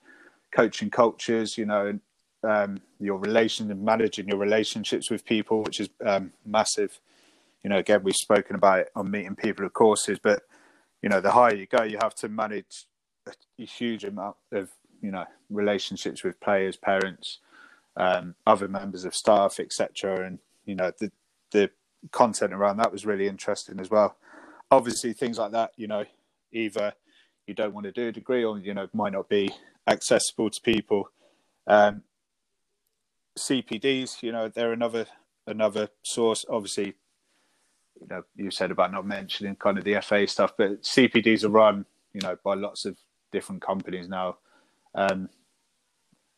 coaching 0.51 0.89
cultures, 0.89 1.57
you 1.57 1.65
know, 1.65 1.87
and 1.87 1.99
um, 2.43 2.81
your 2.99 3.17
relation 3.17 3.71
and 3.71 3.83
managing 3.83 4.27
your 4.27 4.37
relationships 4.37 5.09
with 5.09 5.25
people, 5.25 5.63
which 5.63 5.79
is 5.79 5.89
um, 6.05 6.31
massive. 6.45 6.99
You 7.63 7.69
know, 7.69 7.77
again, 7.77 8.03
we've 8.03 8.15
spoken 8.15 8.55
about 8.55 8.79
it 8.79 8.91
on 8.95 9.09
meeting 9.09 9.35
people 9.35 9.65
at 9.65 9.73
courses, 9.73 10.19
but 10.21 10.43
you 11.01 11.09
know, 11.09 11.21
the 11.21 11.31
higher 11.31 11.55
you 11.55 11.65
go, 11.65 11.83
you 11.83 11.97
have 12.01 12.15
to 12.15 12.29
manage 12.29 12.85
a, 13.27 13.65
huge 13.65 14.03
amount 14.03 14.35
of 14.51 14.69
you 15.01 15.11
know 15.11 15.25
relationships 15.49 16.23
with 16.23 16.39
players, 16.39 16.77
parents, 16.77 17.39
um, 17.97 18.35
other 18.45 18.67
members 18.67 19.05
of 19.05 19.15
staff, 19.15 19.59
etc. 19.59 20.25
And 20.25 20.39
you 20.65 20.75
know, 20.75 20.91
the 20.99 21.11
the 21.51 21.69
content 22.11 22.53
around 22.53 22.77
that 22.77 22.91
was 22.91 23.05
really 23.05 23.27
interesting 23.27 23.79
as 23.79 23.89
well. 23.89 24.17
Obviously, 24.71 25.13
things 25.13 25.37
like 25.37 25.51
that, 25.51 25.71
you 25.77 25.87
know, 25.87 26.05
either 26.51 26.93
you 27.47 27.53
don't 27.53 27.73
want 27.73 27.85
to 27.85 27.91
do 27.91 28.07
a 28.07 28.11
degree 28.11 28.43
or 28.43 28.57
you 28.57 28.73
know 28.73 28.87
might 28.93 29.13
not 29.13 29.29
be 29.29 29.51
accessible 29.87 30.49
to 30.49 30.61
people. 30.61 31.09
Um, 31.67 32.03
CPDs, 33.37 34.23
you 34.23 34.31
know, 34.31 34.47
they're 34.47 34.73
another 34.73 35.05
another 35.47 35.89
source. 36.03 36.45
Obviously, 36.49 36.95
you 37.99 38.07
know, 38.09 38.23
you 38.35 38.51
said 38.51 38.71
about 38.71 38.91
not 38.91 39.05
mentioning 39.05 39.55
kind 39.55 39.77
of 39.77 39.83
the 39.83 39.99
FA 40.01 40.27
stuff, 40.27 40.53
but 40.57 40.83
CPDs 40.83 41.43
are 41.43 41.49
run, 41.49 41.85
you 42.13 42.21
know, 42.21 42.37
by 42.43 42.53
lots 42.53 42.85
of 42.85 42.97
different 43.31 43.61
companies 43.61 44.07
now. 44.07 44.37
Um, 44.93 45.29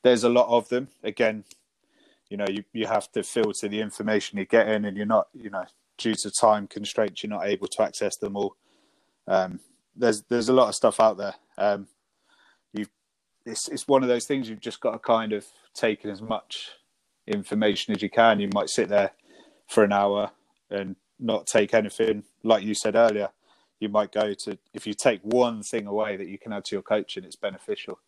there's 0.03 0.23
a 0.23 0.29
lot 0.29 0.47
of 0.47 0.69
them. 0.69 0.89
Again, 1.03 1.43
you 2.29 2.37
know, 2.37 2.45
you, 2.49 2.63
you 2.73 2.87
have 2.87 3.11
to 3.13 3.23
filter 3.23 3.67
the 3.67 3.81
information 3.81 4.37
you 4.37 4.45
get 4.45 4.67
in, 4.67 4.85
and 4.85 4.95
you're 4.95 5.05
not, 5.05 5.27
you 5.33 5.49
know, 5.49 5.65
due 5.97 6.15
to 6.15 6.31
time 6.31 6.67
constraints, 6.67 7.23
you're 7.23 7.29
not 7.29 7.45
able 7.45 7.67
to 7.67 7.81
access 7.81 8.17
them 8.17 8.35
all. 8.35 8.55
Um, 9.27 9.59
there's 9.95 10.23
there's 10.23 10.49
a 10.49 10.53
lot 10.53 10.69
of 10.69 10.75
stuff 10.75 10.99
out 10.99 11.17
there. 11.17 11.35
Um, 11.57 11.87
you, 12.73 12.85
it's 13.45 13.67
it's 13.67 13.87
one 13.87 14.03
of 14.03 14.09
those 14.09 14.25
things 14.25 14.47
you've 14.47 14.61
just 14.61 14.79
got 14.79 14.91
to 14.91 14.99
kind 14.99 15.33
of 15.33 15.45
take 15.73 16.03
in 16.03 16.11
as 16.11 16.21
much 16.21 16.69
information 17.25 17.95
as 17.95 18.01
you 18.01 18.09
can. 18.09 18.39
You 18.39 18.49
might 18.53 18.69
sit 18.69 18.89
there 18.89 19.11
for 19.67 19.83
an 19.83 19.91
hour 19.91 20.31
and 20.69 20.95
not 21.19 21.47
take 21.47 21.73
anything. 21.73 22.23
Like 22.43 22.63
you 22.63 22.73
said 22.73 22.95
earlier, 22.95 23.29
you 23.79 23.89
might 23.89 24.11
go 24.11 24.33
to 24.33 24.57
if 24.73 24.87
you 24.87 24.93
take 24.93 25.21
one 25.21 25.63
thing 25.63 25.87
away 25.87 26.17
that 26.17 26.27
you 26.27 26.37
can 26.37 26.53
add 26.53 26.65
to 26.65 26.75
your 26.75 26.83
coaching, 26.83 27.23
it's 27.23 27.35
beneficial. 27.35 27.99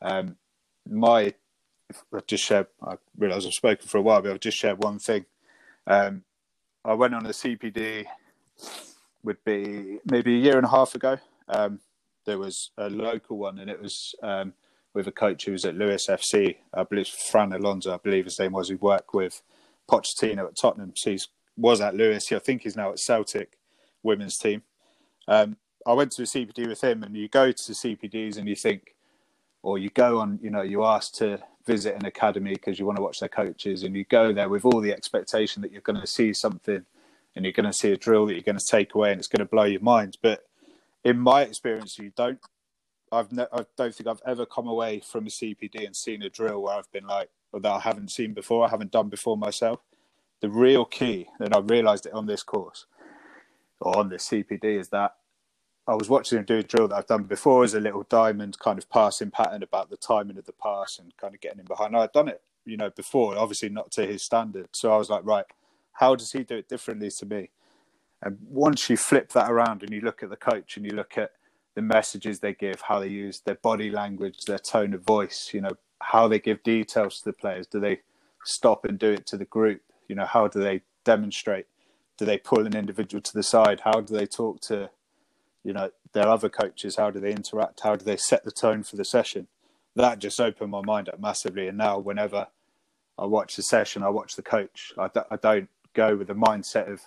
Um, 0.00 0.36
my 0.88 1.34
I've 2.14 2.26
just 2.26 2.44
shared. 2.44 2.66
I 2.82 2.96
realise 3.16 3.46
I've 3.46 3.54
spoken 3.54 3.88
for 3.88 3.98
a 3.98 4.02
while, 4.02 4.20
but 4.20 4.32
I've 4.32 4.40
just 4.40 4.58
shared 4.58 4.82
one 4.82 4.98
thing. 4.98 5.24
Um, 5.86 6.24
I 6.84 6.94
went 6.94 7.14
on 7.14 7.26
a 7.26 7.30
CPD. 7.30 8.06
Would 9.24 9.42
be 9.44 9.98
maybe 10.04 10.36
a 10.36 10.38
year 10.38 10.56
and 10.56 10.66
a 10.66 10.70
half 10.70 10.94
ago. 10.94 11.18
Um, 11.48 11.80
there 12.24 12.38
was 12.38 12.70
a 12.78 12.88
local 12.88 13.38
one, 13.38 13.58
and 13.58 13.70
it 13.70 13.80
was 13.82 14.14
um, 14.22 14.52
with 14.94 15.06
a 15.06 15.12
coach 15.12 15.44
who 15.46 15.52
was 15.52 15.64
at 15.64 15.76
Lewes 15.76 16.06
FC. 16.06 16.56
I 16.72 16.84
believe 16.84 17.08
Fran 17.08 17.52
Alonso. 17.52 17.94
I 17.94 17.98
believe 17.98 18.26
his 18.26 18.38
name 18.38 18.52
was. 18.52 18.68
He 18.68 18.74
worked 18.76 19.14
with 19.14 19.42
Pochettino 19.90 20.46
at 20.46 20.56
Tottenham. 20.56 20.92
So 20.94 21.10
he 21.10 21.18
was 21.58 21.80
at 21.80 21.94
Lewes. 21.94 22.30
I 22.32 22.38
think 22.38 22.62
he's 22.62 22.76
now 22.76 22.90
at 22.90 23.00
Celtic 23.00 23.58
women's 24.02 24.38
team. 24.38 24.62
Um, 25.26 25.56
I 25.86 25.92
went 25.92 26.12
to 26.12 26.22
a 26.22 26.26
CPD 26.26 26.68
with 26.68 26.82
him, 26.82 27.02
and 27.02 27.16
you 27.16 27.28
go 27.28 27.50
to 27.50 27.72
CPDs 27.72 28.38
and 28.38 28.48
you 28.48 28.56
think, 28.56 28.94
or 29.62 29.78
you 29.78 29.90
go 29.90 30.20
on, 30.20 30.38
you 30.42 30.50
know, 30.50 30.62
you 30.62 30.84
ask 30.84 31.14
to 31.14 31.40
visit 31.66 31.94
an 31.94 32.06
academy 32.06 32.54
because 32.54 32.78
you 32.78 32.86
want 32.86 32.96
to 32.96 33.02
watch 33.02 33.20
their 33.20 33.28
coaches, 33.28 33.82
and 33.82 33.96
you 33.96 34.04
go 34.04 34.32
there 34.32 34.48
with 34.48 34.64
all 34.64 34.80
the 34.80 34.92
expectation 34.92 35.60
that 35.62 35.72
you're 35.72 35.80
going 35.82 36.00
to 36.00 36.06
see 36.06 36.32
something, 36.32 36.84
and 37.34 37.44
you're 37.44 37.52
going 37.52 37.66
to 37.66 37.72
see 37.72 37.92
a 37.92 37.96
drill 37.96 38.26
that 38.26 38.34
you're 38.34 38.42
going 38.42 38.58
to 38.58 38.64
take 38.64 38.94
away, 38.94 39.10
and 39.10 39.18
it's 39.18 39.28
going 39.28 39.40
to 39.40 39.44
blow 39.50 39.64
your 39.64 39.80
mind. 39.80 40.16
But 40.22 40.46
in 41.04 41.18
my 41.18 41.42
experience, 41.42 41.98
you 41.98 42.12
don't. 42.16 42.38
I've 43.10 43.32
ne- 43.32 43.46
I 43.52 43.64
don't 43.76 43.94
think 43.94 44.06
I've 44.06 44.22
ever 44.26 44.44
come 44.44 44.68
away 44.68 45.00
from 45.00 45.26
a 45.26 45.30
CPD 45.30 45.86
and 45.86 45.96
seen 45.96 46.22
a 46.22 46.28
drill 46.28 46.62
where 46.62 46.76
I've 46.76 46.92
been 46.92 47.06
like, 47.06 47.30
or 47.52 47.60
that 47.60 47.72
I 47.72 47.80
haven't 47.80 48.10
seen 48.10 48.34
before, 48.34 48.66
I 48.66 48.70
haven't 48.70 48.92
done 48.92 49.08
before 49.08 49.36
myself. 49.36 49.80
The 50.40 50.48
real 50.48 50.84
key, 50.84 51.28
and 51.40 51.54
I 51.54 51.58
realised 51.58 52.06
it 52.06 52.12
on 52.12 52.26
this 52.26 52.42
course 52.42 52.86
or 53.80 53.96
on 53.96 54.08
this 54.08 54.28
CPD, 54.28 54.78
is 54.78 54.88
that 54.90 55.16
I 55.86 55.94
was 55.94 56.08
watching 56.08 56.38
him 56.38 56.44
do 56.44 56.58
a 56.58 56.62
drill 56.62 56.88
that 56.88 56.96
I've 56.96 57.06
done 57.06 57.24
before 57.24 57.64
as 57.64 57.74
a 57.74 57.80
little 57.80 58.04
diamond 58.08 58.58
kind 58.58 58.78
of 58.78 58.90
passing 58.90 59.30
pattern 59.30 59.62
about 59.62 59.88
the 59.88 59.96
timing 59.96 60.36
of 60.36 60.44
the 60.44 60.52
pass 60.52 60.98
and 60.98 61.16
kind 61.16 61.34
of 61.34 61.40
getting 61.40 61.60
him 61.60 61.66
behind. 61.66 61.96
I'd 61.96 62.12
done 62.12 62.28
it, 62.28 62.42
you 62.66 62.76
know, 62.76 62.90
before, 62.90 63.38
obviously 63.38 63.70
not 63.70 63.90
to 63.92 64.06
his 64.06 64.22
standard. 64.22 64.68
So 64.72 64.92
I 64.92 64.98
was 64.98 65.08
like, 65.08 65.24
right, 65.24 65.46
how 65.92 66.14
does 66.14 66.32
he 66.32 66.44
do 66.44 66.56
it 66.56 66.68
differently 66.68 67.10
to 67.10 67.26
me? 67.26 67.50
And 68.22 68.38
once 68.48 68.90
you 68.90 68.96
flip 68.96 69.32
that 69.32 69.50
around 69.50 69.82
and 69.82 69.92
you 69.92 70.00
look 70.00 70.22
at 70.22 70.30
the 70.30 70.36
coach 70.36 70.76
and 70.76 70.84
you 70.84 70.92
look 70.92 71.16
at 71.16 71.32
the 71.74 71.82
messages 71.82 72.40
they 72.40 72.54
give, 72.54 72.82
how 72.82 72.98
they 72.98 73.08
use 73.08 73.40
their 73.40 73.54
body 73.54 73.90
language, 73.90 74.44
their 74.44 74.58
tone 74.58 74.92
of 74.92 75.02
voice, 75.02 75.50
you 75.54 75.60
know, 75.60 75.76
how 76.00 76.28
they 76.28 76.38
give 76.38 76.62
details 76.62 77.18
to 77.20 77.24
the 77.26 77.32
players. 77.32 77.66
Do 77.66 77.80
they 77.80 78.00
stop 78.44 78.84
and 78.84 78.98
do 78.98 79.12
it 79.12 79.26
to 79.28 79.36
the 79.36 79.44
group? 79.44 79.80
You 80.08 80.16
know, 80.16 80.26
how 80.26 80.48
do 80.48 80.60
they 80.60 80.82
demonstrate? 81.04 81.66
Do 82.18 82.24
they 82.24 82.38
pull 82.38 82.66
an 82.66 82.76
individual 82.76 83.22
to 83.22 83.32
the 83.34 83.42
side? 83.42 83.80
How 83.84 84.00
do 84.00 84.14
they 84.14 84.26
talk 84.26 84.60
to 84.62 84.90
you 85.64 85.72
know 85.72 85.90
their 86.12 86.28
other 86.28 86.48
coaches? 86.48 86.96
How 86.96 87.10
do 87.10 87.20
they 87.20 87.32
interact? 87.32 87.80
How 87.82 87.96
do 87.96 88.04
they 88.04 88.16
set 88.16 88.44
the 88.44 88.50
tone 88.52 88.82
for 88.82 88.96
the 88.96 89.04
session? 89.04 89.48
That 89.96 90.18
just 90.20 90.40
opened 90.40 90.70
my 90.70 90.82
mind 90.82 91.08
up 91.08 91.20
massively. 91.20 91.68
And 91.68 91.78
now 91.78 91.98
whenever 91.98 92.48
i 93.18 93.26
watch 93.26 93.56
the 93.56 93.62
session 93.62 94.02
i 94.02 94.08
watch 94.08 94.36
the 94.36 94.42
coach 94.42 94.92
I 94.98 95.08
d- 95.08 95.20
I 95.30 95.36
don't 95.36 95.68
go 95.94 96.16
with 96.16 96.28
the 96.28 96.34
mindset 96.34 96.92
of 96.92 97.00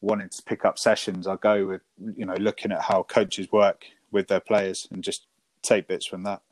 wanting 0.00 0.28
to 0.28 0.42
pick 0.42 0.64
up 0.64 0.78
sessions. 0.78 1.26
I 1.26 1.36
go 1.36 1.66
with 1.66 1.82
you 2.16 2.26
know 2.26 2.34
looking 2.34 2.72
at 2.72 2.82
how 2.82 3.02
coaches 3.04 3.50
work 3.52 3.86
with 4.10 4.28
their 4.28 4.40
players 4.40 4.88
and 4.90 5.02
just 5.04 5.26
take 5.62 5.88
bits 5.88 6.06
from 6.06 6.22
that 6.24 6.42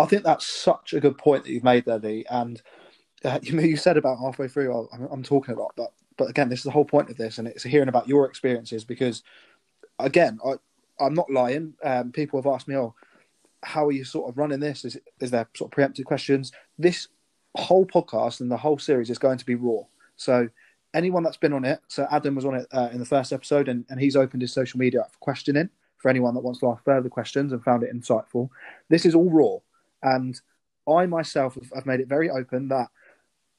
I 0.00 0.06
think 0.06 0.24
that's 0.24 0.46
such 0.46 0.92
a 0.92 1.00
good 1.00 1.18
point 1.18 1.44
that 1.44 1.50
you've 1.50 1.64
made 1.64 1.84
there, 1.84 1.98
Lee. 1.98 2.24
And 2.30 2.60
uh, 3.24 3.38
you, 3.42 3.58
you 3.60 3.76
said 3.76 3.96
about 3.96 4.18
halfway 4.18 4.48
through, 4.48 4.88
I'm, 4.92 5.08
I'm 5.10 5.22
talking 5.22 5.54
a 5.54 5.58
lot, 5.58 5.72
but 5.76 5.92
but 6.16 6.28
again, 6.28 6.50
this 6.50 6.58
is 6.58 6.64
the 6.64 6.70
whole 6.70 6.84
point 6.84 7.08
of 7.08 7.16
this, 7.16 7.38
and 7.38 7.48
it's 7.48 7.62
hearing 7.62 7.88
about 7.88 8.06
your 8.06 8.26
experiences 8.26 8.84
because, 8.84 9.22
again, 9.98 10.38
I, 10.44 10.56
I'm 11.02 11.14
not 11.14 11.30
lying. 11.30 11.72
Um, 11.82 12.12
people 12.12 12.38
have 12.38 12.52
asked 12.52 12.68
me, 12.68 12.76
"Oh, 12.76 12.94
how 13.62 13.86
are 13.86 13.92
you 13.92 14.04
sort 14.04 14.28
of 14.28 14.36
running 14.36 14.60
this? 14.60 14.84
Is 14.84 14.98
is 15.18 15.30
there 15.30 15.48
sort 15.56 15.72
of 15.72 15.78
preemptive 15.78 16.04
questions?" 16.04 16.52
This 16.78 17.08
whole 17.56 17.86
podcast 17.86 18.40
and 18.40 18.50
the 18.50 18.58
whole 18.58 18.78
series 18.78 19.08
is 19.08 19.16
going 19.16 19.38
to 19.38 19.46
be 19.46 19.54
raw. 19.54 19.80
So 20.16 20.50
anyone 20.92 21.22
that's 21.22 21.38
been 21.38 21.54
on 21.54 21.64
it, 21.64 21.80
so 21.88 22.06
Adam 22.10 22.34
was 22.34 22.44
on 22.44 22.54
it 22.56 22.66
uh, 22.70 22.90
in 22.92 22.98
the 22.98 23.06
first 23.06 23.32
episode, 23.32 23.68
and, 23.68 23.86
and 23.88 23.98
he's 23.98 24.14
opened 24.14 24.42
his 24.42 24.52
social 24.52 24.78
media 24.78 25.00
up 25.00 25.12
for 25.12 25.18
questioning 25.20 25.70
for 25.96 26.08
anyone 26.10 26.34
that 26.34 26.40
wants 26.40 26.60
to 26.60 26.68
ask 26.68 26.84
further 26.84 27.08
questions 27.08 27.52
and 27.52 27.62
found 27.62 27.82
it 27.82 27.94
insightful. 27.94 28.48
This 28.88 29.06
is 29.06 29.14
all 29.14 29.30
raw, 29.30 29.56
and 30.02 30.40
I 30.88 31.06
myself 31.06 31.56
have 31.74 31.86
made 31.86 32.00
it 32.00 32.08
very 32.08 32.30
open 32.30 32.68
that 32.68 32.88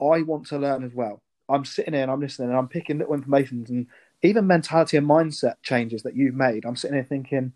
I 0.01 0.21
want 0.23 0.47
to 0.47 0.57
learn 0.57 0.83
as 0.83 0.93
well. 0.93 1.21
I'm 1.49 1.65
sitting 1.65 1.93
here 1.93 2.03
and 2.03 2.11
I'm 2.11 2.21
listening 2.21 2.49
and 2.49 2.57
I'm 2.57 2.67
picking 2.67 2.97
little 2.97 3.13
informations 3.13 3.69
and 3.69 3.87
even 4.23 4.47
mentality 4.47 4.97
and 4.97 5.07
mindset 5.07 5.55
changes 5.63 6.03
that 6.03 6.15
you've 6.15 6.35
made. 6.35 6.65
I'm 6.65 6.75
sitting 6.75 6.95
here 6.95 7.05
thinking, 7.07 7.53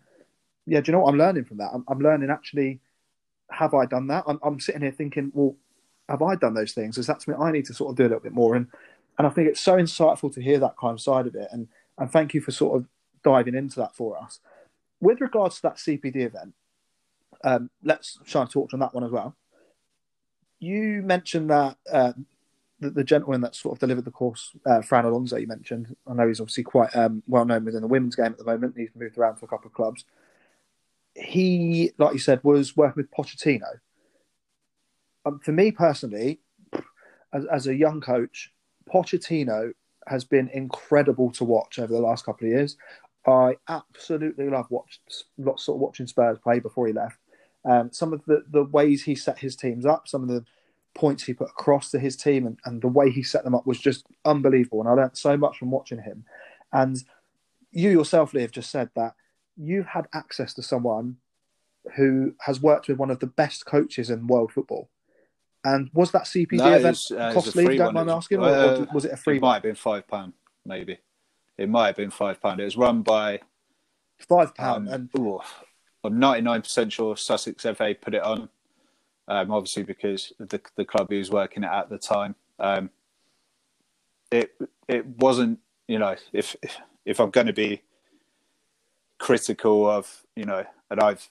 yeah, 0.66 0.80
do 0.80 0.90
you 0.90 0.92
know 0.92 1.00
what 1.00 1.10
I'm 1.10 1.18
learning 1.18 1.44
from 1.44 1.58
that? 1.58 1.70
I'm, 1.72 1.84
I'm 1.88 2.00
learning 2.00 2.30
actually, 2.30 2.80
have 3.50 3.74
I 3.74 3.86
done 3.86 4.08
that? 4.08 4.24
I'm, 4.26 4.38
I'm, 4.42 4.60
sitting 4.60 4.82
here 4.82 4.92
thinking, 4.92 5.30
well, 5.34 5.56
have 6.08 6.22
I 6.22 6.34
done 6.34 6.54
those 6.54 6.72
things? 6.72 6.98
Is 6.98 7.06
that 7.06 7.22
something 7.22 7.40
I 7.40 7.52
need 7.52 7.66
to 7.66 7.74
sort 7.74 7.90
of 7.90 7.96
do 7.96 8.02
a 8.02 8.08
little 8.08 8.20
bit 8.20 8.32
more? 8.32 8.54
And 8.54 8.66
and 9.18 9.26
I 9.26 9.30
think 9.30 9.48
it's 9.48 9.60
so 9.60 9.76
insightful 9.76 10.32
to 10.34 10.42
hear 10.42 10.58
that 10.58 10.76
kind 10.76 10.92
of 10.92 11.00
side 11.00 11.26
of 11.26 11.34
it. 11.34 11.48
And 11.50 11.68
and 11.98 12.10
thank 12.10 12.34
you 12.34 12.40
for 12.40 12.50
sort 12.50 12.76
of 12.76 12.86
diving 13.24 13.54
into 13.54 13.76
that 13.80 13.94
for 13.94 14.18
us. 14.18 14.40
With 15.00 15.20
regards 15.20 15.56
to 15.56 15.62
that 15.62 15.76
CPD 15.76 16.16
event, 16.16 16.54
um, 17.44 17.70
let's 17.82 18.18
try 18.24 18.42
and 18.42 18.50
talk 18.50 18.72
on 18.72 18.80
that 18.80 18.94
one 18.94 19.04
as 19.04 19.10
well. 19.10 19.36
You 20.58 21.02
mentioned 21.04 21.50
that 21.50 21.76
uh, 21.92 22.12
the, 22.80 22.90
the, 22.90 23.04
gentleman 23.04 23.42
that 23.42 23.54
sort 23.54 23.76
of 23.76 23.80
delivered 23.80 24.04
the 24.04 24.10
course, 24.10 24.52
uh, 24.64 24.80
Fran 24.82 25.04
Alonso, 25.04 25.36
you 25.36 25.46
mentioned. 25.46 25.94
I 26.06 26.14
know 26.14 26.26
he's 26.26 26.40
obviously 26.40 26.64
quite 26.64 26.94
um, 26.96 27.22
well 27.26 27.44
known 27.44 27.64
within 27.64 27.82
the 27.82 27.88
women's 27.88 28.16
game 28.16 28.26
at 28.26 28.38
the 28.38 28.44
moment. 28.44 28.74
He's 28.76 28.88
moved 28.94 29.18
around 29.18 29.36
for 29.36 29.46
a 29.46 29.48
couple 29.48 29.68
of 29.68 29.74
clubs. 29.74 30.04
He, 31.14 31.92
like 31.98 32.14
you 32.14 32.18
said, 32.18 32.40
was 32.42 32.76
working 32.76 33.02
with 33.02 33.10
Pochettino. 33.10 33.80
Um, 35.24 35.40
for 35.40 35.52
me 35.52 35.70
personally, 35.70 36.40
as, 37.32 37.44
as 37.46 37.66
a 37.66 37.74
young 37.74 38.00
coach, 38.00 38.52
Pochettino 38.88 39.72
has 40.06 40.24
been 40.24 40.48
incredible 40.48 41.30
to 41.32 41.44
watch 41.44 41.78
over 41.78 41.92
the 41.92 42.00
last 42.00 42.24
couple 42.24 42.46
of 42.46 42.52
years. 42.52 42.76
I 43.26 43.56
absolutely 43.68 44.48
love 44.48 44.66
watch, 44.70 45.00
sort 45.56 45.76
of 45.76 45.80
watching 45.80 46.06
Spurs 46.06 46.38
play 46.38 46.60
before 46.60 46.86
he 46.86 46.92
left. 46.92 47.18
Um, 47.68 47.92
some 47.92 48.12
of 48.12 48.24
the, 48.26 48.44
the 48.48 48.64
ways 48.64 49.02
he 49.04 49.14
set 49.14 49.38
his 49.38 49.56
teams 49.56 49.84
up, 49.84 50.06
some 50.06 50.22
of 50.22 50.28
the 50.28 50.44
points 50.94 51.24
he 51.24 51.34
put 51.34 51.50
across 51.50 51.90
to 51.90 51.98
his 51.98 52.16
team 52.16 52.46
and, 52.46 52.58
and 52.64 52.80
the 52.80 52.88
way 52.88 53.10
he 53.10 53.22
set 53.22 53.44
them 53.44 53.54
up 53.54 53.66
was 53.66 53.78
just 53.78 54.06
unbelievable. 54.24 54.80
And 54.80 54.88
I 54.88 54.92
learned 54.92 55.16
so 55.16 55.36
much 55.36 55.58
from 55.58 55.70
watching 55.70 56.00
him. 56.00 56.24
And 56.72 56.96
you 57.72 57.90
yourself, 57.90 58.32
Lee, 58.32 58.42
have 58.42 58.52
just 58.52 58.70
said 58.70 58.90
that 58.96 59.14
you've 59.56 59.86
had 59.86 60.06
access 60.14 60.54
to 60.54 60.62
someone 60.62 61.16
who 61.96 62.34
has 62.40 62.60
worked 62.60 62.88
with 62.88 62.98
one 62.98 63.10
of 63.10 63.20
the 63.20 63.26
best 63.26 63.66
coaches 63.66 64.10
in 64.10 64.26
world 64.26 64.52
football. 64.52 64.88
And 65.64 65.90
was 65.92 66.12
that 66.12 66.22
CPD 66.22 66.58
no, 66.58 66.72
event 66.72 66.84
was, 66.84 67.10
uh, 67.10 67.32
costly? 67.32 67.76
Don't 67.76 67.94
mind 67.94 68.10
asking, 68.10 68.42
uh, 68.42 68.86
or, 68.88 68.94
was 68.94 69.04
it 69.04 69.12
a 69.12 69.16
free? 69.16 69.36
It 69.36 69.42
might 69.42 69.54
have 69.54 69.62
been 69.64 69.74
five 69.74 70.06
pound, 70.06 70.32
maybe. 70.64 70.98
It 71.58 71.68
might 71.68 71.88
have 71.88 71.96
been 71.96 72.10
five 72.10 72.40
pound. 72.40 72.60
It 72.60 72.64
was 72.64 72.76
run 72.76 73.02
by 73.02 73.40
five 74.28 74.54
pound, 74.54 74.88
um, 74.88 74.94
and 74.94 75.10
ooh, 75.18 75.40
I'm 76.06 76.18
99 76.18 76.62
percent 76.62 76.92
sure 76.92 77.16
Sussex 77.16 77.62
FA 77.62 77.94
put 78.00 78.14
it 78.14 78.22
on. 78.22 78.48
Um, 79.28 79.50
obviously, 79.50 79.82
because 79.82 80.32
the 80.38 80.60
the 80.76 80.84
club 80.84 81.10
he 81.10 81.18
was 81.18 81.30
working 81.30 81.64
at 81.64 81.72
at 81.72 81.90
the 81.90 81.98
time. 81.98 82.34
Um, 82.58 82.90
it 84.30 84.52
it 84.88 85.06
wasn't 85.06 85.58
you 85.88 85.98
know 85.98 86.16
if 86.32 86.56
if, 86.62 86.78
if 87.04 87.20
I'm 87.20 87.30
going 87.30 87.46
to 87.46 87.52
be 87.52 87.82
critical 89.18 89.88
of 89.88 90.24
you 90.34 90.44
know 90.44 90.64
and 90.90 91.00
I've 91.00 91.28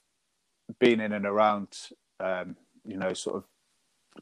been 0.80 1.00
in 1.00 1.14
and 1.14 1.26
around 1.26 1.78
um, 2.20 2.56
you 2.86 2.98
know 2.98 3.14
sort 3.14 3.38
of 3.38 3.44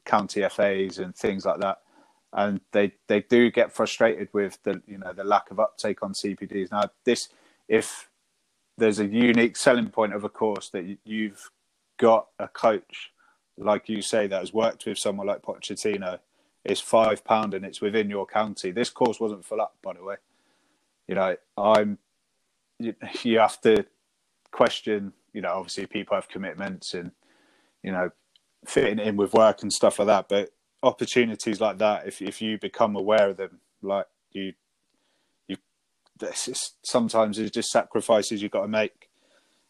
county 0.04 0.46
FAs 0.48 0.98
and 0.98 1.14
things 1.14 1.44
like 1.44 1.60
that 1.60 1.78
and 2.32 2.60
they 2.72 2.92
they 3.06 3.20
do 3.20 3.50
get 3.50 3.72
frustrated 3.72 4.28
with 4.32 4.58
the 4.64 4.82
you 4.86 4.98
know 4.98 5.12
the 5.12 5.24
lack 5.24 5.50
of 5.50 5.60
uptake 5.60 6.02
on 6.02 6.12
CPDs 6.12 6.70
now 6.72 6.90
this 7.04 7.28
if 7.68 8.10
there's 8.76 8.98
a 8.98 9.06
unique 9.06 9.56
selling 9.56 9.88
point 9.88 10.14
of 10.14 10.24
a 10.24 10.28
course 10.28 10.68
that 10.70 10.98
you've 11.04 11.50
got 11.98 12.28
a 12.38 12.48
coach 12.48 13.12
like 13.56 13.88
you 13.88 14.02
say 14.02 14.26
that 14.26 14.40
has 14.40 14.52
worked 14.52 14.84
with 14.84 14.98
someone 14.98 15.26
like 15.26 15.42
Pochettino 15.42 16.18
it's 16.64 16.80
five 16.80 17.24
pound 17.24 17.52
and 17.54 17.64
it's 17.64 17.80
within 17.80 18.08
your 18.08 18.26
county. 18.26 18.70
This 18.70 18.90
course 18.90 19.20
wasn't 19.20 19.44
full 19.44 19.60
up, 19.60 19.76
by 19.82 19.92
the 19.92 20.02
way. 20.02 20.16
You 21.06 21.14
know, 21.14 21.36
I'm. 21.56 21.98
You, 22.78 22.94
you 23.22 23.38
have 23.38 23.60
to 23.62 23.84
question. 24.50 25.12
You 25.32 25.42
know, 25.42 25.52
obviously 25.52 25.86
people 25.86 26.16
have 26.16 26.28
commitments 26.28 26.94
and 26.94 27.10
you 27.82 27.92
know 27.92 28.10
fitting 28.66 28.98
in 28.98 29.16
with 29.16 29.34
work 29.34 29.62
and 29.62 29.72
stuff 29.72 29.98
like 29.98 30.08
that. 30.08 30.28
But 30.28 30.50
opportunities 30.82 31.60
like 31.60 31.78
that, 31.78 32.06
if 32.08 32.22
if 32.22 32.40
you 32.40 32.58
become 32.58 32.96
aware 32.96 33.30
of 33.30 33.36
them, 33.36 33.60
like 33.82 34.06
you, 34.32 34.42
you, 34.44 34.52
this 36.18 36.48
is, 36.48 36.74
sometimes 36.82 37.38
it's 37.38 37.50
just 37.50 37.70
sacrifices 37.70 38.42
you've 38.42 38.52
got 38.52 38.62
to 38.62 38.68
make. 38.68 39.08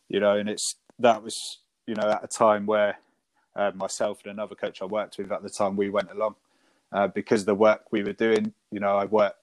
You 0.09 0.20
know, 0.20 0.36
and 0.36 0.49
it's 0.49 0.76
that 0.99 1.22
was 1.22 1.61
you 1.86 1.95
know 1.95 2.09
at 2.11 2.24
a 2.24 2.28
time 2.28 2.66
where 2.66 2.99
uh, 3.57 3.72
myself 3.74 4.20
and 4.24 4.32
another 4.32 4.55
coach 4.55 4.82
I 4.82 4.86
worked 4.86 5.18
with 5.18 5.32
at 5.32 5.42
the 5.42 5.51
time 5.51 5.76
we 5.76 5.90
went 5.90 6.11
along 6.11 6.34
uh, 6.92 7.09
because 7.09 7.40
of 7.40 7.47
the 7.47 7.55
work 7.55 7.90
we 7.90 8.03
were 8.03 8.12
doing. 8.12 8.53
You 8.70 8.80
know, 8.80 8.97
I 8.97 9.05
worked 9.05 9.38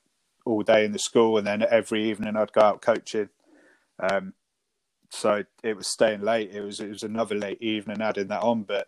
all 0.45 0.64
day 0.64 0.86
in 0.86 0.91
the 0.91 0.99
school, 0.99 1.38
and 1.38 1.45
then 1.45 1.66
every 1.70 2.10
evening 2.10 2.36
I'd 2.36 2.54
go 2.54 2.62
out 2.62 2.82
coaching. 2.82 3.30
Um, 3.99 4.34
so 5.10 5.43
it 5.64 5.76
was 5.76 5.88
staying 5.88 6.22
late. 6.22 6.52
It 6.54 6.62
was 6.62 6.80
it 6.80 6.89
was 6.89 7.04
another 7.04 7.36
late 7.36 7.62
evening 7.62 8.02
adding 8.02 8.28
that 8.28 8.41
on, 8.41 8.64
but 8.64 8.88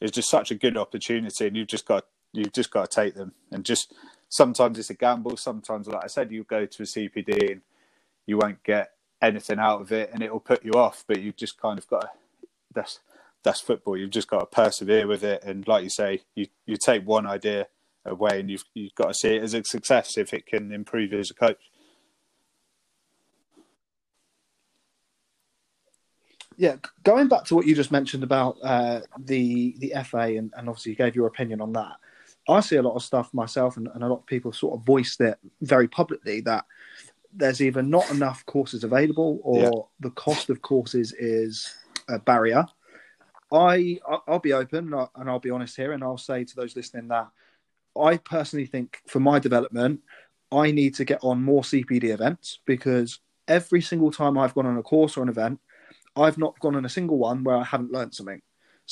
it's 0.00 0.12
just 0.12 0.30
such 0.30 0.50
a 0.50 0.56
good 0.56 0.76
opportunity, 0.76 1.46
and 1.46 1.56
you've 1.56 1.68
just 1.68 1.86
got 1.86 2.04
you've 2.32 2.52
just 2.52 2.70
got 2.70 2.90
to 2.90 2.94
take 2.94 3.14
them. 3.14 3.32
And 3.50 3.64
just 3.64 3.92
sometimes 4.32 4.78
it's 4.78 4.88
a 4.88 4.94
gamble. 4.94 5.36
Sometimes, 5.36 5.86
like 5.86 6.02
I 6.02 6.06
said, 6.06 6.32
you 6.32 6.42
go 6.44 6.64
to 6.64 6.82
a 6.82 6.86
CPD 6.86 7.52
and 7.52 7.60
you 8.26 8.38
won't 8.38 8.62
get 8.64 8.92
anything 9.20 9.58
out 9.58 9.82
of 9.82 9.92
it, 9.92 10.10
and 10.12 10.22
it 10.22 10.32
will 10.32 10.40
put 10.40 10.64
you 10.64 10.72
off. 10.72 11.04
But 11.06 11.20
you've 11.20 11.36
just 11.36 11.60
kind 11.60 11.78
of 11.78 11.86
got 11.86 12.00
to, 12.00 12.08
that's 12.74 13.00
that's 13.44 13.60
football. 13.60 13.96
You've 13.96 14.10
just 14.10 14.28
got 14.28 14.40
to 14.40 14.46
persevere 14.46 15.06
with 15.06 15.22
it, 15.22 15.44
and 15.44 15.68
like 15.68 15.84
you 15.84 15.90
say, 15.90 16.22
you 16.34 16.46
you 16.66 16.76
take 16.78 17.06
one 17.06 17.26
idea 17.26 17.66
away, 18.06 18.40
and 18.40 18.50
you've 18.50 18.64
you've 18.74 18.94
got 18.94 19.08
to 19.08 19.14
see 19.14 19.36
it 19.36 19.42
as 19.42 19.52
a 19.54 19.62
success 19.64 20.16
if 20.16 20.32
it 20.32 20.46
can 20.46 20.72
improve 20.72 21.12
you 21.12 21.18
as 21.18 21.30
a 21.30 21.34
coach. 21.34 21.70
Yeah, 26.56 26.76
going 27.02 27.28
back 27.28 27.44
to 27.46 27.54
what 27.54 27.66
you 27.66 27.74
just 27.74 27.92
mentioned 27.92 28.22
about 28.22 28.56
uh, 28.62 29.00
the 29.18 29.76
the 29.78 29.92
FA, 30.04 30.38
and, 30.38 30.52
and 30.56 30.70
obviously 30.70 30.92
you 30.92 30.96
gave 30.96 31.14
your 31.14 31.26
opinion 31.26 31.60
on 31.60 31.74
that. 31.74 31.96
I 32.48 32.60
see 32.60 32.76
a 32.76 32.82
lot 32.82 32.94
of 32.94 33.02
stuff 33.02 33.32
myself, 33.32 33.76
and, 33.76 33.88
and 33.94 34.02
a 34.02 34.08
lot 34.08 34.20
of 34.20 34.26
people 34.26 34.52
sort 34.52 34.78
of 34.78 34.84
voiced 34.84 35.20
it 35.20 35.38
very 35.60 35.88
publicly 35.88 36.40
that 36.42 36.64
there's 37.32 37.62
either 37.62 37.82
not 37.82 38.10
enough 38.10 38.44
courses 38.46 38.84
available 38.84 39.40
or 39.42 39.58
yeah. 39.58 39.70
the 40.00 40.10
cost 40.10 40.50
of 40.50 40.60
courses 40.60 41.12
is 41.12 41.74
a 42.08 42.18
barrier. 42.18 42.66
I 43.52 44.00
I'll 44.26 44.38
be 44.38 44.52
open 44.52 44.92
and 44.92 45.30
I'll 45.30 45.38
be 45.38 45.50
honest 45.50 45.76
here, 45.76 45.92
and 45.92 46.02
I'll 46.02 46.18
say 46.18 46.44
to 46.44 46.56
those 46.56 46.76
listening 46.76 47.08
that 47.08 47.28
I 47.98 48.16
personally 48.16 48.66
think 48.66 49.00
for 49.06 49.20
my 49.20 49.38
development, 49.38 50.00
I 50.50 50.70
need 50.70 50.94
to 50.96 51.04
get 51.04 51.20
on 51.22 51.42
more 51.42 51.62
CPD 51.62 52.04
events 52.04 52.60
because 52.66 53.20
every 53.48 53.82
single 53.82 54.10
time 54.10 54.38
I've 54.38 54.54
gone 54.54 54.66
on 54.66 54.78
a 54.78 54.82
course 54.82 55.16
or 55.16 55.22
an 55.22 55.28
event, 55.28 55.60
I've 56.16 56.38
not 56.38 56.58
gone 56.60 56.76
on 56.76 56.84
a 56.84 56.90
single 56.90 57.18
one 57.18 57.44
where 57.44 57.56
I 57.56 57.64
haven't 57.64 57.92
learned 57.92 58.14
something. 58.14 58.42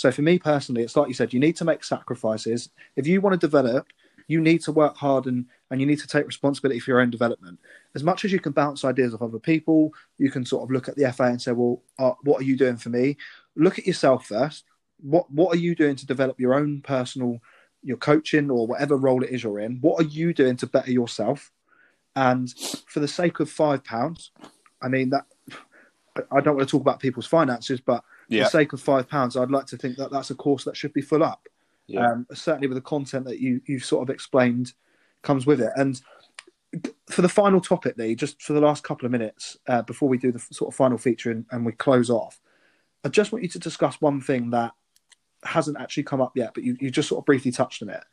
So 0.01 0.11
for 0.11 0.22
me 0.22 0.38
personally, 0.38 0.82
it's 0.82 0.96
like 0.96 1.09
you 1.09 1.14
said, 1.14 1.34
you 1.34 1.40
need 1.40 1.57
to 1.57 1.64
make 1.66 1.84
sacrifices. 1.84 2.70
If 2.96 3.07
you 3.07 3.20
want 3.20 3.38
to 3.38 3.46
develop, 3.46 3.88
you 4.28 4.40
need 4.40 4.62
to 4.62 4.72
work 4.72 4.96
hard 4.96 5.26
and, 5.26 5.44
and 5.70 5.78
you 5.78 5.86
need 5.86 5.98
to 5.98 6.07
take 6.07 6.26
responsibility 6.26 6.80
for 6.80 6.90
your 6.90 7.01
own 7.03 7.11
development. 7.11 7.59
As 7.94 8.03
much 8.03 8.24
as 8.24 8.32
you 8.32 8.40
can 8.40 8.53
bounce 8.53 8.82
ideas 8.82 9.12
off 9.12 9.20
other 9.20 9.38
people, 9.38 9.92
you 10.16 10.30
can 10.30 10.46
sort 10.46 10.62
of 10.62 10.70
look 10.70 10.88
at 10.88 10.96
the 10.96 11.12
FA 11.12 11.24
and 11.24 11.42
say, 11.42 11.53
well, 11.53 11.82
uh, 11.98 12.12
what 12.22 12.40
are 12.40 12.44
you 12.44 12.57
doing 12.57 12.78
for 12.78 12.88
me? 12.88 13.18
Look 13.57 13.78
at 13.78 13.86
yourself 13.86 14.24
first. 14.24 14.64
What 15.03 15.30
what 15.30 15.55
are 15.55 15.59
you 15.59 15.74
doing 15.74 15.96
to 15.96 16.07
develop 16.07 16.40
your 16.40 16.55
own 16.55 16.80
personal 16.80 17.40
your 17.82 17.98
coaching 17.98 18.51
or 18.51 18.66
whatever 18.66 18.96
role 18.96 19.22
it 19.22 19.30
is 19.30 19.42
you're 19.42 19.61
in, 19.61 19.78
what 19.80 20.01
are 20.01 20.09
you 20.09 20.32
doing 20.34 20.57
to 20.59 20.66
better 20.66 20.90
yourself? 20.90 21.51
And 22.16 22.53
for 22.86 23.01
the 23.01 23.09
sake 23.09 23.40
of 23.40 23.51
five 23.51 23.84
pounds, 23.84 24.30
I 24.82 24.88
mean 24.88 25.11
that 25.11 25.24
I 26.30 26.40
don't 26.40 26.57
want 26.57 26.68
to 26.68 26.70
talk 26.70 26.82
about 26.82 27.01
people's 27.01 27.26
finances, 27.26 27.80
but 27.80 28.03
yeah. 28.31 28.45
for 28.45 28.45
the 28.45 28.51
sake 28.51 28.72
of 28.72 28.81
five 28.81 29.09
pounds, 29.09 29.37
I'd 29.37 29.51
like 29.51 29.66
to 29.66 29.76
think 29.76 29.97
that 29.97 30.11
that's 30.11 30.31
a 30.31 30.35
course 30.35 30.64
that 30.64 30.76
should 30.76 30.93
be 30.93 31.03
full 31.03 31.22
up. 31.22 31.47
Yeah. 31.87 32.07
Um, 32.09 32.26
certainly 32.33 32.68
with 32.68 32.76
the 32.76 32.83
content 32.83 33.26
that 33.26 33.41
you 33.41 33.61
you've 33.66 33.85
sort 33.85 34.09
of 34.09 34.14
explained 34.14 34.72
comes 35.22 35.45
with 35.45 35.61
it. 35.61 35.72
And 35.76 36.01
for 37.11 37.22
the 37.22 37.28
final 37.28 37.61
topic, 37.61 37.97
Lee, 37.99 38.14
just 38.14 38.41
for 38.41 38.53
the 38.53 38.61
last 38.61 38.85
couple 38.85 39.07
of 39.07 39.12
minutes 39.12 39.59
uh, 39.66 39.83
before 39.83 40.09
we 40.09 40.18
do 40.18 40.31
the 40.31 40.39
sort 40.39 40.72
of 40.72 40.76
final 40.76 40.99
feature 40.99 41.31
and, 41.31 41.45
and 41.51 41.66
we 41.66 41.72
close 41.72 42.09
off, 42.09 42.41
I 43.05 43.09
just 43.09 43.33
want 43.33 43.43
you 43.43 43.49
to 43.51 43.59
discuss 43.59 44.01
one 44.01 44.20
thing 44.20 44.51
that 44.51 44.72
hasn't 45.43 45.81
actually 45.81 46.05
come 46.05 46.20
up 46.20 46.37
yet, 46.37 46.53
but 46.55 46.62
you, 46.62 46.76
you 46.81 46.91
just 46.91 47.09
sort 47.09 47.20
of 47.20 47.26
briefly 47.26 47.51
touched 47.51 47.83
on 47.83 47.89
it. 47.89 48.05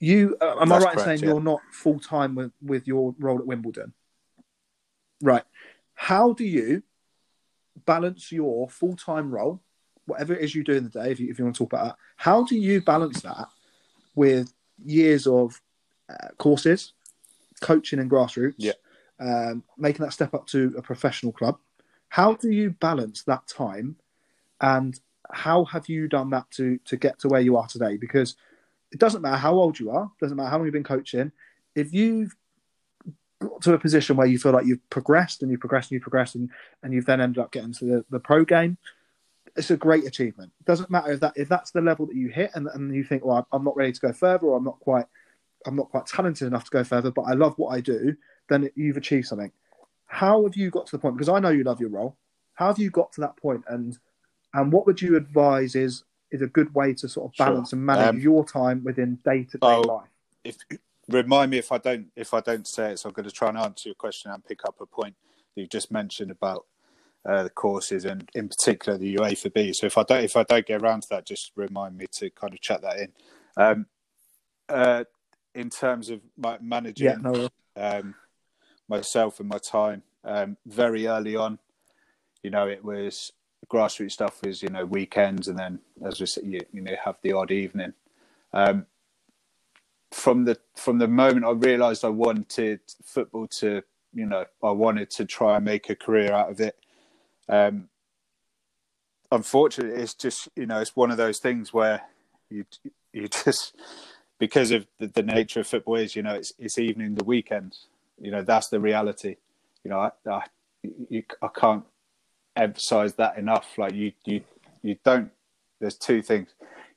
You 0.00 0.36
uh, 0.40 0.56
am 0.60 0.68
That's 0.68 0.84
I 0.84 0.86
right 0.86 0.94
correct, 0.94 0.98
in 0.98 1.04
saying 1.04 1.18
yeah. 1.20 1.26
you're 1.34 1.42
not 1.42 1.60
full 1.70 2.00
time 2.00 2.34
with, 2.34 2.52
with 2.62 2.88
your 2.88 3.14
role 3.18 3.38
at 3.38 3.46
Wimbledon? 3.46 3.92
Right. 5.22 5.44
How 5.94 6.32
do 6.32 6.44
you 6.44 6.82
balance 7.90 8.30
your 8.30 8.68
full 8.68 8.94
time 8.94 9.32
role, 9.32 9.60
whatever 10.06 10.32
it 10.32 10.42
is 10.44 10.54
you 10.54 10.62
do 10.62 10.74
in 10.74 10.84
the 10.84 10.90
day, 10.90 11.10
if 11.10 11.18
you, 11.18 11.28
if 11.28 11.40
you 11.40 11.44
want 11.44 11.56
to 11.56 11.64
talk 11.64 11.72
about 11.72 11.84
that? 11.86 11.96
How 12.14 12.44
do 12.44 12.54
you 12.56 12.80
balance 12.80 13.20
that 13.22 13.48
with 14.14 14.52
years 14.84 15.26
of 15.26 15.60
uh, 16.08 16.28
courses, 16.38 16.92
coaching 17.60 17.98
and 17.98 18.08
grassroots, 18.08 18.54
yeah. 18.58 18.74
um, 19.18 19.64
making 19.76 20.04
that 20.04 20.12
step 20.12 20.34
up 20.34 20.46
to 20.46 20.72
a 20.78 20.82
professional 20.82 21.32
club? 21.32 21.58
How 22.10 22.34
do 22.34 22.52
you 22.52 22.70
balance 22.70 23.24
that 23.24 23.48
time 23.48 23.96
and 24.60 25.00
how 25.32 25.64
have 25.64 25.88
you 25.88 26.06
done 26.06 26.30
that 26.30 26.48
to 26.52 26.78
to 26.84 26.96
get 26.96 27.18
to 27.20 27.28
where 27.28 27.40
you 27.40 27.56
are 27.56 27.66
today? 27.66 27.96
Because 27.96 28.36
it 28.92 29.00
doesn't 29.00 29.22
matter 29.22 29.36
how 29.36 29.54
old 29.54 29.80
you 29.80 29.90
are, 29.90 30.08
doesn't 30.20 30.36
matter 30.36 30.50
how 30.50 30.58
long 30.58 30.66
you've 30.66 30.80
been 30.80 30.84
coaching. 30.84 31.32
If 31.74 31.92
you've 31.92 32.36
to 33.62 33.74
a 33.74 33.78
position 33.78 34.16
where 34.16 34.26
you 34.26 34.38
feel 34.38 34.52
like 34.52 34.66
you've 34.66 34.88
progressed 34.90 35.42
and 35.42 35.50
you've 35.50 35.60
progressed 35.60 35.90
and 35.90 35.96
you've 35.96 36.02
progressed 36.02 36.34
and, 36.34 36.50
and 36.82 36.92
you've 36.92 37.06
then 37.06 37.20
ended 37.20 37.42
up 37.42 37.52
getting 37.52 37.72
to 37.72 37.84
the, 37.84 38.04
the 38.10 38.20
pro 38.20 38.44
game, 38.44 38.76
it's 39.56 39.70
a 39.70 39.76
great 39.76 40.06
achievement. 40.06 40.52
It 40.60 40.66
doesn't 40.66 40.90
matter 40.90 41.12
if 41.12 41.20
that 41.20 41.32
if 41.36 41.48
that's 41.48 41.70
the 41.70 41.80
level 41.80 42.06
that 42.06 42.16
you 42.16 42.28
hit 42.28 42.50
and, 42.54 42.68
and 42.68 42.94
you 42.94 43.04
think, 43.04 43.24
well, 43.24 43.46
I'm 43.52 43.64
not 43.64 43.76
ready 43.76 43.92
to 43.92 44.00
go 44.00 44.12
further 44.12 44.46
or 44.46 44.56
I'm 44.56 44.64
not 44.64 44.78
quite 44.80 45.06
I'm 45.66 45.76
not 45.76 45.90
quite 45.90 46.06
talented 46.06 46.46
enough 46.46 46.64
to 46.64 46.70
go 46.70 46.84
further, 46.84 47.10
but 47.10 47.22
I 47.22 47.32
love 47.32 47.54
what 47.58 47.74
I 47.74 47.80
do, 47.80 48.16
then 48.48 48.70
you've 48.76 48.96
achieved 48.96 49.26
something. 49.26 49.52
How 50.06 50.44
have 50.44 50.56
you 50.56 50.70
got 50.70 50.86
to 50.86 50.92
the 50.92 50.98
point? 50.98 51.16
Because 51.16 51.28
I 51.28 51.38
know 51.38 51.50
you 51.50 51.64
love 51.64 51.80
your 51.80 51.90
role. 51.90 52.16
How 52.54 52.68
have 52.68 52.78
you 52.78 52.90
got 52.90 53.12
to 53.12 53.20
that 53.22 53.36
point 53.36 53.64
and 53.68 53.98
and 54.52 54.72
what 54.72 54.86
would 54.86 55.00
you 55.00 55.16
advise 55.16 55.74
is 55.74 56.04
is 56.30 56.42
a 56.42 56.46
good 56.46 56.74
way 56.74 56.94
to 56.94 57.08
sort 57.08 57.32
of 57.32 57.36
balance 57.36 57.70
sure. 57.70 57.78
and 57.78 57.86
manage 57.86 58.08
um, 58.08 58.20
your 58.20 58.44
time 58.44 58.84
within 58.84 59.18
day 59.24 59.44
to 59.44 59.58
day 59.58 59.76
life? 59.78 60.08
If 60.44 60.58
remind 61.10 61.50
me 61.50 61.58
if 61.58 61.72
I 61.72 61.78
don't 61.78 62.08
if 62.16 62.34
I 62.34 62.40
don't 62.40 62.66
say 62.66 62.92
it, 62.92 62.98
so 62.98 63.08
I'm 63.08 63.12
going 63.12 63.28
to 63.28 63.34
try 63.34 63.48
and 63.48 63.58
answer 63.58 63.88
your 63.88 63.94
question 63.94 64.30
and 64.30 64.44
pick 64.44 64.64
up 64.64 64.76
a 64.80 64.86
point 64.86 65.14
that 65.54 65.60
you 65.60 65.66
just 65.66 65.90
mentioned 65.90 66.30
about 66.30 66.66
uh, 67.28 67.42
the 67.42 67.50
courses 67.50 68.04
and 68.04 68.28
in 68.34 68.48
particular 68.48 68.98
the 68.98 69.16
UEFA 69.16 69.52
B. 69.52 69.72
So 69.72 69.86
if 69.86 69.98
I 69.98 70.02
don't 70.02 70.24
if 70.24 70.36
I 70.36 70.42
don't 70.42 70.66
get 70.66 70.82
around 70.82 71.02
to 71.02 71.08
that, 71.10 71.26
just 71.26 71.52
remind 71.56 71.96
me 71.96 72.06
to 72.12 72.30
kind 72.30 72.52
of 72.52 72.60
chat 72.60 72.82
that 72.82 72.98
in. 72.98 73.12
Um, 73.56 73.86
uh, 74.68 75.04
in 75.54 75.68
terms 75.68 76.10
of 76.10 76.20
my 76.36 76.58
managing 76.60 77.06
yeah, 77.06 77.16
no. 77.20 77.48
um, 77.76 78.14
myself 78.88 79.40
and 79.40 79.48
my 79.48 79.58
time, 79.58 80.02
um, 80.24 80.56
very 80.64 81.06
early 81.06 81.34
on, 81.34 81.58
you 82.42 82.50
know, 82.50 82.68
it 82.68 82.84
was 82.84 83.32
grassroots 83.68 84.12
stuff 84.12 84.42
is 84.44 84.62
you 84.62 84.68
know 84.68 84.84
weekends 84.84 85.46
and 85.46 85.58
then 85.58 85.80
as 86.04 86.20
we 86.20 86.26
said, 86.26 86.44
you, 86.44 86.60
you 86.72 86.80
know 86.80 86.94
have 87.04 87.16
the 87.22 87.32
odd 87.32 87.50
evening. 87.50 87.92
Um, 88.52 88.86
from 90.10 90.44
the 90.44 90.58
from 90.74 90.98
the 90.98 91.08
moment 91.08 91.46
I 91.46 91.50
realised 91.50 92.04
I 92.04 92.08
wanted 92.08 92.80
football 93.04 93.46
to 93.46 93.82
you 94.12 94.26
know 94.26 94.44
I 94.62 94.70
wanted 94.70 95.10
to 95.10 95.24
try 95.24 95.56
and 95.56 95.64
make 95.64 95.88
a 95.90 95.96
career 95.96 96.32
out 96.32 96.50
of 96.50 96.60
it. 96.60 96.76
Um, 97.48 97.88
unfortunately, 99.30 100.02
it's 100.02 100.14
just 100.14 100.48
you 100.56 100.66
know 100.66 100.80
it's 100.80 100.96
one 100.96 101.10
of 101.10 101.16
those 101.16 101.38
things 101.38 101.72
where 101.72 102.02
you 102.50 102.64
you 103.12 103.28
just 103.28 103.76
because 104.38 104.70
of 104.70 104.86
the, 104.98 105.06
the 105.06 105.22
nature 105.22 105.60
of 105.60 105.66
football 105.66 105.96
is 105.96 106.16
you 106.16 106.22
know 106.22 106.34
it's 106.34 106.52
it's 106.58 106.78
evening 106.78 107.14
the 107.14 107.24
weekend 107.24 107.76
you 108.20 108.30
know 108.30 108.42
that's 108.42 108.68
the 108.68 108.80
reality 108.80 109.36
you 109.84 109.90
know, 109.90 109.98
I, 109.98 110.30
I, 110.30 110.42
you, 111.08 111.22
I 111.40 111.48
can't 111.48 111.84
emphasize 112.56 113.14
that 113.14 113.38
enough. 113.38 113.78
Like 113.78 113.94
you, 113.94 114.12
you, 114.24 114.42
you 114.82 114.96
don't. 115.04 115.30
There's 115.80 115.96
two 115.96 116.22
things. 116.22 116.48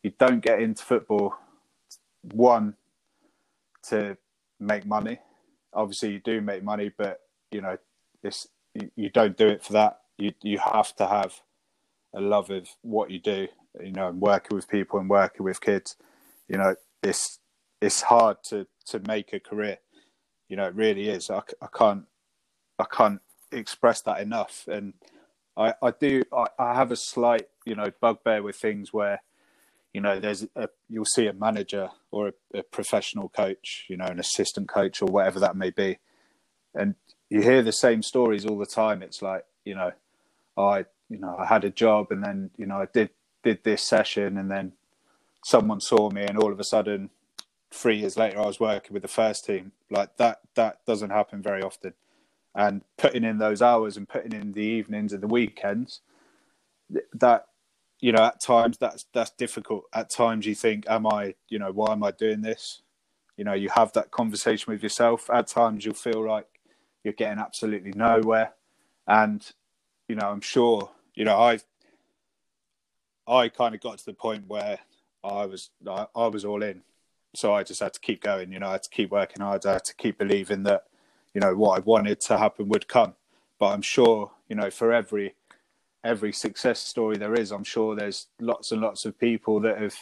You 0.01 0.11
don't 0.17 0.41
get 0.41 0.61
into 0.61 0.83
football. 0.83 1.35
One, 2.33 2.75
to 3.89 4.17
make 4.59 4.85
money. 4.85 5.19
Obviously, 5.73 6.13
you 6.13 6.19
do 6.19 6.41
make 6.41 6.63
money, 6.63 6.91
but 6.95 7.21
you 7.51 7.61
know, 7.61 7.77
you, 8.23 8.91
you 8.95 9.09
don't 9.09 9.37
do 9.37 9.47
it 9.47 9.63
for 9.63 9.73
that. 9.73 9.99
You 10.17 10.33
you 10.41 10.59
have 10.59 10.95
to 10.97 11.07
have 11.07 11.41
a 12.13 12.21
love 12.21 12.49
of 12.49 12.67
what 12.81 13.11
you 13.11 13.19
do. 13.19 13.47
You 13.83 13.91
know, 13.91 14.09
and 14.09 14.21
working 14.21 14.55
with 14.55 14.69
people 14.69 14.99
and 14.99 15.09
working 15.09 15.43
with 15.43 15.59
kids. 15.59 15.95
You 16.47 16.57
know, 16.57 16.75
it's 17.01 17.39
it's 17.81 18.03
hard 18.03 18.37
to 18.45 18.67
to 18.87 18.99
make 19.07 19.33
a 19.33 19.39
career. 19.39 19.79
You 20.47 20.57
know, 20.57 20.65
it 20.65 20.75
really 20.75 21.09
is. 21.09 21.29
I, 21.29 21.41
I 21.61 21.67
can't 21.75 22.05
I 22.77 22.85
can't 22.85 23.21
express 23.51 24.01
that 24.01 24.19
enough. 24.21 24.67
And 24.67 24.93
I 25.57 25.73
I 25.81 25.91
do 25.91 26.23
I, 26.31 26.45
I 26.59 26.75
have 26.75 26.91
a 26.91 26.95
slight 26.95 27.47
you 27.65 27.75
know 27.75 27.91
bugbear 27.99 28.43
with 28.43 28.55
things 28.55 28.93
where 28.93 29.21
you 29.93 30.01
know 30.01 30.19
there's 30.19 30.45
a 30.55 30.69
you'll 30.89 31.05
see 31.05 31.27
a 31.27 31.33
manager 31.33 31.89
or 32.11 32.29
a, 32.29 32.59
a 32.59 32.63
professional 32.63 33.29
coach, 33.29 33.85
you 33.87 33.95
know, 33.95 34.05
an 34.05 34.19
assistant 34.19 34.67
coach 34.67 35.01
or 35.01 35.05
whatever 35.05 35.39
that 35.39 35.55
may 35.55 35.69
be, 35.69 35.99
and 36.73 36.95
you 37.29 37.41
hear 37.41 37.61
the 37.61 37.71
same 37.71 38.01
stories 38.01 38.45
all 38.45 38.57
the 38.57 38.65
time. 38.65 39.03
It's 39.03 39.21
like 39.21 39.45
you 39.65 39.75
know, 39.75 39.91
I 40.57 40.85
you 41.09 41.19
know 41.19 41.35
I 41.37 41.45
had 41.45 41.63
a 41.63 41.69
job 41.69 42.07
and 42.11 42.23
then 42.23 42.49
you 42.57 42.65
know 42.65 42.77
I 42.77 42.87
did 42.91 43.11
did 43.43 43.63
this 43.63 43.83
session 43.83 44.37
and 44.37 44.49
then 44.49 44.73
someone 45.43 45.81
saw 45.81 46.09
me 46.09 46.23
and 46.23 46.37
all 46.37 46.51
of 46.51 46.59
a 46.59 46.63
sudden 46.63 47.09
three 47.71 47.97
years 47.97 48.17
later 48.17 48.39
I 48.39 48.45
was 48.45 48.59
working 48.59 48.93
with 48.93 49.01
the 49.01 49.07
first 49.07 49.45
team. 49.45 49.73
Like 49.91 50.17
that 50.17 50.41
that 50.55 50.85
doesn't 50.85 51.11
happen 51.11 51.41
very 51.41 51.61
often. 51.61 51.93
And 52.55 52.83
putting 52.97 53.23
in 53.23 53.39
those 53.39 53.61
hours 53.61 53.97
and 53.97 54.07
putting 54.07 54.33
in 54.33 54.53
the 54.53 54.61
evenings 54.61 55.11
and 55.11 55.23
the 55.23 55.27
weekends, 55.27 56.01
that 57.13 57.47
you 58.03 58.11
know 58.11 58.23
at 58.23 58.41
times 58.41 58.77
that's 58.77 59.05
that's 59.13 59.31
difficult. 59.31 59.85
At 59.93 60.09
times 60.09 60.45
you 60.45 60.55
think, 60.55 60.85
am 60.89 61.07
I 61.07 61.35
you 61.47 61.57
know 61.57 61.71
why 61.71 61.93
am 61.93 62.03
I 62.03 62.11
doing 62.11 62.41
this? 62.41 62.81
You 63.37 63.45
know 63.45 63.53
you 63.53 63.69
have 63.69 63.93
that 63.93 64.11
conversation 64.11 64.73
with 64.73 64.83
yourself. 64.83 65.29
At 65.29 65.47
times 65.47 65.85
you'll 65.85 65.93
feel 65.93 66.27
like 66.27 66.47
you're 67.03 67.13
getting 67.13 67.39
absolutely 67.39 67.91
nowhere. 67.95 68.53
And, 69.07 69.45
you 70.07 70.15
know, 70.15 70.27
I'm 70.29 70.41
sure, 70.41 70.89
you 71.15 71.25
know, 71.25 71.37
I 71.37 71.59
I 73.25 73.47
kind 73.47 73.73
of 73.73 73.79
got 73.79 73.99
to 73.99 74.05
the 74.05 74.13
point 74.13 74.47
where 74.47 74.79
I 75.23 75.45
was 75.45 75.69
I, 75.87 76.07
I, 76.13 76.27
was 76.27 76.43
all 76.43 76.61
in. 76.61 76.81
So 77.35 77.53
I 77.53 77.63
just 77.63 77.79
had 77.79 77.93
to 77.93 78.01
keep 78.01 78.21
going, 78.21 78.51
you 78.51 78.59
know, 78.59 78.67
I 78.67 78.73
had 78.73 78.83
to 78.83 78.89
keep 78.89 79.11
working 79.11 79.41
hard, 79.41 79.65
I 79.65 79.73
had 79.73 79.85
to 79.85 79.95
keep 79.95 80.17
believing 80.17 80.63
that, 80.63 80.83
you 81.33 81.39
know, 81.39 81.55
what 81.55 81.77
I 81.77 81.81
wanted 81.81 82.19
to 82.21 82.37
happen 82.37 82.67
would 82.67 82.87
come. 82.87 83.15
But 83.59 83.67
I'm 83.67 83.81
sure, 83.81 84.31
you 84.49 84.57
know, 84.57 84.69
for 84.69 84.91
every 84.91 85.35
every 86.03 86.33
success 86.33 86.79
story 86.79 87.17
there 87.17 87.33
is, 87.33 87.51
I'm 87.51 87.63
sure 87.63 87.95
there's 87.95 88.27
lots 88.39 88.71
and 88.71 88.81
lots 88.81 89.05
of 89.05 89.17
people 89.17 89.59
that 89.61 89.79
have, 89.79 89.95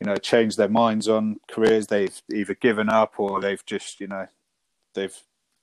you 0.00 0.06
know, 0.06 0.16
changed 0.16 0.56
their 0.56 0.68
minds 0.68 1.08
on 1.08 1.40
careers. 1.48 1.86
They've 1.88 2.20
either 2.32 2.54
given 2.54 2.88
up 2.88 3.14
or 3.18 3.40
they've 3.40 3.64
just, 3.66 4.00
you 4.00 4.06
know, 4.06 4.28
they've 4.94 5.16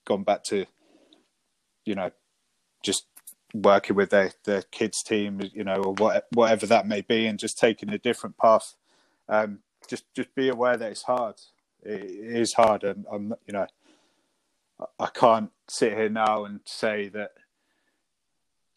gone 0.05 0.23
back 0.23 0.43
to, 0.45 0.65
you 1.85 1.95
know, 1.95 2.11
just 2.83 3.05
working 3.53 3.95
with 3.95 4.09
their, 4.09 4.31
their 4.43 4.61
kids 4.63 5.01
team, 5.01 5.41
you 5.53 5.63
know, 5.63 5.75
or 5.75 5.93
what, 5.93 6.27
whatever 6.33 6.65
that 6.65 6.87
may 6.87 7.01
be, 7.01 7.25
and 7.25 7.39
just 7.39 7.57
taking 7.57 7.89
a 7.89 7.97
different 7.97 8.37
path. 8.37 8.75
Um, 9.29 9.59
just 9.87 10.05
just 10.15 10.33
be 10.35 10.49
aware 10.49 10.77
that 10.77 10.91
it's 10.91 11.03
hard. 11.03 11.35
It 11.83 12.09
is 12.09 12.53
hard, 12.53 12.83
and 12.83 13.05
I'm, 13.11 13.33
you 13.47 13.53
know, 13.53 13.67
I 14.99 15.07
can't 15.07 15.51
sit 15.67 15.93
here 15.93 16.09
now 16.09 16.45
and 16.45 16.59
say 16.65 17.09
that 17.09 17.31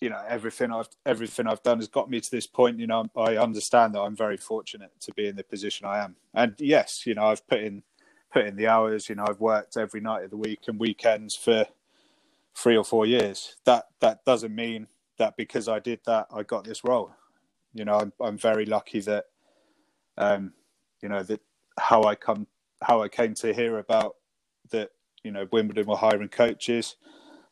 you 0.00 0.10
know 0.10 0.22
everything 0.28 0.70
I've 0.72 0.88
everything 1.04 1.46
I've 1.46 1.62
done 1.62 1.78
has 1.78 1.88
got 1.88 2.10
me 2.10 2.20
to 2.20 2.30
this 2.30 2.46
point. 2.46 2.78
You 2.78 2.86
know, 2.86 3.06
I 3.16 3.36
understand 3.36 3.94
that 3.94 4.00
I'm 4.00 4.16
very 4.16 4.36
fortunate 4.36 4.90
to 5.00 5.12
be 5.14 5.26
in 5.26 5.36
the 5.36 5.44
position 5.44 5.86
I 5.86 6.04
am, 6.04 6.16
and 6.34 6.54
yes, 6.58 7.06
you 7.06 7.14
know, 7.14 7.26
I've 7.26 7.46
put 7.46 7.60
in 7.60 7.82
put 8.32 8.46
in 8.46 8.56
the 8.56 8.68
hours. 8.68 9.08
You 9.08 9.16
know, 9.16 9.24
I've 9.28 9.40
worked 9.40 9.76
every 9.76 10.00
night 10.00 10.24
of 10.24 10.30
the 10.30 10.36
week 10.36 10.60
and 10.68 10.78
weekends 10.78 11.34
for 11.34 11.66
three 12.54 12.76
or 12.76 12.84
four 12.84 13.06
years. 13.06 13.56
That 13.64 13.86
that 14.00 14.24
doesn't 14.24 14.54
mean 14.54 14.86
that 15.18 15.36
because 15.36 15.68
I 15.68 15.80
did 15.80 16.00
that, 16.06 16.28
I 16.32 16.42
got 16.42 16.64
this 16.64 16.84
role. 16.84 17.12
You 17.74 17.84
know, 17.84 17.94
I'm 17.98 18.12
I'm 18.20 18.38
very 18.38 18.66
lucky 18.66 19.00
that, 19.00 19.26
um, 20.16 20.52
you 21.02 21.08
know, 21.08 21.22
that 21.24 21.40
how 21.78 22.04
I 22.04 22.14
come 22.14 22.46
how 22.82 23.02
I 23.02 23.08
came 23.08 23.34
to 23.34 23.52
hear 23.52 23.78
about 23.78 24.16
that. 24.70 24.90
You 25.24 25.32
know, 25.32 25.48
Wimbledon 25.50 25.86
were 25.86 25.96
hiring 25.96 26.28
coaches. 26.28 26.94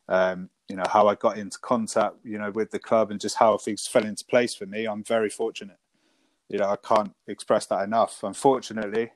Um, 0.09 0.51
you 0.69 0.77
know 0.77 0.85
how 0.91 1.09
I 1.09 1.15
got 1.15 1.39
into 1.39 1.59
contact, 1.59 2.17
you 2.25 2.39
know, 2.39 2.51
with 2.51 2.71
the 2.71 2.79
club 2.79 3.11
and 3.11 3.21
just 3.21 3.37
how 3.37 3.57
things 3.59 3.87
fell 3.87 4.05
into 4.05 4.25
place 4.25 4.55
for 4.55 4.67
me. 4.67 4.87
I'm 4.87 5.05
very 5.05 5.31
fortunate. 5.31 5.79
You 6.49 6.59
know, 6.59 6.69
I 6.69 6.77
can't 6.77 7.15
express 7.27 7.67
that 7.67 7.85
enough. 7.85 8.23
Unfortunately, 8.23 9.11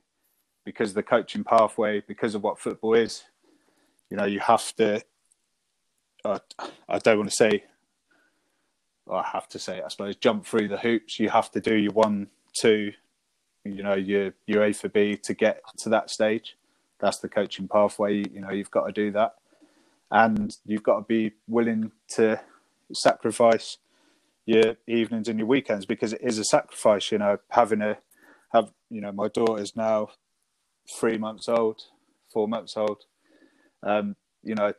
because 0.65 0.95
the 0.95 1.03
coaching 1.03 1.45
pathway, 1.45 2.03
because 2.07 2.35
of 2.35 2.43
what 2.43 2.59
football 2.59 2.95
is. 2.95 3.25
You 4.11 4.17
know, 4.17 4.25
you 4.25 4.41
have 4.41 4.75
to. 4.77 5.03
Uh, 6.25 6.39
I 6.89 6.99
don't 6.99 7.19
want 7.19 7.31
to 7.31 7.37
say. 7.37 7.65
I 9.11 9.25
have 9.33 9.49
to 9.49 9.59
say, 9.59 9.83
I 9.83 9.89
suppose, 9.89 10.17
jump 10.17 10.47
through 10.47 10.69
the 10.69 10.79
hoops. 10.79 11.19
You 11.19 11.31
have 11.31 11.51
to 11.53 11.61
do 11.61 11.75
your 11.75 11.93
one, 11.93 12.29
two, 12.53 12.93
you 13.65 13.83
know, 13.83 13.95
your 13.95 14.35
your 14.47 14.63
UEFA 14.63 14.93
B 14.93 15.17
to 15.17 15.35
get 15.35 15.63
to 15.79 15.89
that 15.89 16.11
stage. 16.11 16.57
That's 17.01 17.19
the 17.19 17.29
coaching 17.29 17.67
pathway. 17.67 18.19
You 18.19 18.41
know, 18.41 18.51
you've 18.51 18.71
got 18.71 18.87
to 18.87 18.93
do 18.93 19.11
that, 19.13 19.35
and 20.11 20.57
you've 20.65 20.83
got 20.83 20.99
to 20.99 21.05
be 21.07 21.33
willing 21.47 21.93
to 22.17 22.41
sacrifice 22.93 23.79
your 24.47 24.77
evenings 24.89 25.29
and 25.29 25.39
your 25.39 25.47
weekends 25.47 25.87
because 25.87 26.13
it 26.13 26.21
is 26.23 26.39
a 26.39 26.45
sacrifice. 26.45 27.13
You 27.13 27.19
know, 27.19 27.39
having 27.51 27.83
a 27.83 27.99
have 28.53 28.73
you 28.89 29.01
know 29.01 29.13
my 29.13 29.29
daughter's 29.29 29.77
now 29.77 30.09
three 30.91 31.19
months 31.19 31.49
old, 31.49 31.83
four 32.33 32.49
months 32.49 32.77
old. 32.77 33.05
Um, 33.83 34.17
you 34.43 34.55
know, 34.55 34.73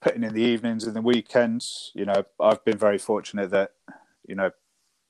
putting 0.00 0.24
in 0.24 0.34
the 0.34 0.42
evenings 0.42 0.84
and 0.84 0.96
the 0.96 1.02
weekends. 1.02 1.92
You 1.94 2.06
know, 2.06 2.24
I've 2.40 2.64
been 2.64 2.78
very 2.78 2.98
fortunate 2.98 3.50
that, 3.50 3.72
you 4.26 4.34
know, 4.34 4.50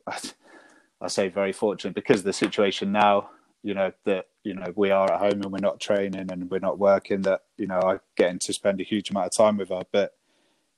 I, 0.07 0.19
I 1.01 1.09
say 1.09 1.29
very 1.29 1.53
fortunate 1.53 1.95
because 1.95 2.23
the 2.23 2.33
situation 2.33 2.93
now. 2.93 3.31
You 3.63 3.75
know 3.75 3.93
that 4.05 4.27
you 4.43 4.55
know 4.55 4.73
we 4.75 4.91
are 4.91 5.13
at 5.13 5.21
home 5.21 5.43
and 5.43 5.53
we're 5.53 5.59
not 5.59 5.81
training 5.81 6.31
and 6.31 6.51
we're 6.51 6.61
not 6.61 6.79
working. 6.79 7.23
That 7.23 7.43
you 7.57 7.67
know 7.67 7.81
I 7.81 7.99
getting 8.17 8.39
to 8.41 8.53
spend 8.53 8.81
a 8.81 8.85
huge 8.85 9.11
amount 9.11 9.27
of 9.27 9.33
time 9.37 9.59
with 9.59 9.69
her. 9.69 9.83
But 9.93 10.15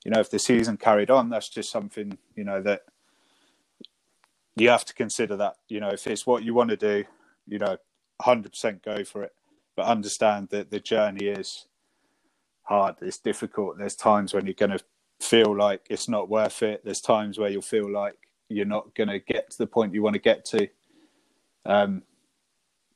you 0.03 0.11
know, 0.11 0.19
if 0.19 0.29
the 0.29 0.39
season 0.39 0.77
carried 0.77 1.09
on, 1.09 1.29
that's 1.29 1.49
just 1.49 1.71
something 1.71 2.17
you 2.35 2.43
know 2.43 2.61
that 2.61 2.83
you 4.55 4.69
have 4.69 4.85
to 4.85 4.93
consider. 4.93 5.37
That 5.37 5.55
you 5.69 5.79
know, 5.79 5.89
if 5.89 6.05
it's 6.07 6.27
what 6.27 6.43
you 6.43 6.53
want 6.53 6.71
to 6.71 6.77
do, 6.77 7.05
you 7.47 7.59
know, 7.59 7.77
100% 8.21 8.83
go 8.83 9.03
for 9.03 9.23
it, 9.23 9.33
but 9.75 9.85
understand 9.85 10.49
that 10.49 10.71
the 10.71 10.79
journey 10.79 11.25
is 11.25 11.67
hard. 12.63 12.95
It's 13.01 13.17
difficult. 13.17 13.77
There's 13.77 13.95
times 13.95 14.33
when 14.33 14.45
you're 14.45 14.53
going 14.53 14.77
to 14.77 14.83
feel 15.19 15.55
like 15.55 15.87
it's 15.89 16.09
not 16.09 16.29
worth 16.29 16.63
it. 16.63 16.83
There's 16.83 17.01
times 17.01 17.37
where 17.37 17.49
you'll 17.49 17.61
feel 17.61 17.89
like 17.91 18.15
you're 18.49 18.65
not 18.65 18.93
going 18.95 19.09
to 19.09 19.19
get 19.19 19.51
to 19.51 19.57
the 19.57 19.67
point 19.67 19.93
you 19.93 20.03
want 20.03 20.15
to 20.15 20.21
get 20.21 20.45
to. 20.45 20.67
Um, 21.65 22.03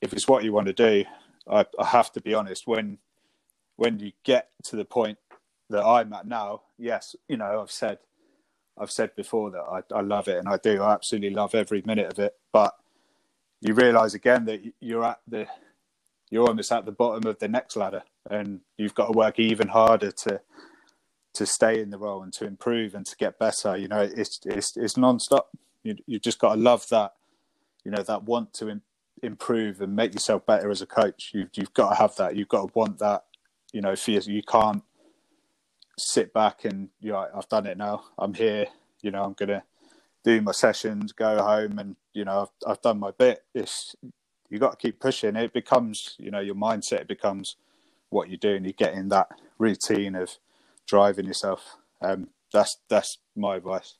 if 0.02 0.14
it's 0.14 0.28
what 0.28 0.44
you 0.44 0.54
want 0.54 0.68
to 0.68 0.74
do, 0.74 1.06
I, 1.50 1.66
I 1.80 1.86
have 1.86 2.12
to 2.14 2.22
be 2.22 2.34
honest. 2.34 2.68
When 2.68 3.00
when 3.76 4.00
you 4.00 4.12
get 4.24 4.50
to 4.66 4.76
the 4.76 4.86
point 4.86 5.18
that 5.70 5.84
I'm 5.84 6.12
at 6.14 6.28
now, 6.28 6.64
yes, 6.78 7.16
you 7.28 7.38
know, 7.38 7.62
I've 7.62 7.72
said 7.72 8.00
I've 8.78 8.92
said 8.92 9.16
before 9.16 9.52
that 9.52 9.60
I, 9.62 9.82
I 9.96 10.02
love 10.02 10.28
it 10.28 10.38
and 10.38 10.48
I 10.48 10.58
do. 10.58 10.82
I 10.82 10.94
absolutely 10.94 11.32
love 11.32 11.56
every 11.56 11.82
minute 11.86 12.12
of 12.12 12.20
it. 12.20 12.36
But 12.52 12.76
you 13.62 13.74
realize 13.74 14.14
again 14.14 14.46
that 14.46 14.62
you're 14.80 15.04
at 15.04 15.20
the 15.28 15.48
you're 16.30 16.48
almost 16.48 16.72
at 16.72 16.86
the 16.86 16.92
bottom 16.92 17.28
of 17.28 17.40
the 17.40 17.48
next 17.48 17.76
ladder 17.76 18.04
and 18.30 18.62
you've 18.78 18.96
got 18.96 19.08
to 19.08 19.18
work 19.18 19.40
even 19.40 19.70
harder 19.70 20.12
to 20.12 20.42
to 21.34 21.46
stay 21.46 21.80
in 21.80 21.90
the 21.90 21.98
role 21.98 22.24
and 22.24 22.34
to 22.34 22.46
improve 22.46 22.94
and 22.94 23.06
to 23.06 23.16
get 23.16 23.40
better 23.40 23.78
you 23.78 23.88
know 23.88 24.02
it's 24.02 24.40
it's 24.46 24.76
it's 24.76 24.98
non-stop 24.98 25.50
you 25.84 25.96
you've 26.06 26.22
just 26.22 26.40
got 26.40 26.56
to 26.56 26.62
love 26.62 26.88
that 26.90 27.14
you 27.84 27.92
know 27.92 28.04
that 28.04 28.24
want 28.24 28.54
to 28.54 28.68
improve 29.24 29.82
and 29.82 29.96
make 29.96 30.14
yourself 30.14 30.46
better 30.46 30.70
as 30.70 30.82
a 30.82 30.86
coach 30.86 31.32
you 31.34 31.48
you've 31.54 31.74
got 31.74 31.90
to 31.90 31.96
have 31.96 32.16
that 32.16 32.36
you've 32.36 32.48
got 32.50 32.68
to 32.68 32.72
want 32.74 33.00
that 33.00 33.26
you 33.74 33.82
know 33.82 33.96
for 33.96 34.12
you, 34.12 34.22
you 34.26 34.44
can't 34.44 34.84
sit 35.98 36.34
back 36.34 36.66
and 36.66 36.90
you 37.02 37.12
know 37.12 37.28
I've 37.36 37.50
done 37.50 37.66
it 37.66 37.78
now 37.78 38.06
I'm 38.18 38.34
here 38.34 38.68
you 39.02 39.12
know 39.12 39.24
I'm 39.24 39.34
to 39.36 39.64
do 40.28 40.42
my 40.42 40.52
sessions, 40.52 41.14
go 41.14 41.42
home, 41.42 41.80
and 41.80 41.96
you 42.14 42.26
know 42.26 42.42
I've 42.42 42.72
I've 42.72 42.82
done 42.82 43.00
my 43.00 43.12
bit. 43.12 43.46
It's 43.56 43.96
you 44.50 44.60
got 44.60 44.72
to 44.72 44.78
keep 44.78 45.00
pushing. 45.00 45.38
It 45.38 45.54
becomes 45.54 46.16
you 46.20 46.32
know 46.32 46.42
your 46.42 46.56
mindset 46.56 47.08
becomes 47.08 47.56
what 48.10 48.30
you 48.30 48.38
do, 48.38 48.56
and 48.56 48.66
you 48.66 48.74
get 48.74 48.94
in 48.94 49.08
that 49.10 49.30
routine 49.58 50.16
of 50.16 50.38
driving 50.86 51.26
yourself. 51.26 51.78
Um, 52.02 52.28
that's 52.52 52.78
that's 52.90 53.20
my 53.36 53.56
advice. 53.56 53.96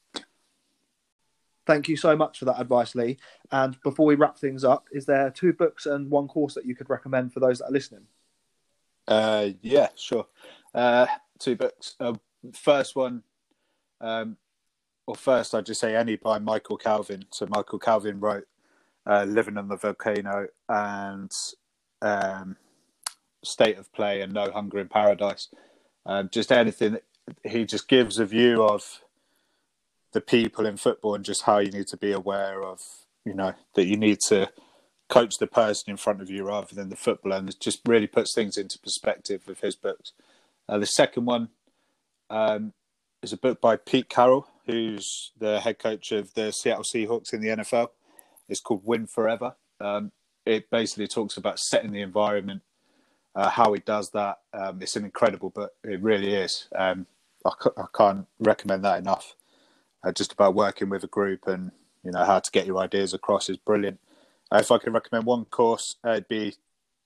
Thank 1.68 1.90
you 1.90 1.98
so 1.98 2.16
much 2.16 2.40
for 2.40 2.46
that 2.46 2.62
advice, 2.62 2.96
Lee. 2.96 3.18
And 3.52 3.80
before 3.82 4.06
we 4.06 4.16
wrap 4.16 4.38
things 4.38 4.64
up, 4.64 4.88
is 4.94 5.06
there 5.06 5.30
two 5.30 5.52
books 5.52 5.86
and 5.86 6.10
one 6.10 6.30
course 6.30 6.54
that 6.54 6.66
you 6.66 6.76
could 6.76 6.90
recommend 6.90 7.34
for 7.34 7.42
those 7.42 7.60
that 7.60 7.66
are 7.66 7.72
listening? 7.72 8.06
Uh, 9.06 9.50
yeah, 9.62 9.90
sure. 9.98 10.28
Uh, 10.74 11.08
two 11.40 11.58
books. 11.58 11.96
Uh, 12.00 12.14
first 12.54 12.96
one, 12.96 13.22
um, 14.00 14.38
or 15.08 15.16
first, 15.16 15.54
I'd 15.54 15.66
just 15.66 15.82
say 15.82 15.94
any 15.94 16.16
by 16.16 16.40
Michael 16.40 16.78
Calvin. 16.78 17.26
So 17.32 17.46
Michael 17.48 17.80
Calvin 17.80 18.22
wrote 18.22 18.48
uh, 19.06 19.26
"Living 19.26 19.58
on 19.58 19.68
the 19.68 19.76
Volcano" 19.76 20.48
and 20.70 21.34
um, 22.02 22.56
"State 23.44 23.78
of 23.78 23.92
Play" 23.92 24.22
and 24.22 24.34
"No 24.34 24.52
Hunger 24.52 24.80
in 24.80 24.88
Paradise." 24.88 25.50
Um, 26.06 26.30
just 26.32 26.54
anything. 26.54 27.00
He 27.44 27.66
just 27.66 27.90
gives 27.90 28.20
a 28.20 28.26
view 28.26 28.64
of 28.64 29.02
the 30.14 30.22
people 30.22 30.66
in 30.66 30.78
football 30.78 31.16
and 31.16 31.26
just 31.26 31.44
how 31.44 31.60
you 31.60 31.72
need 31.72 31.88
to 31.88 31.98
be 31.98 32.12
aware 32.12 32.64
of, 32.64 32.82
you 33.26 33.34
know, 33.34 33.54
that 33.76 33.86
you 33.86 33.98
need 33.98 34.20
to 34.28 34.50
coach 35.10 35.38
the 35.38 35.48
person 35.48 35.92
in 35.92 35.98
front 35.98 36.22
of 36.22 36.30
you 36.30 36.46
rather 36.46 36.76
than 36.76 36.90
the 36.90 36.96
footballer, 36.96 37.38
and 37.38 37.50
it 37.50 37.60
just 37.60 37.82
really 37.86 38.08
puts 38.08 38.34
things 38.34 38.58
into 38.58 38.80
perspective 38.80 39.44
with 39.48 39.62
his 39.62 39.76
books. 39.76 40.14
Uh, 40.68 40.78
the 40.78 40.86
second 40.86 41.26
one 41.26 41.50
um, 42.30 42.74
is 43.24 43.32
a 43.32 43.38
book 43.38 43.62
by 43.62 43.78
Pete 43.78 44.10
Carroll, 44.10 44.48
who's 44.66 45.32
the 45.38 45.60
head 45.60 45.80
coach 45.80 46.12
of 46.12 46.34
the 46.34 46.52
Seattle 46.52 46.84
Seahawks 46.84 47.34
in 47.34 47.42
the 47.42 47.50
NFL. 47.50 47.90
It's 48.50 48.60
called 48.60 48.82
Win 48.84 49.08
Forever. 49.08 49.56
Um, 49.80 50.12
it 50.46 50.70
basically 50.70 51.08
talks 51.08 51.38
about 51.38 51.60
setting 51.60 51.92
the 51.92 52.02
environment, 52.02 52.62
uh, 53.36 53.50
how 53.50 53.74
he 53.74 53.80
does 53.80 54.12
that. 54.12 54.38
Um, 54.54 54.82
it's 54.82 54.96
an 54.96 55.06
incredible 55.06 55.50
book. 55.50 55.72
It 55.84 56.02
really 56.02 56.34
is. 56.34 56.68
Um, 56.76 57.06
I, 57.46 57.52
I, 57.78 57.86
can't 57.96 58.26
recommend 58.40 58.84
that 58.84 59.00
enough. 59.00 59.36
Uh, 60.08 60.12
just 60.14 60.32
about 60.32 60.56
working 60.56 60.88
with 60.88 61.04
a 61.04 61.08
group 61.08 61.48
and 61.48 61.70
you 62.02 62.12
know 62.12 62.24
how 62.24 62.40
to 62.40 62.50
get 62.52 62.66
your 62.66 62.78
ideas 62.78 63.14
across 63.14 63.50
is 63.50 63.58
brilliant. 63.58 64.00
Uh, 64.50 64.60
if 64.60 64.72
I 64.72 64.78
can 64.78 64.94
recommend 64.94 65.26
one 65.26 65.44
course, 65.44 65.98
uh, 66.06 66.12
it'd 66.12 66.30
be 66.30 66.56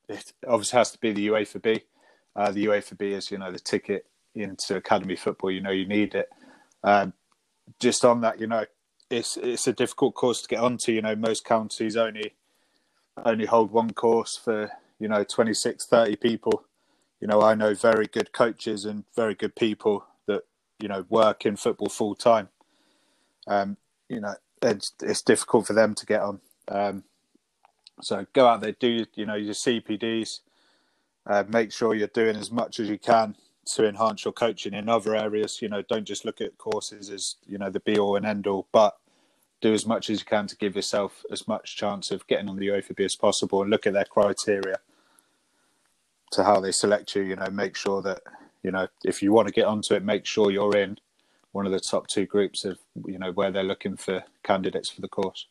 it 0.08 0.34
obviously 0.48 0.78
has 0.78 0.92
to 0.92 1.00
be 1.00 1.12
the 1.12 1.30
UEFA 1.30 1.62
B. 1.64 1.82
Uh, 2.36 2.52
the 2.52 2.68
UEFA 2.68 2.96
B 2.96 3.14
is 3.14 3.32
you 3.32 3.40
know 3.40 3.52
the 3.52 3.58
ticket 3.58 4.06
into 4.36 4.76
academy 4.76 5.16
football. 5.16 5.50
You 5.50 5.62
know 5.62 5.72
you 5.72 5.88
need 5.88 6.14
it. 6.14 6.30
Um, 6.84 7.14
just 7.80 8.06
on 8.06 8.22
that, 8.22 8.40
you 8.40 8.46
know, 8.46 8.66
it's 9.10 9.36
it's 9.36 9.66
a 9.66 9.74
difficult 9.74 10.14
course 10.14 10.44
to 10.44 10.48
get 10.48 10.60
onto. 10.60 10.92
You 10.92 11.02
know, 11.02 11.16
most 11.16 11.44
counties 11.44 11.98
only 11.98 12.36
only 13.26 13.48
hold 13.48 13.72
one 13.72 13.94
course 13.94 14.38
for 14.38 14.70
you 15.00 15.08
know 15.08 15.24
26, 15.24 15.88
30 15.88 16.18
people. 16.18 16.66
You 17.20 17.28
know, 17.28 17.42
I 17.42 17.56
know 17.56 17.74
very 17.74 18.06
good 18.06 18.32
coaches 18.32 18.86
and 18.86 19.06
very 19.16 19.34
good 19.34 19.56
people 19.56 20.06
that 20.28 20.44
you 20.80 20.88
know 20.88 21.08
work 21.10 21.48
in 21.48 21.56
football 21.56 21.90
full 21.90 22.14
time. 22.14 22.50
Um, 23.52 23.78
you 24.08 24.22
know, 24.22 24.36
it's 24.62 24.94
it's 25.02 25.22
difficult 25.22 25.68
for 25.68 25.74
them 25.74 25.94
to 25.96 26.06
get 26.06 26.22
on. 26.22 26.40
Um, 26.68 27.04
so 28.02 28.26
go 28.34 28.48
out 28.48 28.62
there, 28.62 28.72
do 28.72 29.06
you 29.16 29.26
know 29.26 29.36
your 29.36 29.54
CPDs, 29.54 30.40
uh, 31.28 31.44
make 31.48 31.72
sure 31.72 31.94
you're 31.94 32.08
doing 32.08 32.36
as 32.36 32.52
much 32.52 32.80
as 32.80 32.90
you 32.90 32.98
can 32.98 33.36
to 33.74 33.88
enhance 33.88 34.26
your 34.26 34.32
coaching 34.34 34.74
in 34.74 34.90
other 34.90 35.16
areas. 35.16 35.62
You 35.62 35.70
know, 35.70 35.82
don't 35.82 36.06
just 36.06 36.26
look 36.26 36.42
at 36.42 36.58
courses 36.58 37.10
as 37.10 37.36
you 37.46 37.58
know 37.58 37.70
the 37.70 37.80
be 37.82 38.00
all 38.00 38.16
and 38.16 38.26
end 38.26 38.48
all, 38.48 38.68
but 38.72 38.98
do 39.62 39.74
as 39.74 39.86
much 39.86 40.10
as 40.10 40.20
you 40.20 40.26
can 40.26 40.48
to 40.48 40.56
give 40.56 40.76
yourself 40.76 41.24
as 41.32 41.48
much 41.48 41.78
chance 41.78 42.10
of 42.10 42.26
getting 42.28 42.50
on 42.50 42.56
the 42.56 42.68
UEFA 42.68 43.00
as 43.06 43.16
possible, 43.16 43.62
and 43.62 43.70
look 43.70 43.86
at 43.86 43.94
their 43.94 44.06
criteria 44.06 44.78
to 46.32 46.44
how 46.44 46.60
they 46.60 46.72
select 46.72 47.16
you. 47.16 47.24
You 47.24 47.36
know, 47.36 47.50
make 47.52 47.76
sure 47.76 48.02
that 48.02 48.22
you 48.64 48.72
know 48.72 48.88
if 49.04 49.22
you 49.22 49.34
want 49.34 49.48
to 49.48 49.54
get 49.54 49.66
onto 49.66 49.94
it, 49.94 50.04
make 50.04 50.26
sure 50.26 50.52
you're 50.52 50.78
in 50.78 50.98
one 51.52 51.66
of 51.66 51.72
the 51.72 51.80
top 51.80 52.08
two 52.08 52.26
groups 52.26 52.66
of 52.66 52.78
you 53.06 53.20
know 53.20 53.32
where 53.32 53.52
they're 53.52 53.64
looking 53.64 53.98
for 53.98 54.24
candidates 54.44 54.90
for 54.90 55.02
the 55.02 55.08
course. 55.08 55.48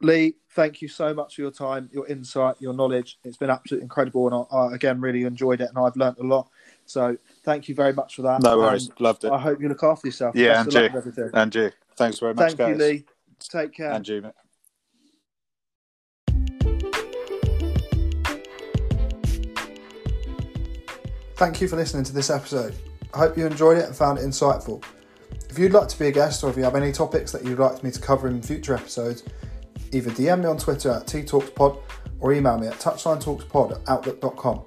Lee, 0.00 0.36
thank 0.50 0.80
you 0.80 0.86
so 0.86 1.12
much 1.12 1.34
for 1.34 1.40
your 1.40 1.50
time, 1.50 1.90
your 1.92 2.06
insight, 2.06 2.54
your 2.60 2.72
knowledge. 2.72 3.18
It's 3.24 3.36
been 3.36 3.50
absolutely 3.50 3.82
incredible, 3.82 4.26
and 4.26 4.46
I, 4.52 4.56
I 4.56 4.74
again 4.74 5.00
really 5.00 5.24
enjoyed 5.24 5.60
it, 5.60 5.70
and 5.70 5.78
I've 5.78 5.96
learnt 5.96 6.18
a 6.18 6.22
lot. 6.22 6.48
So 6.86 7.16
thank 7.42 7.68
you 7.68 7.74
very 7.74 7.92
much 7.92 8.14
for 8.14 8.22
that. 8.22 8.42
No 8.42 8.58
worries, 8.58 8.88
and 8.88 9.00
loved 9.00 9.24
it. 9.24 9.32
I 9.32 9.38
hope 9.38 9.60
you 9.60 9.68
look 9.68 9.82
after 9.82 10.06
yourself. 10.06 10.36
Yeah, 10.36 10.62
and 10.62 10.72
you. 10.72 11.30
and 11.34 11.54
you. 11.54 11.70
Thanks 11.96 12.18
very 12.20 12.34
much, 12.34 12.54
thank 12.54 12.58
guys. 12.58 12.78
you, 12.78 12.84
Lee. 12.84 13.04
Take 13.40 13.72
care. 13.74 13.90
And 13.90 14.06
you, 14.06 14.22
mate. 14.22 14.32
Thank 21.36 21.60
you 21.60 21.68
for 21.68 21.76
listening 21.76 22.02
to 22.04 22.12
this 22.12 22.30
episode. 22.30 22.74
I 23.14 23.18
hope 23.18 23.38
you 23.38 23.46
enjoyed 23.46 23.78
it 23.78 23.86
and 23.86 23.96
found 23.96 24.18
it 24.18 24.24
insightful. 24.24 24.82
If 25.50 25.58
you'd 25.58 25.72
like 25.72 25.88
to 25.88 25.98
be 25.98 26.06
a 26.06 26.12
guest 26.12 26.44
or 26.44 26.50
if 26.50 26.56
you 26.56 26.64
have 26.64 26.76
any 26.76 26.92
topics 26.92 27.32
that 27.32 27.44
you'd 27.44 27.58
like 27.58 27.82
me 27.82 27.90
to 27.90 28.00
cover 28.00 28.28
in 28.28 28.42
future 28.42 28.74
episodes, 28.74 29.24
either 29.92 30.10
DM 30.10 30.40
me 30.40 30.46
on 30.46 30.58
Twitter 30.58 30.90
at 30.90 31.06
ttalkspod 31.06 31.80
or 32.20 32.32
email 32.32 32.58
me 32.58 32.66
at 32.66 32.74
touchlinetalkspod 32.74 33.72
at 33.72 33.88
outlook.com. 33.88 34.64